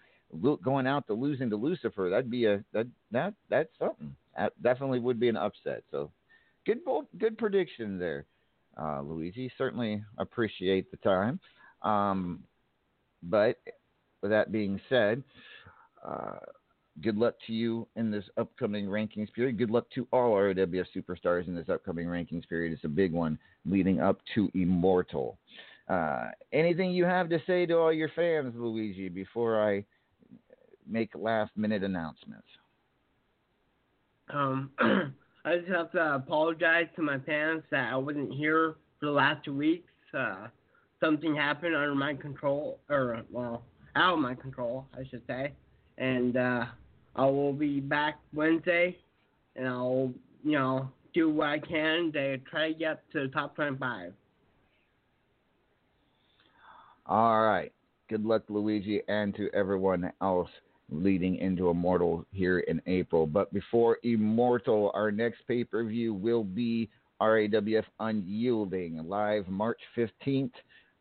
going 0.62 0.86
out 0.86 1.08
to 1.08 1.14
losing 1.14 1.50
to 1.50 1.56
Lucifer. 1.56 2.10
That'd 2.12 2.30
be 2.30 2.44
a 2.44 2.62
that 2.72 2.86
that 3.10 3.34
that's 3.50 3.70
something. 3.76 4.14
That 4.36 4.52
definitely 4.62 5.00
would 5.00 5.18
be 5.18 5.28
an 5.28 5.36
upset. 5.36 5.82
So, 5.90 6.12
good 6.64 6.78
good 7.18 7.36
prediction 7.36 7.98
there, 7.98 8.26
uh, 8.80 9.02
Luigi. 9.02 9.50
Certainly 9.58 10.04
appreciate 10.18 10.92
the 10.92 10.96
time. 10.98 11.40
Um, 11.82 12.44
but 13.24 13.56
with 14.22 14.30
that 14.30 14.52
being 14.52 14.80
said. 14.88 15.24
Uh, 16.06 16.38
good 17.02 17.16
luck 17.16 17.34
to 17.46 17.52
you 17.52 17.86
in 17.96 18.10
this 18.10 18.24
upcoming 18.36 18.86
rankings 18.86 19.32
period. 19.32 19.58
Good 19.58 19.70
luck 19.70 19.86
to 19.94 20.06
all 20.12 20.32
RAWF 20.32 20.86
superstars 20.96 21.46
in 21.46 21.54
this 21.54 21.68
upcoming 21.68 22.06
rankings 22.06 22.48
period. 22.48 22.72
It's 22.72 22.84
a 22.84 22.88
big 22.88 23.12
one 23.12 23.38
leading 23.64 24.00
up 24.00 24.20
to 24.34 24.50
Immortal. 24.54 25.38
Uh, 25.88 26.28
anything 26.52 26.90
you 26.90 27.04
have 27.04 27.28
to 27.28 27.38
say 27.46 27.66
to 27.66 27.76
all 27.76 27.92
your 27.92 28.10
fans, 28.16 28.54
Luigi, 28.56 29.08
before 29.08 29.62
I 29.62 29.84
make 30.88 31.10
last 31.14 31.52
minute 31.56 31.84
announcements? 31.84 32.46
Um, 34.32 34.70
I 35.44 35.58
just 35.58 35.68
have 35.68 35.92
to 35.92 36.14
apologize 36.14 36.86
to 36.96 37.02
my 37.02 37.18
fans 37.20 37.62
that 37.70 37.92
I 37.92 37.96
wasn't 37.96 38.32
here 38.32 38.74
for 38.98 39.06
the 39.06 39.12
last 39.12 39.44
two 39.44 39.54
weeks. 39.54 39.92
Uh, 40.16 40.48
something 40.98 41.36
happened 41.36 41.76
under 41.76 41.94
my 41.94 42.14
control, 42.14 42.80
or 42.88 43.22
well, 43.30 43.62
out 43.94 44.14
of 44.14 44.20
my 44.20 44.34
control, 44.34 44.86
I 44.94 45.06
should 45.08 45.22
say. 45.28 45.52
And 45.98 46.36
uh, 46.36 46.64
I 47.16 47.24
will 47.24 47.54
be 47.54 47.80
back 47.80 48.18
Wednesday, 48.34 48.96
and 49.56 49.66
I'll 49.66 50.12
you 50.44 50.52
know 50.52 50.90
do 51.14 51.30
what 51.30 51.48
I 51.48 51.58
can 51.58 52.12
to 52.12 52.38
try 52.38 52.72
to 52.72 52.78
get 52.78 53.02
to 53.12 53.20
the 53.22 53.28
top 53.28 53.56
25. 53.56 54.12
All 57.06 57.42
right. 57.42 57.72
Good 58.08 58.24
luck, 58.24 58.42
Luigi, 58.48 59.00
and 59.08 59.34
to 59.34 59.48
everyone 59.54 60.12
else 60.20 60.50
leading 60.90 61.36
into 61.36 61.70
Immortal 61.70 62.26
here 62.32 62.60
in 62.60 62.82
April. 62.86 63.26
But 63.26 63.52
before 63.52 63.98
Immortal, 64.02 64.92
our 64.94 65.10
next 65.10 65.38
pay 65.48 65.64
per 65.64 65.84
view 65.84 66.12
will 66.12 66.44
be 66.44 66.90
RAWF 67.20 67.84
Unyielding 67.98 69.08
live 69.08 69.48
March 69.48 69.80
15th 69.96 70.52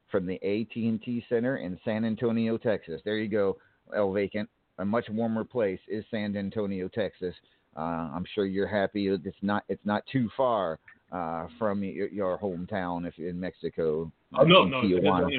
from 0.10 0.26
the 0.26 0.36
AT&T 0.36 1.26
Center 1.28 1.58
in 1.58 1.78
San 1.84 2.06
Antonio, 2.06 2.58
Texas. 2.58 3.02
There 3.04 3.18
you 3.18 3.28
go, 3.28 3.58
El 3.94 4.14
Vacant 4.14 4.50
a 4.78 4.86
much 4.86 5.06
warmer 5.10 5.44
place 5.44 5.80
is 5.88 6.04
San 6.12 6.36
Antonio, 6.36 6.88
Texas. 6.88 7.36
Uh, 7.78 8.10
I'm 8.14 8.26
sure 8.34 8.46
you're 8.46 8.68
happy. 8.68 9.08
It's 9.08 9.38
not 9.42 9.64
it's 9.68 9.86
not 9.86 10.04
too 10.12 10.30
far 10.38 10.80
uh, 11.12 11.48
from 11.60 11.84
your, 11.84 12.08
your, 12.08 12.38
hometown 12.38 13.08
if 13.08 13.18
in 13.18 13.40
Mexico. 13.40 14.12
Oh 14.38 14.44
no, 14.44 14.64
no, 14.66 14.82
Tijuana. 14.82 15.30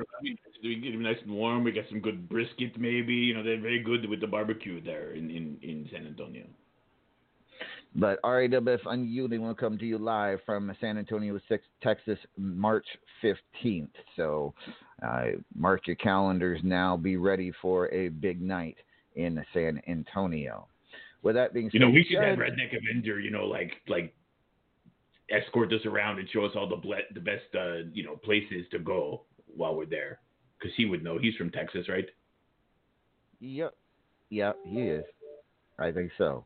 we 0.63 0.77
get 0.77 0.99
nice 0.99 1.17
and 1.23 1.33
warm. 1.33 1.65
We 1.65 1.73
got 1.73 1.85
some 1.89 2.01
good 2.01 2.29
brisket, 2.29 2.79
maybe. 2.79 3.15
You 3.15 3.35
know, 3.35 3.43
they're 3.43 3.61
very 3.61 3.83
good 3.83 4.09
with 4.09 4.21
the 4.21 4.27
barbecue 4.27 4.83
there 4.83 5.13
in 5.13 5.31
in, 5.31 5.59
in 5.63 5.89
San 5.91 6.07
Antonio. 6.07 6.45
But 7.95 8.21
RAWF 8.23 8.81
Unyielding 8.85 9.41
will 9.41 9.55
come 9.55 9.79
to 9.79 9.87
you 9.87 9.97
live 9.97 10.41
from 10.45 10.71
San 10.83 10.99
Antonio, 10.99 11.39
Texas, 11.83 12.19
March 12.37 12.85
15th. 13.25 13.89
So 14.17 14.53
uh, 15.03 15.29
mark 15.55 15.87
your 15.87 15.97
calendars 15.97 16.61
now. 16.63 16.99
Be 16.99 17.17
ready 17.17 17.53
for 17.63 17.91
a 17.95 18.09
big 18.09 18.43
night 18.43 18.77
in 19.17 19.45
San 19.53 19.81
Antonio. 19.89 20.69
With 21.23 21.35
that 21.35 21.53
being 21.53 21.69
said, 21.69 21.75
you 21.75 21.81
know, 21.81 21.91
we 21.91 22.05
should 22.05 22.23
have 22.23 22.39
Redneck 22.39 22.77
Avenger, 22.77 23.19
you 23.19 23.31
know, 23.31 23.47
like 23.47 23.73
like 23.89 24.15
escort 25.31 25.73
us 25.73 25.85
around 25.85 26.19
and 26.19 26.29
show 26.31 26.45
us 26.45 26.53
all 26.55 26.69
the 26.69 26.77
ble- 26.77 27.09
the 27.15 27.21
best 27.21 27.45
uh, 27.55 27.89
you 27.93 28.05
know 28.05 28.17
places 28.17 28.65
to 28.71 28.79
go 28.79 29.23
while 29.57 29.75
we're 29.75 29.87
there, 29.87 30.21
because 30.59 30.73
he 30.77 30.85
would 30.85 31.03
know. 31.03 31.19
He's 31.19 31.35
from 31.35 31.51
Texas, 31.51 31.89
right? 31.89 32.07
Yep, 33.41 33.75
yep, 34.31 34.57
he 34.65 34.81
is. 34.83 35.05
I 35.79 35.91
think 35.91 36.13
so. 36.17 36.45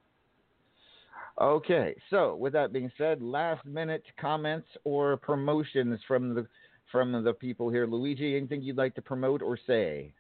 Okay, 1.40 1.94
so 2.10 2.36
with 2.36 2.52
that 2.52 2.72
being 2.72 2.90
said, 2.98 3.22
last 3.22 3.64
minute 3.64 4.04
comments 4.20 4.68
or 4.84 5.16
promotions 5.16 6.00
from 6.06 6.34
the 6.34 6.46
from 6.90 7.24
the 7.24 7.32
people 7.32 7.70
here. 7.70 7.86
Luigi, 7.86 8.36
anything 8.36 8.62
you'd 8.62 8.76
like 8.76 8.94
to 8.94 9.02
promote 9.02 9.42
or 9.42 9.58
say? 9.66 10.12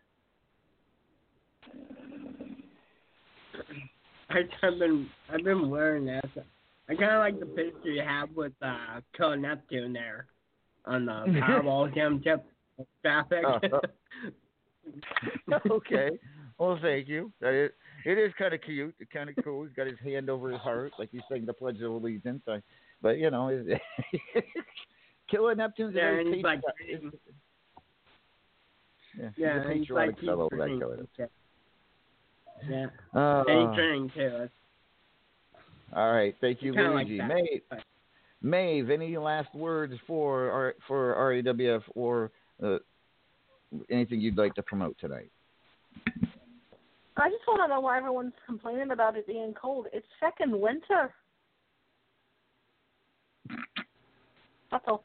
I, 4.30 4.42
have 4.62 4.78
been 4.78 5.08
I've 5.32 5.44
been 5.44 5.70
wearing 5.70 6.06
this. 6.06 6.20
I 6.88 6.94
kind 6.94 7.12
of 7.12 7.18
like 7.18 7.40
the 7.40 7.46
picture 7.46 7.90
you 7.90 8.02
have 8.02 8.30
with 8.34 8.52
uh, 8.62 9.00
Killer 9.16 9.36
Neptune 9.36 9.92
there 9.92 10.26
on 10.84 11.06
the 11.06 11.12
Powerball 11.12 11.92
championship 11.94 12.44
graphic. 13.02 13.44
Uh, 13.44 13.80
okay. 15.70 16.10
Well, 16.58 16.78
thank 16.82 17.08
you. 17.08 17.32
That 17.40 17.54
is, 17.54 17.70
it 18.04 18.18
is 18.18 18.32
kind 18.38 18.54
of 18.54 18.60
cute. 18.62 18.94
It's 18.98 19.10
kind 19.12 19.30
of 19.30 19.36
cool. 19.44 19.64
He's 19.64 19.74
got 19.74 19.86
his 19.86 19.98
hand 20.02 20.28
over 20.28 20.50
his 20.50 20.60
heart, 20.60 20.92
like 20.98 21.10
he's 21.10 21.22
saying 21.30 21.46
the 21.46 21.52
Pledge 21.52 21.80
of 21.80 21.90
Allegiance. 21.90 22.42
I, 22.48 22.60
but 23.02 23.18
you 23.18 23.30
know, 23.30 23.48
Killer 25.30 25.54
Neptune's 25.54 25.94
yeah, 25.94 26.08
a 26.08 26.24
very 26.24 26.42
like, 26.42 26.60
yeah, 29.18 29.30
yeah, 29.36 29.72
he's, 29.72 29.86
he's 29.86 29.90
like 29.90 30.18
fellow, 30.20 30.48
that 30.50 30.76
killer. 30.78 31.06
Yeah. 32.68 32.86
Uh, 33.14 33.44
and 33.46 33.74
training 33.74 34.10
too. 34.14 34.48
All 35.94 36.12
right, 36.12 36.34
thank 36.40 36.62
you, 36.62 36.72
Luigi. 36.72 37.18
Like 37.18 37.28
Maeve, 37.28 37.62
Maeve, 38.42 38.90
any 38.90 39.16
last 39.16 39.54
words 39.54 39.94
for 40.06 40.74
for 40.86 41.14
RAWF 41.14 41.82
or 41.94 42.30
uh, 42.62 42.78
anything 43.90 44.20
you'd 44.20 44.38
like 44.38 44.54
to 44.54 44.62
promote 44.62 44.96
tonight? 44.98 45.30
I 47.16 47.28
just 47.28 47.42
want 47.46 47.60
to 47.62 47.68
know 47.68 47.80
why 47.80 47.98
everyone's 47.98 48.32
complaining 48.46 48.92
about 48.92 49.16
it 49.16 49.26
being 49.26 49.52
cold. 49.60 49.86
It's 49.92 50.06
second 50.20 50.58
winter. 50.58 51.12
That's 54.70 54.84
all. 54.86 55.04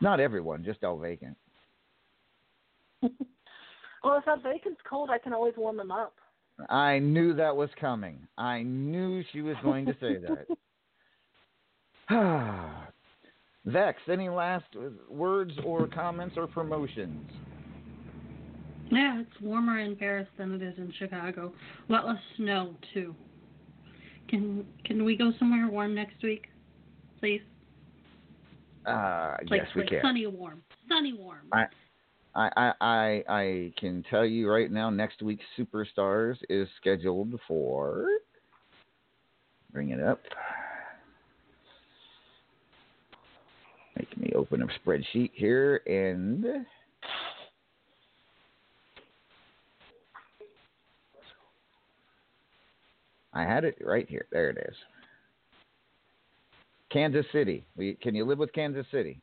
Not 0.00 0.18
everyone, 0.18 0.64
just 0.64 0.82
El 0.82 0.98
Vacant. 0.98 1.36
well, 3.02 3.10
if 4.16 4.24
that 4.24 4.42
vacant's 4.42 4.80
cold, 4.88 5.10
I 5.10 5.18
can 5.18 5.32
always 5.32 5.54
warm 5.56 5.76
them 5.76 5.90
up. 5.90 6.14
I 6.68 6.98
knew 6.98 7.34
that 7.34 7.54
was 7.54 7.70
coming. 7.80 8.26
I 8.36 8.62
knew 8.62 9.22
she 9.32 9.42
was 9.42 9.56
going 9.62 9.86
to 9.86 9.96
say 10.00 10.16
that. 10.18 10.46
Vexx, 13.68 13.94
any 14.10 14.28
last 14.28 14.64
words 15.10 15.52
or 15.64 15.86
comments 15.86 16.36
or 16.36 16.46
promotions? 16.46 17.30
Yeah, 18.90 19.20
it's 19.20 19.40
warmer 19.42 19.80
in 19.80 19.94
Paris 19.96 20.26
than 20.38 20.54
it 20.54 20.62
is 20.62 20.78
in 20.78 20.92
Chicago. 20.98 21.52
A 21.88 21.92
lot 21.92 22.06
less 22.06 22.16
snow 22.36 22.74
too. 22.94 23.14
Can 24.28 24.64
can 24.84 25.04
we 25.04 25.16
go 25.16 25.32
somewhere 25.38 25.68
warm 25.68 25.94
next 25.94 26.22
week, 26.22 26.46
please? 27.20 27.42
Uh, 28.86 29.36
like, 29.50 29.60
yes, 29.60 29.68
we 29.74 29.82
like 29.82 29.90
can. 29.90 30.00
Sunny 30.02 30.26
warm, 30.26 30.62
sunny 30.88 31.12
warm. 31.12 31.42
I, 31.52 31.64
I, 32.38 32.72
I, 32.80 33.24
I 33.28 33.72
can 33.78 34.04
tell 34.08 34.24
you 34.24 34.48
right 34.48 34.70
now, 34.70 34.90
next 34.90 35.22
week's 35.22 35.44
Superstars 35.58 36.36
is 36.48 36.68
scheduled 36.80 37.34
for. 37.48 38.06
Bring 39.72 39.90
it 39.90 40.00
up. 40.00 40.20
Make 43.96 44.16
me 44.16 44.32
open 44.36 44.62
a 44.62 44.66
spreadsheet 44.66 45.32
here 45.34 45.82
and 45.86 46.46
I 53.34 53.42
had 53.42 53.64
it 53.64 53.78
right 53.80 54.08
here. 54.08 54.26
There 54.30 54.50
it 54.50 54.58
is. 54.68 54.76
Kansas 56.92 57.26
City. 57.32 57.64
Can 58.00 58.14
you 58.14 58.24
live 58.24 58.38
with 58.38 58.52
Kansas 58.52 58.86
City? 58.92 59.20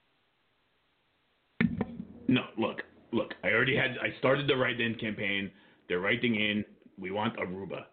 No, 2.28 2.42
look, 2.58 2.82
look. 3.16 3.34
I 3.44 3.50
already 3.50 3.76
had. 3.76 3.92
I 4.02 4.18
started 4.20 4.48
the 4.48 4.56
write-in 4.56 4.96
campaign. 4.96 5.50
They're 5.88 6.00
writing 6.00 6.36
in. 6.36 6.66
We 6.98 7.12
want 7.12 7.38
Aruba. 7.38 7.86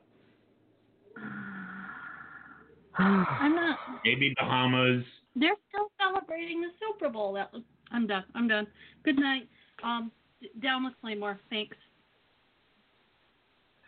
I'm 2.98 3.54
not. 3.54 3.78
Maybe 4.04 4.34
Bahamas. 4.38 5.04
They're 5.34 5.56
still 5.68 5.90
celebrating 6.00 6.60
the 6.60 6.68
Super 6.78 7.08
Bowl. 7.10 7.32
That 7.32 7.52
was, 7.52 7.62
I'm 7.90 8.06
done. 8.06 8.24
I'm 8.34 8.48
done. 8.48 8.66
Good 9.04 9.18
night. 9.18 9.48
Um, 9.82 10.12
d- 10.40 10.50
down 10.62 10.84
with 10.84 10.94
Claymore. 11.00 11.40
Thanks. 11.48 11.76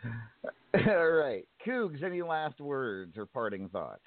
All 0.87 1.09
right. 1.09 1.45
Cougs, 1.65 2.03
any 2.03 2.21
last 2.21 2.59
words 2.59 3.17
or 3.17 3.25
parting 3.25 3.69
thoughts? 3.69 4.01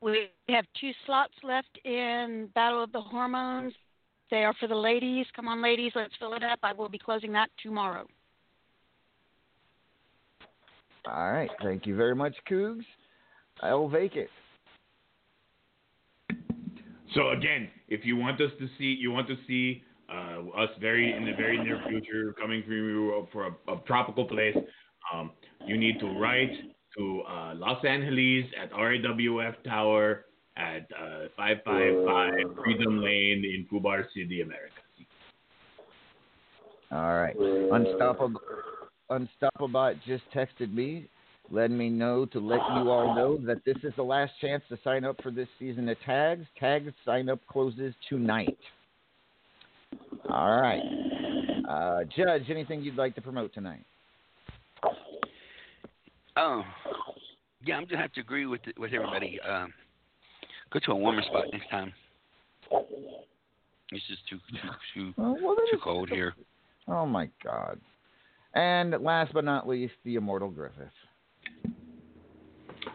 We 0.00 0.30
have 0.48 0.64
two 0.80 0.90
slots 1.06 1.34
left 1.42 1.78
in 1.84 2.48
Battle 2.54 2.82
of 2.82 2.92
the 2.92 3.00
Hormones. 3.00 3.72
They 4.32 4.44
are 4.44 4.54
for 4.58 4.66
the 4.66 4.74
ladies. 4.74 5.26
Come 5.36 5.46
on, 5.46 5.62
ladies, 5.62 5.92
let's 5.94 6.14
fill 6.18 6.32
it 6.32 6.42
up. 6.42 6.58
I 6.62 6.72
will 6.72 6.88
be 6.88 6.96
closing 6.96 7.32
that 7.32 7.50
tomorrow. 7.62 8.06
All 11.06 11.30
right. 11.30 11.50
Thank 11.62 11.86
you 11.86 11.94
very 11.94 12.14
much, 12.14 12.34
Cougs. 12.50 12.86
I'll 13.60 13.88
vacate. 13.88 14.30
So 17.14 17.32
again, 17.36 17.68
if 17.88 18.06
you 18.06 18.16
want 18.16 18.40
us 18.40 18.50
to 18.58 18.68
see, 18.78 18.96
you 18.98 19.10
want 19.10 19.28
to 19.28 19.36
see 19.46 19.82
uh, 20.10 20.48
us 20.58 20.70
very 20.80 21.14
in 21.14 21.26
the 21.26 21.32
very 21.32 21.62
near 21.62 21.82
future 21.86 22.34
coming 22.40 22.62
from 22.62 22.72
you 22.72 23.28
for 23.34 23.48
a, 23.48 23.50
a 23.70 23.80
tropical 23.86 24.24
place, 24.24 24.56
um, 25.12 25.32
you 25.66 25.76
need 25.76 26.00
to 26.00 26.06
write 26.06 26.52
to 26.96 27.22
uh, 27.28 27.54
Los 27.54 27.84
Angeles 27.84 28.46
at 28.62 28.72
RAWF 28.72 29.62
Tower 29.62 30.24
at 30.56 30.86
uh, 30.92 31.28
555 31.36 32.64
Freedom 32.64 32.98
Lane 33.02 33.44
in 33.44 33.66
Fubar 33.70 34.04
City, 34.14 34.42
America. 34.42 34.74
All 36.90 37.14
right. 37.14 37.34
Unstoppable 37.36 38.40
Unstoppable 39.12 39.94
just 40.06 40.22
texted 40.34 40.72
me, 40.72 41.06
letting 41.50 41.76
me 41.76 41.90
know 41.90 42.24
to 42.26 42.38
let 42.38 42.60
you 42.74 42.90
all 42.90 43.14
know 43.14 43.38
that 43.46 43.64
this 43.64 43.76
is 43.82 43.92
the 43.96 44.02
last 44.02 44.32
chance 44.40 44.62
to 44.70 44.78
sign 44.82 45.04
up 45.04 45.20
for 45.22 45.30
this 45.30 45.48
season 45.58 45.88
of 45.88 45.96
tags. 46.04 46.46
Tags 46.58 46.92
sign 47.04 47.28
up 47.28 47.38
closes 47.46 47.94
tonight. 48.08 48.58
All 50.30 50.60
right. 50.60 50.82
Uh, 51.68 52.04
Judge, 52.16 52.44
anything 52.48 52.82
you'd 52.82 52.96
like 52.96 53.14
to 53.16 53.20
promote 53.20 53.52
tonight? 53.52 53.84
Oh, 56.36 56.62
yeah, 57.64 57.76
I'm 57.76 57.84
gonna 57.84 58.00
have 58.00 58.12
to 58.14 58.20
agree 58.20 58.46
with 58.46 58.62
with 58.78 58.92
everybody. 58.94 59.38
Um, 59.40 59.72
go 60.72 60.80
to 60.80 60.92
a 60.92 60.96
warmer 60.96 61.22
spot 61.22 61.44
next 61.52 61.68
time. 61.70 61.92
It's 63.90 64.06
just 64.06 64.26
too 64.28 64.38
too 64.50 64.70
too, 64.94 65.14
well, 65.16 65.36
too 65.36 65.76
is- 65.76 65.80
cold 65.82 66.08
here. 66.08 66.34
Oh 66.88 67.06
my 67.06 67.28
God. 67.44 67.78
And 68.54 68.90
last 69.02 69.32
but 69.32 69.44
not 69.44 69.68
least, 69.68 69.94
the 70.04 70.16
immortal 70.16 70.50
Griffith. 70.50 70.88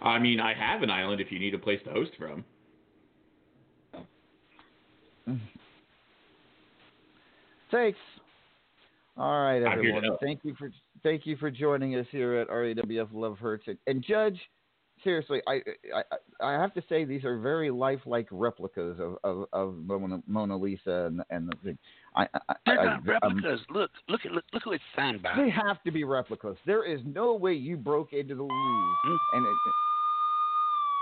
I 0.02 0.20
mean, 0.20 0.40
I 0.40 0.54
have 0.54 0.84
an 0.84 0.92
island 0.92 1.20
if 1.22 1.32
you 1.32 1.40
need 1.40 1.56
a 1.56 1.58
place 1.58 1.80
to 1.86 1.92
host 1.92 2.12
from. 2.18 2.44
Thanks. 7.72 7.98
All 9.18 9.42
right, 9.42 9.64
I'm 9.66 9.82
here 9.82 9.92
to 9.92 9.98
everyone. 9.98 10.18
Thank 10.22 10.42
you 10.44 10.54
for 10.58 10.72
thank 11.04 11.26
you 11.26 11.36
for 11.38 11.50
joining 11.50 11.96
us 11.96 12.06
here 12.12 12.36
at 12.36 12.50
RAWF 12.50 13.08
Love 13.14 13.40
Hurts. 13.40 13.64
And, 13.68 13.78
and 13.88 14.04
Judge, 14.04 14.40
seriously, 15.04 15.42
I, 15.48 15.62
I 15.96 16.04
I 16.42 16.52
have 16.54 16.74
to 16.76 16.84
say 16.90 17.06
these 17.06 17.24
are 17.24 17.38
very 17.40 17.70
lifelike 17.72 18.28
replicas 18.32 19.00
of 19.00 19.18
of, 19.24 19.48
of 19.54 19.76
Mona, 19.76 20.22
Mona 20.28 20.58
Lisa 20.58 21.06
and 21.08 21.22
and 21.30 21.50
the 21.50 21.56
thing. 21.64 21.78
I, 22.16 22.24
I, 22.50 22.56
They're 22.66 22.80
I, 22.82 22.86
not 22.86 22.98
um, 22.98 23.04
replicas. 23.06 23.60
look, 23.70 23.92
look 24.10 24.26
at 24.26 24.32
look, 24.32 24.44
look 24.54 24.64
who 24.64 24.72
it's 24.74 24.84
signed 24.96 25.22
by. 25.22 25.36
they 25.36 25.50
have 25.50 25.82
to 25.84 25.92
be 25.92 26.04
replicas. 26.04 26.58
There 26.66 26.84
is 26.84 27.00
no 27.06 27.36
way 27.36 27.54
you 27.54 27.78
broke 27.78 28.14
into 28.14 28.36
the 28.36 28.42
Louvre 28.42 28.96
Hmm? 29.06 29.16
and 29.38 29.46
it, 29.46 29.56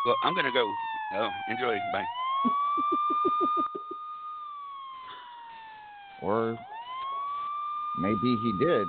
Well, 0.06 0.16
I'm 0.24 0.36
gonna 0.36 0.52
go. 0.54 0.70
Oh, 1.16 1.30
enjoy. 1.50 1.78
Bye. 1.94 2.04
or 6.22 6.58
maybe 8.00 8.36
he 8.38 8.52
did. 8.60 8.88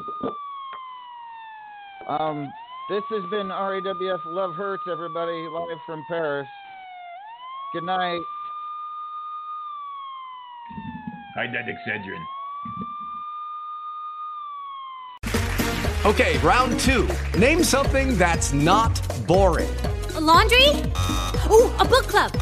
Um, 2.08 2.52
this 2.88 3.02
has 3.10 3.24
been 3.30 3.48
RAWF 3.48 4.24
Love 4.26 4.54
Hurts, 4.54 4.84
everybody, 4.86 5.48
live 5.48 5.78
from 5.84 6.04
Paris. 6.08 6.48
Good 7.72 7.84
night. 7.84 8.22
Hide 11.34 11.52
that 11.52 11.66
Excedrin. 11.66 12.24
Okay, 16.06 16.38
round 16.38 16.78
two. 16.80 17.08
Name 17.36 17.64
something 17.64 18.16
that's 18.16 18.52
not 18.52 18.94
boring. 19.26 19.74
A 20.14 20.20
laundry? 20.20 20.68
Ooh, 21.50 21.68
a 21.78 21.84
book 21.84 22.06
club. 22.06 22.32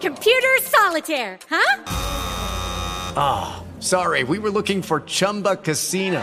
Computer 0.00 0.56
solitaire, 0.62 1.38
huh? 1.50 1.82
Ah, 3.16 3.64
sorry, 3.80 4.22
we 4.22 4.38
were 4.38 4.50
looking 4.50 4.80
for 4.80 5.00
Chumba 5.00 5.56
Casino. 5.56 6.22